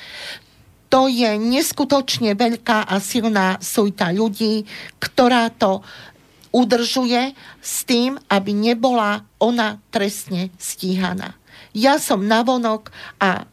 to 0.91 1.07
je 1.07 1.39
neskutočne 1.39 2.35
veľká 2.35 2.85
a 2.85 2.99
silná 2.99 3.63
sújta 3.63 4.11
ľudí, 4.11 4.67
ktorá 4.99 5.49
to 5.55 5.87
udržuje 6.51 7.31
s 7.63 7.87
tým, 7.87 8.19
aby 8.27 8.51
nebola 8.51 9.23
ona 9.39 9.79
trestne 9.95 10.51
stíhaná. 10.59 11.39
Ja 11.71 12.03
som 12.03 12.27
navonok 12.27 12.91
a 13.23 13.47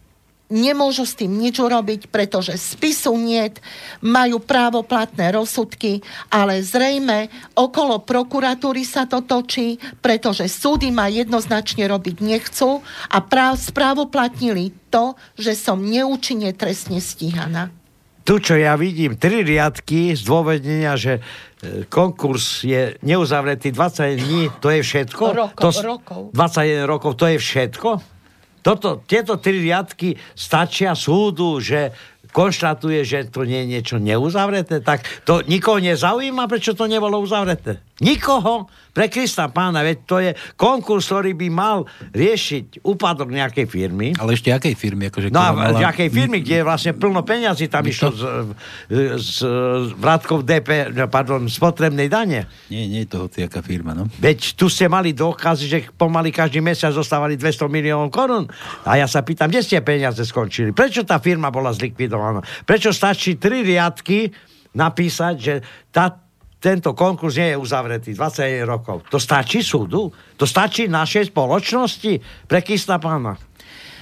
nemôžu 0.47 1.03
s 1.03 1.15
tým 1.19 1.35
nič 1.35 1.59
urobiť, 1.59 2.07
pretože 2.07 2.55
spisu 2.55 3.15
niet, 3.19 3.59
majú 3.99 4.39
právoplatné 4.39 5.35
rozsudky, 5.35 5.99
ale 6.31 6.63
zrejme 6.63 7.27
okolo 7.55 7.99
prokuratúry 8.03 8.87
sa 8.87 9.03
to 9.07 9.23
točí, 9.23 9.79
pretože 9.99 10.47
súdy 10.47 10.91
ma 10.91 11.11
jednoznačne 11.11 11.83
robiť 11.87 12.15
nechcú 12.23 12.79
a 13.11 13.17
práv, 13.19 13.59
správoplatnili 13.59 14.71
to, 14.87 15.19
že 15.35 15.55
som 15.55 15.83
neúčinne 15.83 16.55
trestne 16.55 17.03
stíhaná. 17.03 17.69
Tu, 18.27 18.43
čo 18.43 18.59
ja 18.59 18.75
vidím, 18.75 19.15
tri 19.15 19.39
riadky 19.39 20.11
zdôvodnenia, 20.11 20.99
že 20.99 21.23
e, 21.63 21.87
konkurs 21.87 22.59
je 22.59 22.99
neuzavretý 22.99 23.71
20 23.71 24.19
dní, 24.19 24.41
to 24.59 24.67
je 24.67 24.83
všetko? 24.83 25.23
Roko, 25.31 25.61
to, 25.63 25.69
rokov. 25.79 26.21
21 26.35 26.83
rokov, 26.91 27.15
to 27.15 27.25
je 27.31 27.37
všetko? 27.39 28.16
Toto, 28.67 28.99
tieto 29.07 29.39
tri 29.39 29.63
riadky 29.63 30.19
stačia 30.35 30.91
súdu, 30.91 31.63
že 31.63 31.95
konštatuje, 32.37 33.01
že 33.01 33.33
to 33.33 33.49
nie 33.49 33.65
je 33.65 33.71
niečo 33.73 33.97
neuzavreté, 33.97 34.85
tak 34.85 35.01
to 35.25 35.41
nikoho 35.49 35.81
nezaujíma, 35.81 36.45
prečo 36.45 36.77
to 36.77 36.85
nebolo 36.85 37.17
uzavreté. 37.17 37.81
Nikoho? 37.97 38.69
Pre 38.93 39.09
Krista 39.09 39.49
pána, 39.49 39.81
veď 39.85 39.97
to 40.05 40.17
je 40.21 40.31
konkurs, 40.57 41.09
ktorý 41.09 41.33
by 41.37 41.47
mal 41.49 41.85
riešiť 42.13 42.81
úpadok 42.81 43.29
nejakej 43.29 43.65
firmy. 43.69 44.13
Ale 44.17 44.37
ešte 44.37 44.53
akej 44.53 44.73
firmy? 44.73 45.09
Akože 45.09 45.33
no 45.33 45.41
a 45.41 45.53
mala... 45.53 45.81
akej 45.93 46.09
firmy, 46.09 46.41
kde 46.41 46.61
je 46.61 46.63
vlastne 46.65 46.93
plno 46.97 47.21
peňazí 47.21 47.69
tam 47.69 47.85
išlo 47.85 48.09
z, 48.13 48.21
z, 48.89 49.01
z 49.21 49.37
vrátkov 49.97 50.45
DP, 50.45 50.93
pardon, 51.09 51.45
spotrebnej 51.45 52.09
dane. 52.09 52.49
Nie, 52.73 52.89
nie 52.89 53.05
je 53.05 53.09
to 53.13 53.17
hociaká 53.29 53.61
firma, 53.61 53.93
no. 53.93 54.09
Veď 54.17 54.57
tu 54.57 54.65
ste 54.65 54.89
mali 54.89 55.13
dôkazy, 55.13 55.65
že 55.65 55.77
pomaly 55.93 56.33
každý 56.33 56.61
mesiac 56.61 56.93
zostávali 56.93 57.37
200 57.37 57.69
miliónov 57.69 58.09
korún. 58.09 58.49
A 58.85 58.97
ja 58.97 59.05
sa 59.05 59.21
pýtam, 59.21 59.49
kde 59.49 59.61
ste 59.61 59.77
peniaze 59.81 60.21
skončili? 60.25 60.73
Prečo 60.73 61.05
tá 61.05 61.21
firma 61.21 61.53
bola 61.53 61.69
zlikvidovaná? 61.69 62.26
Prečo 62.65 62.91
stačí 62.91 63.39
tri 63.39 63.63
riadky 63.63 64.29
napísať, 64.77 65.35
že 65.37 65.53
tá, 65.89 66.13
tento 66.61 66.93
konkurs 66.93 67.37
nie 67.37 67.53
je 67.53 67.57
uzavretý 67.57 68.09
20 68.13 68.65
rokov. 68.65 69.07
To 69.09 69.17
stačí 69.17 69.65
súdu? 69.65 70.13
To 70.37 70.45
stačí 70.45 70.85
našej 70.89 71.33
spoločnosti? 71.33 72.45
Pre 72.45 72.59
kista 72.61 73.01
pána? 73.01 73.37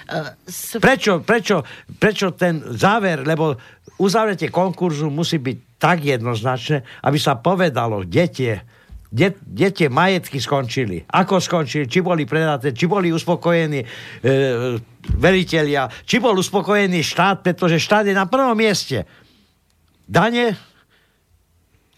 Uh, 0.06 0.38
prečo, 0.78 1.26
prečo, 1.26 1.66
prečo 1.98 2.38
ten 2.38 2.62
záver, 2.78 3.26
lebo 3.26 3.58
uzavretie 3.98 4.54
konkurzu 4.54 5.10
musí 5.10 5.42
byť 5.42 5.58
tak 5.82 6.06
jednoznačné, 6.06 6.86
aby 7.02 7.18
sa 7.18 7.42
povedalo, 7.42 8.06
kde 8.06 8.26
tie, 8.30 8.54
kde, 9.12 9.38
kde 9.38 9.68
tie 9.72 9.88
majetky 9.88 10.42
skončili, 10.42 11.06
ako 11.08 11.38
skončili, 11.38 11.86
či 11.86 12.02
boli 12.02 12.26
predaté, 12.26 12.74
či 12.74 12.90
boli 12.90 13.14
uspokojení 13.14 13.82
e, 13.82 13.88
veriteľia, 15.18 15.88
či 16.04 16.18
bol 16.18 16.36
uspokojený 16.36 17.06
štát, 17.06 17.46
pretože 17.46 17.80
štát 17.80 18.10
je 18.10 18.16
na 18.18 18.26
prvom 18.26 18.58
mieste. 18.58 19.06
Dane, 20.06 20.58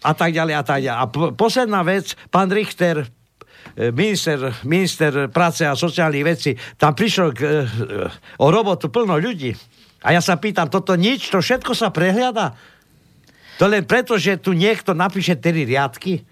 a 0.04 0.12
tak 0.14 0.30
ďalej 0.30 0.54
a 0.54 0.64
tak 0.64 0.80
ďalej. 0.84 0.98
A 1.00 1.04
posledná 1.34 1.80
vec, 1.82 2.14
pán 2.30 2.52
Richter, 2.52 3.02
e, 3.74 3.90
minister, 3.90 4.54
minister 4.62 5.12
práce 5.32 5.66
a 5.66 5.74
sociálnych 5.74 6.24
vecí, 6.24 6.50
tam 6.78 6.94
prišlo 6.94 7.26
k, 7.34 7.40
e, 7.42 7.50
o 8.38 8.46
robotu 8.52 8.92
plno 8.92 9.18
ľudí. 9.18 9.56
A 10.06 10.14
ja 10.14 10.22
sa 10.22 10.38
pýtam, 10.38 10.70
toto 10.70 10.94
nič, 10.94 11.26
to 11.34 11.42
všetko 11.42 11.74
sa 11.74 11.90
prehliada? 11.90 12.54
To 13.58 13.66
len 13.66 13.82
preto, 13.82 14.14
že 14.14 14.38
tu 14.38 14.54
niekto 14.54 14.94
napíše 14.94 15.34
tri 15.34 15.66
riadky? 15.66 16.22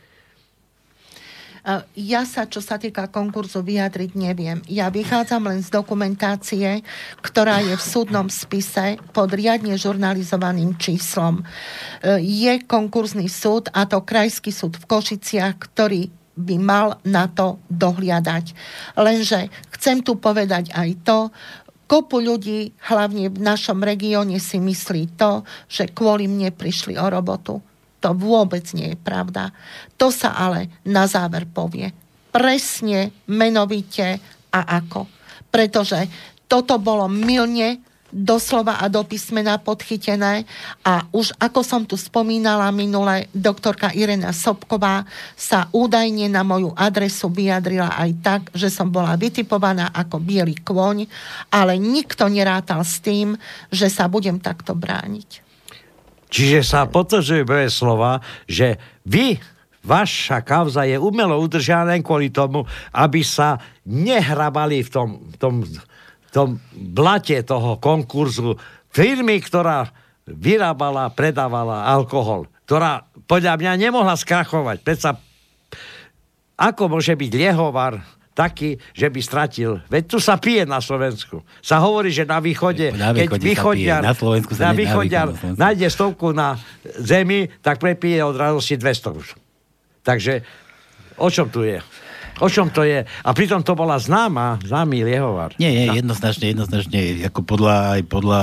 Ja 1.98 2.22
sa, 2.22 2.46
čo 2.46 2.62
sa 2.62 2.78
týka 2.78 3.10
konkurzu, 3.10 3.58
vyjadriť 3.58 4.14
neviem. 4.14 4.62
Ja 4.70 4.86
vychádzam 4.86 5.50
len 5.50 5.66
z 5.66 5.74
dokumentácie, 5.74 6.86
ktorá 7.18 7.58
je 7.58 7.74
v 7.74 7.82
súdnom 7.82 8.30
spise 8.30 9.02
pod 9.10 9.34
riadne 9.34 9.74
žurnalizovaným 9.74 10.78
číslom. 10.78 11.42
E, 11.42 12.22
je 12.22 12.62
konkurzný 12.62 13.26
súd, 13.26 13.66
a 13.74 13.82
to 13.82 13.98
Krajský 13.98 14.54
súd 14.54 14.78
v 14.78 14.86
Košiciach, 14.86 15.58
ktorý 15.58 16.06
by 16.38 16.56
mal 16.62 16.88
na 17.02 17.26
to 17.26 17.58
dohliadať. 17.66 18.54
Lenže 18.94 19.50
chcem 19.74 20.06
tu 20.06 20.22
povedať 20.22 20.70
aj 20.70 20.88
to, 21.02 21.18
Kopu 21.86 22.18
ľudí, 22.18 22.74
hlavne 22.90 23.30
v 23.30 23.38
našom 23.38 23.78
regióne, 23.78 24.42
si 24.42 24.58
myslí 24.58 25.14
to, 25.14 25.46
že 25.70 25.86
kvôli 25.94 26.26
mne 26.26 26.50
prišli 26.50 26.98
o 26.98 27.06
robotu. 27.06 27.62
To 28.06 28.14
vôbec 28.14 28.62
nie 28.78 28.94
je 28.94 28.98
pravda. 29.02 29.50
To 29.98 30.14
sa 30.14 30.30
ale 30.38 30.70
na 30.86 31.10
záver 31.10 31.42
povie. 31.42 31.90
Presne, 32.30 33.10
menovite 33.26 34.22
a 34.54 34.78
ako. 34.78 35.10
Pretože 35.50 36.06
toto 36.46 36.78
bolo 36.78 37.10
milne 37.10 37.82
doslova 38.14 38.78
a 38.78 38.86
do 38.86 39.02
písmena 39.02 39.58
podchytené 39.58 40.46
a 40.86 41.02
už 41.10 41.34
ako 41.42 41.60
som 41.66 41.82
tu 41.82 41.98
spomínala 41.98 42.70
minule, 42.70 43.26
doktorka 43.34 43.90
Irena 43.90 44.30
Sobková 44.30 45.02
sa 45.34 45.66
údajne 45.74 46.30
na 46.30 46.46
moju 46.46 46.70
adresu 46.78 47.26
vyjadrila 47.26 47.98
aj 47.98 48.10
tak, 48.22 48.42
že 48.54 48.70
som 48.70 48.86
bola 48.86 49.18
vytipovaná 49.18 49.90
ako 49.90 50.22
biely 50.22 50.54
kôň, 50.62 51.10
ale 51.50 51.74
nikto 51.74 52.30
nerátal 52.30 52.86
s 52.86 53.02
tým, 53.02 53.34
že 53.74 53.90
sa 53.90 54.06
budem 54.06 54.38
takto 54.38 54.78
brániť. 54.78 55.45
Čiže 56.36 56.60
sa 56.60 56.84
potvrdzujú 56.84 57.48
slova, 57.72 58.20
že 58.44 58.76
vy 59.08 59.40
vaša 59.80 60.44
kauza 60.44 60.84
je 60.84 61.00
umelo 61.00 61.40
udržaná 61.40 61.96
kvôli 62.04 62.28
tomu, 62.28 62.68
aby 62.92 63.24
sa 63.24 63.56
nehrabali 63.88 64.84
v 64.84 64.90
tom, 64.92 65.08
tom 65.40 65.64
tom 66.36 66.60
blate 66.76 67.40
toho 67.48 67.80
konkurzu 67.80 68.60
firmy, 68.92 69.40
ktorá 69.40 69.88
vyrábala, 70.28 71.08
predávala 71.16 71.88
alkohol, 71.88 72.44
ktorá 72.68 73.08
podľa 73.24 73.56
mňa 73.56 73.72
nemohla 73.88 74.12
skrachovať. 74.20 74.84
Predsa 74.84 75.16
ako 76.60 76.92
môže 76.92 77.16
byť 77.16 77.32
liehovar 77.32 78.04
taký, 78.36 78.76
že 78.92 79.08
by 79.08 79.20
stratil. 79.24 79.80
Veď 79.88 80.04
tu 80.12 80.18
sa 80.20 80.36
pije 80.36 80.68
na 80.68 80.84
Slovensku. 80.84 81.40
Sa 81.64 81.80
hovorí, 81.80 82.12
že 82.12 82.28
na 82.28 82.36
východe, 82.36 82.92
na 82.92 83.16
keď 83.16 83.40
východňar, 83.40 84.02
na, 84.04 84.12
Slovensku 84.12 84.52
sa 84.52 84.70
na 84.70 84.72
východňar 84.76 85.56
nájde 85.56 85.88
stovku 85.88 86.36
na 86.36 86.60
zemi, 87.00 87.48
tak 87.64 87.80
prepije 87.80 88.20
od 88.20 88.36
radosti 88.36 88.76
200 88.76 89.16
už. 89.16 89.26
Takže 90.04 90.44
o 91.16 91.32
čom 91.32 91.48
tu 91.48 91.64
je? 91.64 91.80
O 92.36 92.52
čom 92.52 92.68
to 92.68 92.84
je? 92.84 93.00
A 93.00 93.30
pritom 93.32 93.64
to 93.64 93.72
bola 93.72 93.96
známa, 93.96 94.60
známy 94.60 95.08
liehovar. 95.08 95.56
Nie, 95.56 95.72
nie, 95.72 95.96
jednoznačne, 95.96 96.52
jednoznačne, 96.52 97.24
ako 97.32 97.40
podľa, 97.40 97.96
aj 97.96 98.02
podľa 98.04 98.40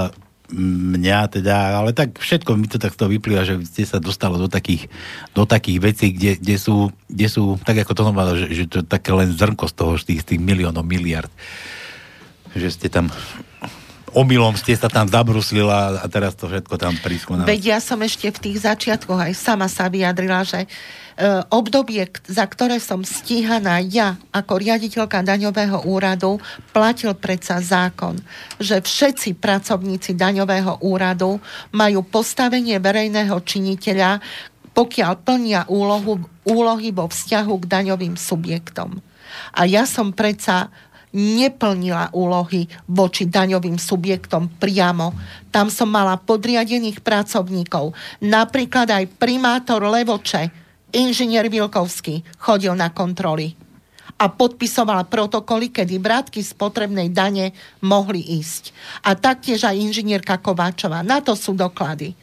mňa 0.51 1.39
teda, 1.39 1.79
ale 1.79 1.95
tak 1.95 2.19
všetko 2.19 2.59
mi 2.59 2.67
to 2.67 2.75
takto 2.75 3.07
vyplýva, 3.07 3.47
že 3.47 3.63
ste 3.63 3.87
sa 3.87 4.03
dostalo 4.03 4.35
do 4.35 4.51
takých, 4.51 4.91
do 5.31 5.47
takých 5.47 5.79
vecí, 5.79 6.11
kde, 6.11 6.35
kde, 6.35 6.55
sú, 6.59 6.91
kde 7.07 7.27
sú, 7.31 7.55
tak 7.63 7.79
ako 7.79 7.91
to 7.95 8.03
normálne, 8.03 8.35
že, 8.35 8.47
že 8.51 8.65
to 8.67 8.79
také 8.83 9.15
len 9.15 9.31
zrnko 9.31 9.71
z 9.71 9.73
toho, 9.73 9.91
z 9.95 10.03
tých, 10.03 10.19
z 10.21 10.25
tých 10.35 10.41
miliónov, 10.43 10.83
miliard. 10.83 11.31
Že 12.53 12.67
ste 12.69 12.87
tam 12.91 13.09
omylom 14.13 14.55
ste 14.57 14.77
sa 14.77 14.89
tam 14.89 15.09
zabruslila 15.09 16.01
a 16.01 16.05
teraz 16.09 16.37
to 16.37 16.49
všetko 16.49 16.75
tam 16.77 16.93
prísku. 17.01 17.33
Veď 17.43 17.77
ja 17.77 17.79
som 17.81 17.99
ešte 18.01 18.29
v 18.29 18.41
tých 18.49 18.57
začiatkoch 18.63 19.19
aj 19.29 19.33
sama 19.33 19.67
sa 19.67 19.89
vyjadrila, 19.89 20.45
že 20.45 20.69
E, 21.13 21.45
obdobie, 21.53 22.09
za 22.25 22.49
ktoré 22.49 22.81
som 22.81 23.05
stíhaná 23.05 23.77
ja 23.85 24.17
ako 24.33 24.57
riaditeľka 24.57 25.21
daňového 25.21 25.85
úradu, 25.85 26.41
platil 26.73 27.13
predsa 27.13 27.61
zákon, 27.61 28.17
že 28.57 28.81
všetci 28.81 29.37
pracovníci 29.37 30.17
daňového 30.17 30.81
úradu 30.81 31.37
majú 31.69 32.01
postavenie 32.01 32.81
verejného 32.81 33.37
činiteľa, 33.45 34.25
pokiaľ 34.73 35.11
plnia 35.21 35.61
úlohu, 35.69 36.17
úlohy 36.49 36.89
vo 36.89 37.05
vzťahu 37.05 37.53
k 37.61 37.69
daňovým 37.69 38.17
subjektom. 38.17 38.97
A 39.53 39.69
ja 39.69 39.85
som 39.85 40.17
predsa 40.17 40.73
neplnila 41.13 42.09
úlohy 42.11 42.65
voči 42.89 43.29
daňovým 43.29 43.77
subjektom 43.77 44.57
priamo. 44.57 45.13
Tam 45.53 45.69
som 45.69 45.87
mala 45.87 46.17
podriadených 46.17 47.05
pracovníkov. 47.05 47.93
Napríklad 48.25 48.89
aj 48.89 49.13
primátor 49.21 49.85
Levoče, 49.85 50.49
inžinier 50.93 51.47
Vilkovský 51.47 52.25
chodil 52.41 52.73
na 52.73 52.89
kontroly 52.89 53.53
a 54.19 54.29
podpisoval 54.29 55.09
protokoly, 55.09 55.73
kedy 55.73 55.97
vrátky 55.97 56.39
z 56.45 56.53
potrebnej 56.53 57.09
dane 57.09 57.51
mohli 57.83 58.21
ísť. 58.39 58.71
A 59.03 59.17
taktiež 59.17 59.65
aj 59.65 59.75
inžinierka 59.75 60.37
Kováčová. 60.37 61.01
Na 61.01 61.19
to 61.19 61.33
sú 61.33 61.57
doklady. 61.57 62.13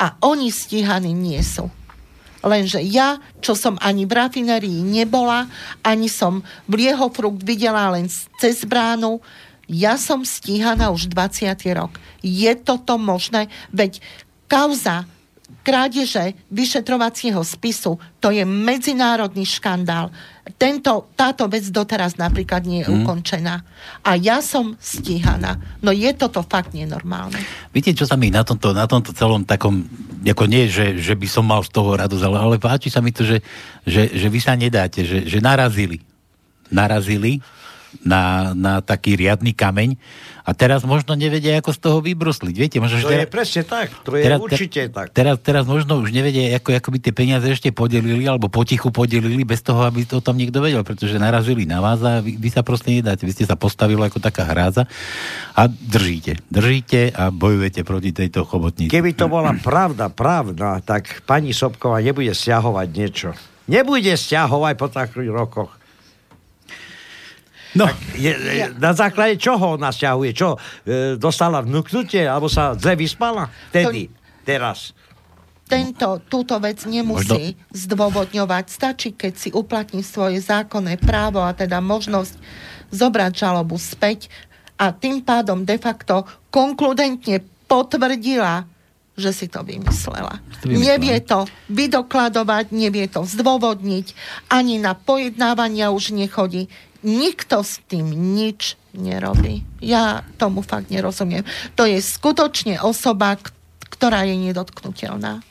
A 0.00 0.18
oni 0.24 0.50
stíhaní 0.50 1.12
nie 1.12 1.38
sú. 1.44 1.70
Lenže 2.44 2.84
ja, 2.84 3.16
čo 3.40 3.56
som 3.56 3.80
ani 3.80 4.04
v 4.04 4.12
rafinerii 4.12 4.84
nebola, 4.84 5.48
ani 5.80 6.12
som 6.12 6.44
v 6.68 6.84
Liehofrukt 6.84 7.40
videla 7.40 7.88
len 7.96 8.04
cez 8.36 8.68
bránu, 8.68 9.24
ja 9.64 9.96
som 9.96 10.20
stíhaná 10.28 10.92
už 10.92 11.08
20. 11.08 11.56
rok. 11.72 11.96
Je 12.20 12.52
toto 12.52 13.00
možné? 13.00 13.48
Veď 13.72 14.04
kauza 14.44 15.08
krádeže 15.64 16.36
vyšetrovacieho 16.52 17.40
spisu, 17.40 17.96
to 18.20 18.28
je 18.28 18.44
medzinárodný 18.44 19.48
škandál. 19.48 20.12
Tento, 20.60 21.08
táto 21.16 21.48
vec 21.48 21.64
doteraz 21.72 22.20
napríklad 22.20 22.68
nie 22.68 22.84
je 22.84 22.92
hmm. 22.92 23.00
ukončená. 23.00 23.64
A 24.04 24.20
ja 24.20 24.44
som 24.44 24.76
stíhaná. 24.76 25.56
No 25.80 25.88
je 25.88 26.12
toto 26.12 26.44
fakt 26.44 26.76
nenormálne. 26.76 27.40
Viete, 27.72 27.96
čo 27.96 28.04
sa 28.04 28.20
mi 28.20 28.28
na 28.28 28.44
tomto, 28.44 28.76
na 28.76 28.84
tomto 28.84 29.16
celom 29.16 29.48
takom, 29.48 29.88
ako 30.32 30.48
nie, 30.48 30.70
že, 30.70 30.96
že 30.96 31.12
by 31.12 31.28
som 31.28 31.44
mal 31.44 31.60
z 31.60 31.74
toho 31.74 31.92
radosť, 31.92 32.24
ale, 32.24 32.38
ale 32.40 32.56
páči 32.56 32.88
sa 32.88 33.04
mi 33.04 33.12
to, 33.12 33.26
že, 33.26 33.44
že, 33.84 34.08
že 34.14 34.26
vy 34.32 34.40
sa 34.40 34.56
nedáte, 34.56 35.04
že, 35.04 35.28
že 35.28 35.38
narazili. 35.42 36.00
Narazili 36.72 37.44
na, 38.02 38.52
na 38.56 38.82
taký 38.82 39.14
riadny 39.14 39.54
kameň 39.54 39.94
a 40.44 40.52
teraz 40.52 40.84
možno 40.84 41.16
nevedia, 41.16 41.56
ako 41.56 41.72
z 41.72 41.80
toho 41.80 41.98
vybrusliť. 42.04 42.52
Viete, 42.52 42.76
možno, 42.76 43.00
to 43.00 43.08
teraz, 43.08 43.24
je 43.24 43.32
presne 43.32 43.62
tak, 43.64 43.88
to 44.04 44.12
je 44.12 44.24
teraz, 44.28 44.38
určite 44.44 44.80
tak. 44.92 45.06
Teraz, 45.16 45.40
teraz 45.40 45.64
možno 45.64 46.04
už 46.04 46.12
nevedia, 46.12 46.60
ako, 46.60 46.76
ako 46.76 46.88
by 46.92 46.98
tie 47.00 47.14
peniaze 47.16 47.48
ešte 47.48 47.72
podelili, 47.72 48.28
alebo 48.28 48.52
potichu 48.52 48.92
podelili, 48.92 49.40
bez 49.48 49.64
toho, 49.64 49.88
aby 49.88 50.04
to 50.04 50.20
tam 50.20 50.36
niekto 50.36 50.60
vedel, 50.60 50.84
pretože 50.84 51.16
narazili 51.16 51.64
na 51.64 51.80
vás 51.80 51.96
a 52.04 52.20
vy, 52.20 52.36
vy 52.36 52.48
sa 52.52 52.60
proste 52.60 52.92
nedáte. 52.92 53.24
Vy 53.24 53.32
ste 53.32 53.48
sa 53.48 53.56
postavili 53.56 54.04
ako 54.04 54.20
taká 54.20 54.44
hráza 54.44 54.84
a 55.56 55.64
držíte. 55.64 56.44
Držíte 56.52 57.16
a 57.16 57.32
bojujete 57.32 57.80
proti 57.80 58.12
tejto 58.12 58.44
chobotnici. 58.44 58.92
Keby 58.92 59.16
to 59.16 59.32
bola 59.32 59.56
pravda, 59.56 60.12
pravda, 60.12 60.84
tak 60.84 61.24
pani 61.24 61.56
Sobková 61.56 62.04
nebude 62.04 62.36
stiahovať 62.36 62.88
niečo. 62.92 63.32
Nebude 63.64 64.12
stiahovať 64.12 64.74
po 64.76 64.92
takých 64.92 65.32
rokoch. 65.32 65.83
No. 67.74 67.90
Tak 67.90 67.98
je, 68.14 68.32
je, 68.32 68.66
na 68.78 68.92
základe 68.94 69.34
čoho 69.38 69.74
ona 69.74 69.90
stiahuje? 69.90 70.30
Čo? 70.30 70.54
E, 70.86 71.18
dostala 71.18 71.58
vnúknutie? 71.62 72.22
Alebo 72.22 72.46
sa 72.46 72.78
zle 72.78 72.94
vyspala? 72.94 73.50
Tedy, 73.74 74.06
to... 74.06 74.14
teraz. 74.46 74.94
Tento, 75.64 76.20
túto 76.28 76.60
vec 76.62 76.86
nemusí 76.86 77.56
Možno... 77.56 77.72
zdôvodňovať. 77.74 78.64
Stačí, 78.70 79.10
keď 79.16 79.32
si 79.34 79.48
uplatní 79.50 80.06
svoje 80.06 80.38
zákonné 80.38 81.00
právo 81.02 81.42
a 81.42 81.56
teda 81.56 81.82
možnosť 81.82 82.36
zobrať 82.94 83.32
žalobu 83.34 83.74
späť 83.80 84.30
a 84.78 84.94
tým 84.94 85.22
pádom 85.24 85.66
de 85.66 85.78
facto 85.80 86.26
konkludentne 86.54 87.42
potvrdila, 87.66 88.68
že 89.14 89.30
si 89.30 89.46
to 89.46 89.62
vymyslela. 89.62 90.42
Nevie 90.66 91.22
to 91.22 91.46
vydokladovať, 91.70 92.74
nevie 92.74 93.06
to 93.06 93.22
zdôvodniť, 93.22 94.14
ani 94.50 94.82
na 94.82 94.98
pojednávania 94.98 95.94
už 95.94 96.14
nechodí 96.14 96.66
nikto 97.04 97.60
s 97.60 97.78
tým 97.86 98.08
nič 98.08 98.80
nerobí. 98.96 99.62
Ja 99.84 100.24
tomu 100.40 100.64
fakt 100.64 100.88
nerozumiem. 100.88 101.44
To 101.76 101.84
je 101.84 102.00
skutočne 102.00 102.80
osoba, 102.80 103.36
ktorá 103.92 104.24
je 104.24 104.34
nedotknutelná. 104.34 105.44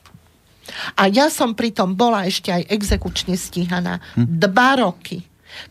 A 0.97 1.03
ja 1.11 1.27
som 1.27 1.53
pritom 1.53 1.93
bola 1.93 2.25
ešte 2.25 2.49
aj 2.49 2.67
exekučne 2.71 3.37
stíhaná. 3.37 4.01
Hm. 4.17 4.25
Dva 4.41 4.79
roky. 4.79 5.23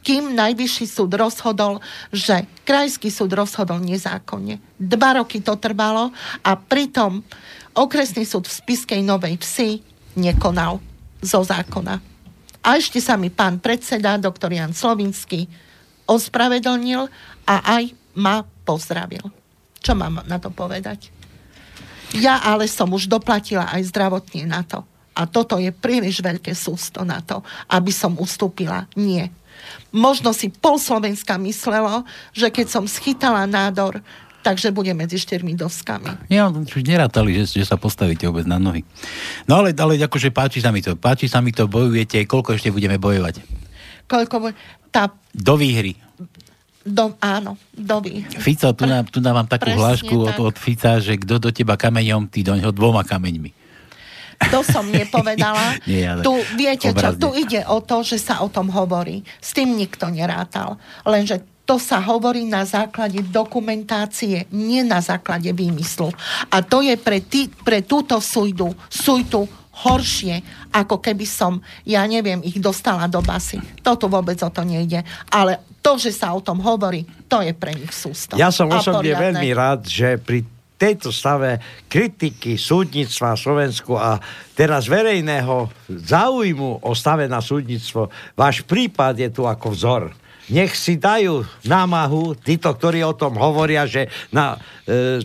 Kým 0.07 0.39
najvyšší 0.39 0.87
súd 0.87 1.11
rozhodol, 1.19 1.83
že 2.15 2.47
krajský 2.63 3.11
súd 3.11 3.35
rozhodol 3.35 3.83
nezákonne. 3.83 4.63
Dva 4.79 5.19
roky 5.19 5.43
to 5.43 5.59
trvalo 5.59 6.15
a 6.47 6.51
pritom 6.55 7.19
okresný 7.75 8.23
súd 8.23 8.47
v 8.47 8.57
Spiskej 8.63 9.03
Novej 9.03 9.43
Vsi 9.43 9.83
nekonal 10.15 10.79
zo 11.19 11.43
zákona. 11.43 11.99
A 12.63 12.79
ešte 12.79 13.03
sa 13.03 13.19
mi 13.19 13.27
pán 13.27 13.59
predseda, 13.59 14.15
doktor 14.23 14.55
Jan 14.55 14.71
Slovinský, 14.71 15.51
ospravedlnil 16.07 17.09
a 17.47 17.55
aj 17.81 17.93
ma 18.17 18.45
pozdravil. 18.67 19.23
Čo 19.83 19.99
mám 19.99 20.23
na 20.29 20.39
to 20.39 20.53
povedať? 20.55 21.11
Ja 22.13 22.45
ale 22.45 22.69
som 22.69 22.93
už 22.93 23.09
doplatila 23.09 23.73
aj 23.73 23.89
zdravotne 23.89 24.45
na 24.45 24.63
to. 24.63 24.85
A 25.13 25.29
toto 25.29 25.61
je 25.61 25.69
príliš 25.73 26.25
veľké 26.25 26.57
sústo 26.57 27.05
na 27.05 27.21
to, 27.21 27.45
aby 27.69 27.93
som 27.93 28.17
ustúpila. 28.17 28.89
Nie. 28.97 29.29
Možno 29.93 30.33
si 30.33 30.49
pol 30.49 30.81
Slovenska 30.81 31.37
myslelo, 31.37 32.05
že 32.33 32.49
keď 32.49 32.67
som 32.69 32.85
schytala 32.89 33.45
nádor, 33.45 34.01
takže 34.43 34.75
bude 34.75 34.91
medzi 34.97 35.21
štyrmi 35.21 35.55
doskami. 35.55 36.29
Ja 36.33 36.49
už 36.51 36.83
nerátali, 36.83 37.37
že, 37.37 37.63
že 37.63 37.65
sa 37.69 37.77
postavíte 37.77 38.27
vôbec 38.27 38.49
na 38.49 38.59
nohy. 38.59 38.83
No 39.47 39.63
ale, 39.63 39.77
ale 39.77 40.01
akože 40.01 40.35
páči 40.35 40.65
sa 40.65 40.75
mi 40.75 40.83
to. 40.83 40.97
Páči 40.99 41.29
sa 41.31 41.45
mi 41.45 41.55
to, 41.55 41.71
bojujete. 41.71 42.25
Koľko 42.25 42.57
ešte 42.57 42.75
budeme 42.75 42.97
bojovať? 42.97 43.63
Koľko... 44.07 44.55
Tá... 44.93 45.09
Do 45.33 45.57
výhry. 45.57 45.97
Do, 46.83 47.15
áno, 47.23 47.55
doby. 47.71 48.27
Fico, 48.43 48.75
tu, 48.75 48.91
nám, 48.91 49.07
tu 49.07 49.23
dávam 49.23 49.47
takú 49.47 49.71
Presne 49.71 49.79
hlášku 49.79 50.15
od, 50.19 50.35
tak. 50.35 50.43
od 50.43 50.57
Fica, 50.59 50.99
že 50.99 51.15
kto 51.15 51.39
do 51.39 51.51
teba 51.55 51.79
kameňom, 51.79 52.27
ty 52.27 52.43
do 52.43 52.59
neho 52.59 52.75
dvoma 52.75 53.07
kameňmi. 53.07 53.55
To 54.51 54.67
som 54.67 54.91
nepovedala. 54.91 55.79
Nie, 55.91 56.11
ale 56.11 56.27
tu, 56.27 56.35
viete 56.59 56.91
čo, 56.91 57.15
tu 57.15 57.31
ide 57.39 57.63
o 57.71 57.79
to, 57.79 58.03
že 58.03 58.19
sa 58.19 58.43
o 58.43 58.51
tom 58.51 58.67
hovorí. 58.75 59.23
S 59.39 59.55
tým 59.55 59.79
nikto 59.79 60.11
nerátal. 60.11 60.83
Lenže 61.07 61.47
to 61.63 61.79
sa 61.79 62.03
hovorí 62.03 62.43
na 62.43 62.67
základe 62.67 63.23
dokumentácie, 63.23 64.51
nie 64.51 64.83
na 64.83 64.99
základe 64.99 65.55
výmyslu. 65.55 66.11
A 66.51 66.59
to 66.67 66.83
je 66.83 66.99
pre, 66.99 67.23
tý, 67.23 67.47
pre 67.63 67.87
túto 67.87 68.19
sújdu, 68.19 68.75
sújtu 68.91 69.47
horšie, 69.73 70.45
ako 70.77 71.01
keby 71.01 71.25
som, 71.25 71.65
ja 71.89 72.05
neviem, 72.05 72.45
ich 72.45 72.61
dostala 72.61 73.09
do 73.09 73.25
basy. 73.25 73.57
Toto 73.81 74.07
vôbec 74.07 74.37
o 74.45 74.51
to 74.53 74.63
nejde. 74.69 75.01
Ale 75.33 75.65
to, 75.81 75.97
že 75.97 76.13
sa 76.13 76.37
o 76.37 76.45
tom 76.45 76.61
hovorí, 76.61 77.09
to 77.27 77.41
je 77.41 77.57
pre 77.57 77.73
nich 77.73 77.91
sústo. 77.91 78.37
Ja 78.37 78.53
som 78.53 78.69
osobne 78.69 79.17
veľmi 79.17 79.51
rád, 79.57 79.89
že 79.89 80.21
pri 80.21 80.45
tejto 80.83 81.15
stave 81.15 81.63
kritiky 81.87 82.59
súdnictva 82.59 83.39
Slovensku 83.39 83.95
a 83.95 84.19
teraz 84.59 84.91
verejného 84.91 85.71
záujmu 85.87 86.83
o 86.83 86.91
stave 86.99 87.31
na 87.31 87.39
súdnictvo, 87.39 88.11
váš 88.35 88.67
prípad 88.67 89.15
je 89.15 89.31
tu 89.31 89.47
ako 89.47 89.71
vzor. 89.79 90.03
Nech 90.51 90.75
si 90.75 90.99
dajú 90.99 91.47
námahu 91.63 92.35
títo, 92.35 92.75
ktorí 92.75 93.07
o 93.07 93.15
tom 93.15 93.39
hovoria, 93.39 93.87
že 93.87 94.11
na 94.35 94.59
e, 94.83 95.23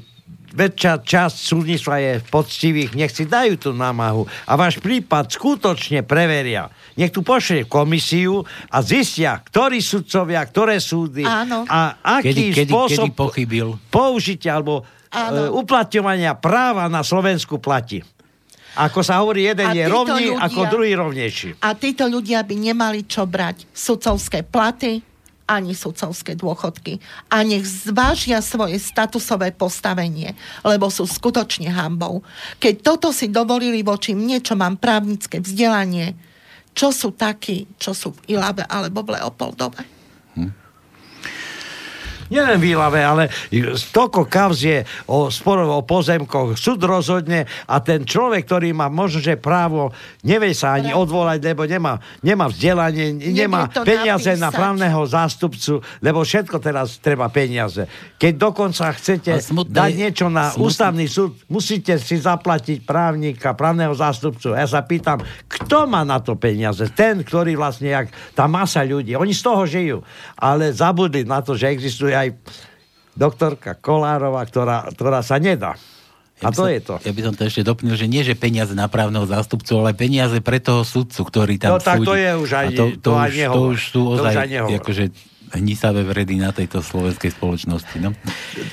väčšia 0.58 0.94
časť 1.00 1.36
súdnictva 1.38 1.96
je 1.98 2.12
poctivých, 2.26 2.92
nech 2.92 3.14
si 3.14 3.24
dajú 3.24 3.54
tú 3.56 3.70
námahu 3.72 4.26
a 4.44 4.54
váš 4.54 4.82
prípad 4.82 5.30
skutočne 5.30 6.02
preveria. 6.02 6.66
Nech 6.94 7.10
tu 7.10 7.22
pošle 7.22 7.64
komisiu 7.64 8.42
a 8.68 8.82
zistia, 8.82 9.38
ktorí 9.38 9.78
sudcovia, 9.78 10.42
ktoré 10.42 10.82
súdy 10.82 11.22
Áno. 11.22 11.62
a 11.64 11.94
aký 12.02 12.34
Kedy, 12.34 12.44
kedy, 12.58 12.72
spôsob 12.74 13.06
kedy 13.06 13.14
pochybil? 13.14 13.68
použitia 13.88 14.58
alebo 14.58 14.82
e, 14.82 15.14
Áno. 15.14 15.54
uplatňovania 15.56 16.34
práva 16.34 16.90
na 16.90 17.06
Slovensku 17.06 17.62
platí. 17.62 18.02
Ako 18.74 19.02
sa 19.02 19.18
hovorí, 19.18 19.42
jeden 19.44 19.66
A 19.66 19.74
je 19.74 19.86
rovný, 19.86 20.34
ľudia- 20.34 20.42
ako 20.44 20.60
druhý 20.70 20.94
rovnejší. 20.94 21.50
A 21.62 21.74
títo 21.74 22.06
ľudia 22.06 22.42
by 22.42 22.56
nemali 22.56 23.06
čo 23.06 23.26
brať 23.26 23.66
sudcovské 23.70 24.42
platy 24.42 25.02
ani 25.48 25.72
sudcovské 25.74 26.36
dôchodky. 26.36 27.00
A 27.32 27.42
nech 27.42 27.64
zvážia 27.64 28.44
svoje 28.44 28.78
statusové 28.78 29.56
postavenie, 29.56 30.36
lebo 30.62 30.92
sú 30.92 31.08
skutočne 31.08 31.72
hambou. 31.72 32.22
Keď 32.60 32.76
toto 32.84 33.10
si 33.16 33.32
dovolili 33.32 33.82
voči 33.82 34.12
mne, 34.14 34.44
čo 34.44 34.60
mám 34.60 34.76
právnické 34.76 35.40
vzdelanie, 35.40 36.14
čo 36.78 36.94
sú 36.94 37.16
takí, 37.16 37.66
čo 37.82 37.96
sú 37.96 38.14
v 38.14 38.38
Ilave 38.38 38.68
alebo 38.68 39.02
v 39.02 39.18
Leopoldove. 39.18 39.82
Nielen 42.28 42.60
v 42.60 42.76
Ilave, 42.76 43.02
ale 43.04 43.24
toľko 43.94 44.28
kauz 44.28 44.60
je 44.60 44.84
o 45.08 45.32
sporov 45.32 45.72
o 45.72 45.82
pozemkoch. 45.88 46.60
Súd 46.60 46.84
rozhodne 46.84 47.48
a 47.70 47.80
ten 47.80 48.04
človek, 48.04 48.44
ktorý 48.44 48.76
má 48.76 48.92
možno, 48.92 49.24
že 49.24 49.40
právo, 49.40 49.96
nevie 50.28 50.52
sa 50.52 50.76
ani 50.76 50.92
odvolať, 50.92 51.40
lebo 51.40 51.64
nemá, 51.64 52.02
nemá 52.20 52.52
vzdelanie, 52.52 53.16
nemá 53.32 53.72
peniaze 53.72 54.36
na 54.36 54.52
napísať. 54.52 54.58
právneho 54.58 55.02
zástupcu, 55.08 55.74
lebo 56.04 56.26
všetko 56.26 56.58
teraz 56.60 57.00
treba 57.00 57.32
peniaze. 57.32 57.88
Keď 58.20 58.34
dokonca 58.36 58.92
chcete 58.92 59.32
smutné 59.40 59.72
dať 59.72 59.92
niečo 59.96 60.28
na 60.28 60.52
smutné- 60.52 60.66
ústavný 60.68 61.06
súd, 61.08 61.40
musíte 61.48 61.96
si 62.02 62.20
zaplatiť 62.20 62.84
právnika, 62.84 63.54
právneho 63.54 63.94
zástupcu. 63.96 64.58
Ja 64.58 64.68
sa 64.68 64.84
pýtam, 64.84 65.22
kto 65.48 65.86
má 65.86 66.02
na 66.04 66.20
to 66.20 66.36
peniaze? 66.36 66.84
Ten, 66.92 67.22
ktorý 67.22 67.54
vlastne, 67.56 67.94
jak 67.94 68.08
tá 68.34 68.50
masa 68.50 68.82
ľudí, 68.84 69.14
oni 69.14 69.32
z 69.32 69.42
toho 69.46 69.64
žijú. 69.64 69.98
Ale 70.36 70.74
zabudli 70.74 71.24
na 71.24 71.46
to, 71.46 71.54
že 71.54 71.70
existuje 71.70 72.17
aj 72.18 72.30
doktorka 73.14 73.74
Kolárova, 73.76 74.42
ktorá, 74.42 74.86
ktorá 74.88 75.22
sa 75.22 75.38
nedá. 75.38 75.74
A 76.38 76.40
Ja 76.40 76.50
by 76.50 76.54
to 76.54 76.60
som, 76.60 76.70
je 76.70 76.82
to. 76.84 76.96
Ja 77.02 77.12
by 77.12 77.22
som 77.24 77.34
to 77.34 77.44
ešte 77.44 77.62
doplnil, 77.64 77.96
že 77.96 78.06
nie, 78.06 78.22
že 78.22 78.34
peniaze 78.34 78.70
na 78.72 78.86
právneho 78.86 79.26
zástupcu, 79.26 79.74
ale 79.76 79.94
peniaze 79.94 80.38
pre 80.38 80.60
toho 80.60 80.86
sudcu, 80.86 81.18
ktorý 81.24 81.58
tam 81.58 81.74
No 81.74 81.82
tak 81.82 81.98
to 82.00 82.14
je 82.14 82.30
už 82.36 82.50
aj- 82.52 82.68
A 82.68 82.72
to, 82.72 82.84
to 82.92 82.98
to, 83.00 83.12
už, 83.16 83.34
to 83.34 83.62
už 83.66 83.80
sú 83.84 84.02
To 84.06 84.10
už 84.12 84.20
ozaj 84.22 84.34
aj 84.36 84.48
nehovor. 84.48 84.78
akože 84.78 85.04
hnisavé 85.56 86.04
vredy 86.04 86.36
na 86.36 86.52
tejto 86.52 86.84
slovenskej 86.84 87.32
spoločnosti. 87.32 87.98
No. 88.04 88.12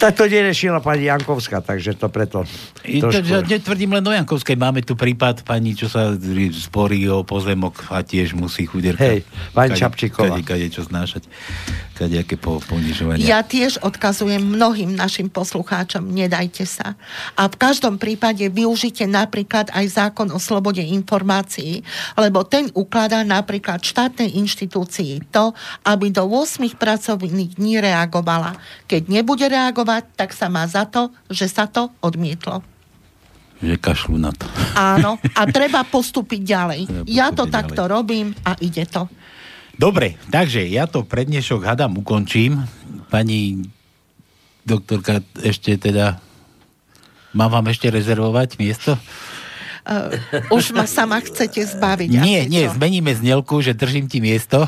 Tak 0.03 0.19
to 0.19 0.27
neriešila 0.27 0.83
pani 0.83 1.07
Jankovská, 1.07 1.63
takže 1.63 1.95
to 1.95 2.11
preto 2.11 2.43
to, 2.83 3.09
netvrdím 3.47 3.95
len 3.95 4.05
o 4.05 4.13
Jankovskej. 4.13 4.59
Máme 4.59 4.83
tu 4.83 4.99
prípad 4.99 5.47
pani, 5.47 5.79
čo 5.79 5.87
sa 5.87 6.11
sporí 6.51 7.07
o 7.07 7.23
pozemok 7.23 7.95
a 7.95 8.03
tiež 8.03 8.35
musí 8.35 8.67
chuderka. 8.67 9.07
Hej, 9.07 9.23
pani 9.55 9.79
Čapčíková. 9.79 10.43
Kade, 10.43 10.43
kade 10.43 10.67
čo 10.73 10.83
znášať. 10.83 11.31
Kade 11.95 12.19
aké 12.19 12.35
po, 12.35 12.59
ponižovania. 12.59 13.23
Ja 13.23 13.41
tiež 13.47 13.79
odkazujem 13.79 14.43
mnohým 14.43 14.99
našim 14.99 15.31
poslucháčom, 15.31 16.11
nedajte 16.11 16.67
sa. 16.67 16.99
A 17.39 17.47
v 17.47 17.55
každom 17.55 18.03
prípade 18.03 18.51
využite 18.51 19.07
napríklad 19.07 19.71
aj 19.71 19.87
zákon 19.95 20.27
o 20.35 20.43
slobode 20.43 20.83
informácií, 20.83 21.87
lebo 22.19 22.43
ten 22.43 22.67
ukladá 22.75 23.23
napríklad 23.23 23.79
štátnej 23.79 24.35
inštitúcii 24.35 25.31
to, 25.31 25.55
aby 25.87 26.11
do 26.11 26.27
8 26.27 26.64
pracovných 26.73 27.61
dní 27.61 27.85
reagovala. 27.85 28.57
Keď 28.89 29.13
nebude 29.13 29.45
reagovať, 29.45 30.17
tak 30.17 30.33
sa 30.33 30.49
má 30.49 30.65
za 30.65 30.89
to, 30.89 31.13
že 31.29 31.53
sa 31.53 31.69
to 31.69 31.93
odmietlo. 32.01 32.65
Že 33.61 33.77
kašľú 33.77 34.17
na 34.17 34.33
to. 34.33 34.49
Áno, 34.73 35.21
a 35.21 35.41
treba 35.57 35.85
postúpiť 35.85 36.41
ďalej. 36.41 36.81
Treba 36.89 37.05
Ja 37.05 37.29
to 37.29 37.45
postúpiť 37.45 37.55
takto 37.61 37.83
ďalej. 37.85 37.93
robím 37.93 38.27
a 38.41 38.57
ide 38.65 38.89
to. 38.89 39.05
Dobre, 39.77 40.17
takže 40.33 40.65
ja 40.65 40.89
to 40.89 41.05
prednešok 41.05 41.61
hadam 41.61 42.01
ukončím. 42.01 42.65
Pani 43.13 43.61
doktorka, 44.65 45.21
ešte 45.45 45.77
teda... 45.77 46.25
Mám 47.35 47.51
vám 47.51 47.67
ešte 47.69 47.91
rezervovať 47.91 48.63
miesto? 48.63 48.95
Uh, 49.85 50.17
už 50.49 50.73
ma 50.73 50.89
sama 50.89 51.21
chcete 51.21 51.61
zbaviť. 51.61 52.09
Nie, 52.09 52.49
nie, 52.49 52.65
čo? 52.65 52.73
zmeníme 52.73 53.13
znelku, 53.13 53.61
že 53.61 53.77
držím 53.77 54.09
ti 54.09 54.17
miesto. 54.17 54.65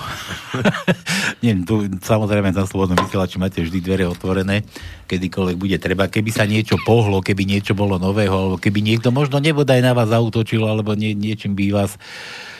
nie, 1.44 1.56
tu 1.64 1.88
samozrejme 1.88 2.52
na 2.52 2.68
slobodnom 2.68 3.00
vysielači 3.00 3.40
máte 3.40 3.64
vždy 3.64 3.80
dvere 3.80 4.04
otvorené, 4.04 4.68
kedykoľvek 5.08 5.56
bude 5.56 5.76
treba. 5.80 6.12
Keby 6.12 6.30
sa 6.36 6.44
niečo 6.44 6.76
pohlo, 6.84 7.24
keby 7.24 7.48
niečo 7.48 7.72
bolo 7.72 7.96
nového, 7.96 8.36
alebo 8.36 8.56
keby 8.60 8.84
niekto 8.84 9.08
možno 9.08 9.40
nebodaj 9.40 9.80
na 9.80 9.96
vás 9.96 10.12
zautočil, 10.12 10.60
alebo 10.68 10.92
nie, 10.92 11.16
niečím 11.16 11.56
by 11.56 11.72
vás... 11.72 11.96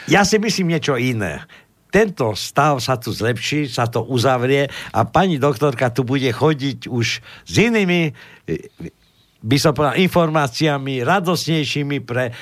Ja 0.09 0.24
si 0.24 0.40
myslím 0.40 0.72
niečo 0.72 0.96
iné. 0.96 1.44
Tento 1.92 2.32
stav 2.40 2.80
sa 2.80 2.96
tu 2.96 3.12
zlepší, 3.12 3.68
sa 3.68 3.84
to 3.84 4.00
uzavrie 4.00 4.72
a 4.96 5.04
pani 5.04 5.36
doktorka 5.36 5.92
tu 5.92 6.09
bude 6.09 6.32
chodiť 6.32 6.88
už 6.88 7.20
s 7.20 7.54
inými 7.57 8.16
by 9.47 9.57
som 9.62 9.70
povedal, 9.70 9.94
informáciami 10.03 11.07
radosnejšími 11.07 12.03
pre 12.03 12.34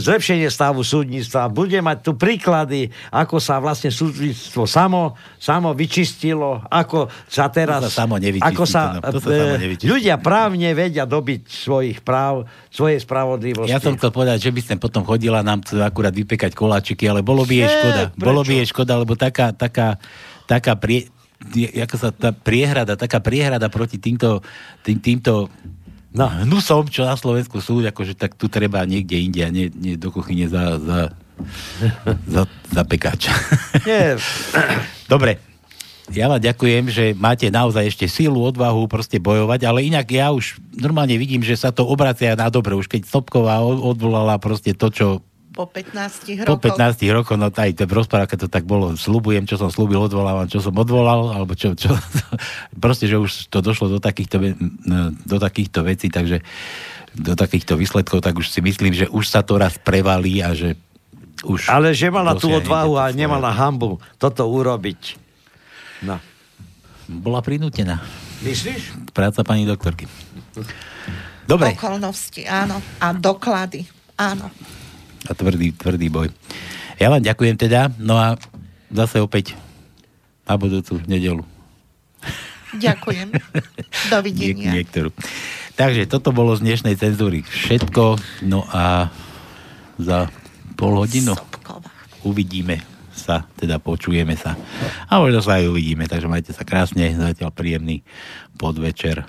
zlepšenie 0.00 0.48
stavu 0.48 0.80
súdnictva. 0.80 1.52
Bude 1.52 1.76
mať 1.84 2.00
tu 2.00 2.16
príklady, 2.16 2.88
ako 3.12 3.36
sa 3.36 3.60
vlastne 3.60 3.92
súdnictvo 3.92 4.64
samo, 4.64 5.20
samo 5.36 5.76
vyčistilo, 5.76 6.64
ako 6.72 7.12
sa 7.28 7.52
teraz... 7.52 7.84
To 7.84 7.92
sa 7.92 8.08
samo 8.08 8.16
nevyčistí, 8.16 8.48
ako 8.56 8.64
sa, 8.64 8.96
to- 9.04 9.20
to 9.20 9.20
sa 9.20 9.28
e, 9.28 9.36
samo 9.36 9.56
nevyčistí. 9.60 9.86
ľudia 9.92 10.16
právne 10.16 10.72
vedia 10.72 11.04
dobiť 11.04 11.40
svojich 11.44 12.00
práv, 12.00 12.48
svojej 12.72 13.04
spravodlivosti. 13.04 13.68
Ja 13.68 13.84
som 13.84 14.00
chcel 14.00 14.08
povedať, 14.08 14.48
že 14.48 14.50
by 14.56 14.60
som 14.64 14.76
potom 14.80 15.04
chodila 15.04 15.44
nám 15.44 15.60
tu 15.60 15.76
akurát 15.76 16.16
vypekať 16.16 16.56
koláčiky, 16.56 17.04
ale 17.04 17.20
bolo 17.20 17.44
by 17.44 17.52
jej 17.52 17.68
škoda. 17.68 18.02
prečo? 18.16 18.24
Bolo 18.24 18.40
by 18.40 18.52
jej 18.64 18.66
škoda, 18.72 18.92
lebo 18.96 19.12
taká, 19.12 19.52
taká, 19.52 20.00
taká 20.48 20.72
prie, 20.80 21.12
ako 21.76 21.96
sa 22.00 22.08
tá 22.12 22.32
priehrada, 22.32 22.96
taká 22.96 23.20
priehrada 23.20 23.68
proti 23.68 24.00
týmto, 24.00 24.40
tým, 24.84 25.00
týmto 25.00 25.52
no, 26.14 26.26
hnusom, 26.46 26.90
čo 26.90 27.06
na 27.06 27.14
Slovensku 27.14 27.62
sú, 27.62 27.82
akože 27.82 28.18
tak 28.18 28.34
tu 28.34 28.50
treba 28.50 28.82
niekde 28.86 29.16
inde 29.18 29.40
a 29.46 29.50
nie, 29.50 29.70
nie 29.74 29.94
do 29.94 30.10
kuchyne 30.10 30.46
za, 30.50 30.78
za, 30.78 30.98
za, 32.26 32.42
za 32.46 32.82
pekáča. 32.84 33.32
Nie, 33.86 34.18
Dobre, 35.12 35.38
ja 36.10 36.26
vám 36.26 36.42
ďakujem, 36.42 36.90
že 36.90 37.04
máte 37.14 37.46
naozaj 37.54 37.86
ešte 37.86 38.06
sílu, 38.10 38.42
odvahu 38.42 38.90
proste 38.90 39.22
bojovať, 39.22 39.62
ale 39.62 39.86
inak 39.86 40.10
ja 40.10 40.34
už 40.34 40.58
normálne 40.74 41.14
vidím, 41.14 41.46
že 41.46 41.54
sa 41.54 41.70
to 41.70 41.86
obracia 41.86 42.34
na 42.34 42.50
dobre. 42.50 42.74
Už 42.74 42.90
keď 42.90 43.06
Stopková 43.06 43.62
odvolala 43.62 44.34
proste 44.42 44.74
to, 44.74 44.90
čo 44.90 45.06
Po 45.50 45.66
15 45.66 46.46
po 46.46 46.54
rokoch. 46.54 46.78
15 46.78 47.10
rokoch, 47.10 47.34
no 47.34 47.50
aj 47.50 47.74
to 47.74 47.82
v 47.82 47.94
rozprávke 47.98 48.38
to 48.38 48.46
tak 48.46 48.62
bolo, 48.62 48.94
slubujem, 48.94 49.50
čo 49.50 49.58
som 49.58 49.66
slúbil, 49.66 49.98
odvolávam, 49.98 50.46
čo 50.46 50.62
som 50.62 50.70
odvolal, 50.78 51.34
alebo 51.34 51.58
čo, 51.58 51.74
čo 51.74 51.90
proste, 52.84 53.10
že 53.10 53.18
už 53.18 53.50
to 53.50 53.58
došlo 53.58 53.90
do 53.90 53.98
takýchto, 53.98 54.38
no, 54.86 55.10
do 55.26 55.36
takýchto 55.42 55.82
vecí, 55.82 56.06
takže 56.06 56.46
do 57.18 57.34
takýchto 57.34 57.74
výsledkov, 57.74 58.22
tak 58.22 58.38
už 58.38 58.46
si 58.46 58.62
myslím, 58.62 58.94
že 58.94 59.10
už 59.10 59.26
sa 59.26 59.42
to 59.42 59.58
raz 59.58 59.74
prevalí 59.82 60.38
a 60.38 60.54
že 60.54 60.78
už... 61.42 61.66
ale 61.66 61.96
že 61.98 62.12
mala 62.14 62.38
tú 62.38 62.46
odvahu 62.52 62.94
a 63.00 63.10
nemala 63.10 63.50
hambu 63.50 63.98
toto 64.22 64.46
urobiť. 64.46 65.18
No. 66.06 66.22
Bola 67.10 67.42
prinútená. 67.42 67.98
Myslíš? 68.46 69.10
Práca 69.10 69.42
pani 69.42 69.66
doktorky. 69.66 70.06
Dobre. 71.44 71.74
Okolnosti, 71.74 72.46
áno. 72.46 72.78
A 73.02 73.10
doklady, 73.10 73.82
áno. 74.14 74.48
A 75.28 75.32
tvrdý, 75.36 75.74
tvrdý 75.76 76.08
boj. 76.08 76.28
Ja 76.96 77.12
vám 77.12 77.24
ďakujem 77.24 77.56
teda, 77.56 77.92
no 78.00 78.16
a 78.16 78.36
zase 78.92 79.20
opäť 79.20 79.56
na 80.44 80.56
budúcu 80.56 81.00
nedelu. 81.04 81.44
Ďakujem. 82.76 83.34
Dovidenia. 84.14 84.70
Nie, 84.70 84.84
niektorú. 84.84 85.10
Takže 85.74 86.06
toto 86.06 86.30
bolo 86.30 86.54
z 86.54 86.64
dnešnej 86.66 86.94
cenzúry 87.00 87.42
všetko. 87.42 88.20
No 88.46 88.68
a 88.68 89.08
za 89.96 90.28
pol 90.76 90.96
hodinu 90.96 91.36
Sobkova. 91.36 91.88
uvidíme 92.24 92.84
sa, 93.12 93.44
teda 93.56 93.76
počujeme 93.80 94.36
sa. 94.36 94.56
A 95.08 95.20
možno 95.20 95.44
sa 95.44 95.60
aj 95.60 95.68
uvidíme, 95.68 96.08
takže 96.08 96.30
majte 96.30 96.52
sa 96.56 96.64
krásne, 96.64 97.12
zatiaľ 97.12 97.52
príjemný 97.52 98.00
podvečer. 98.56 99.28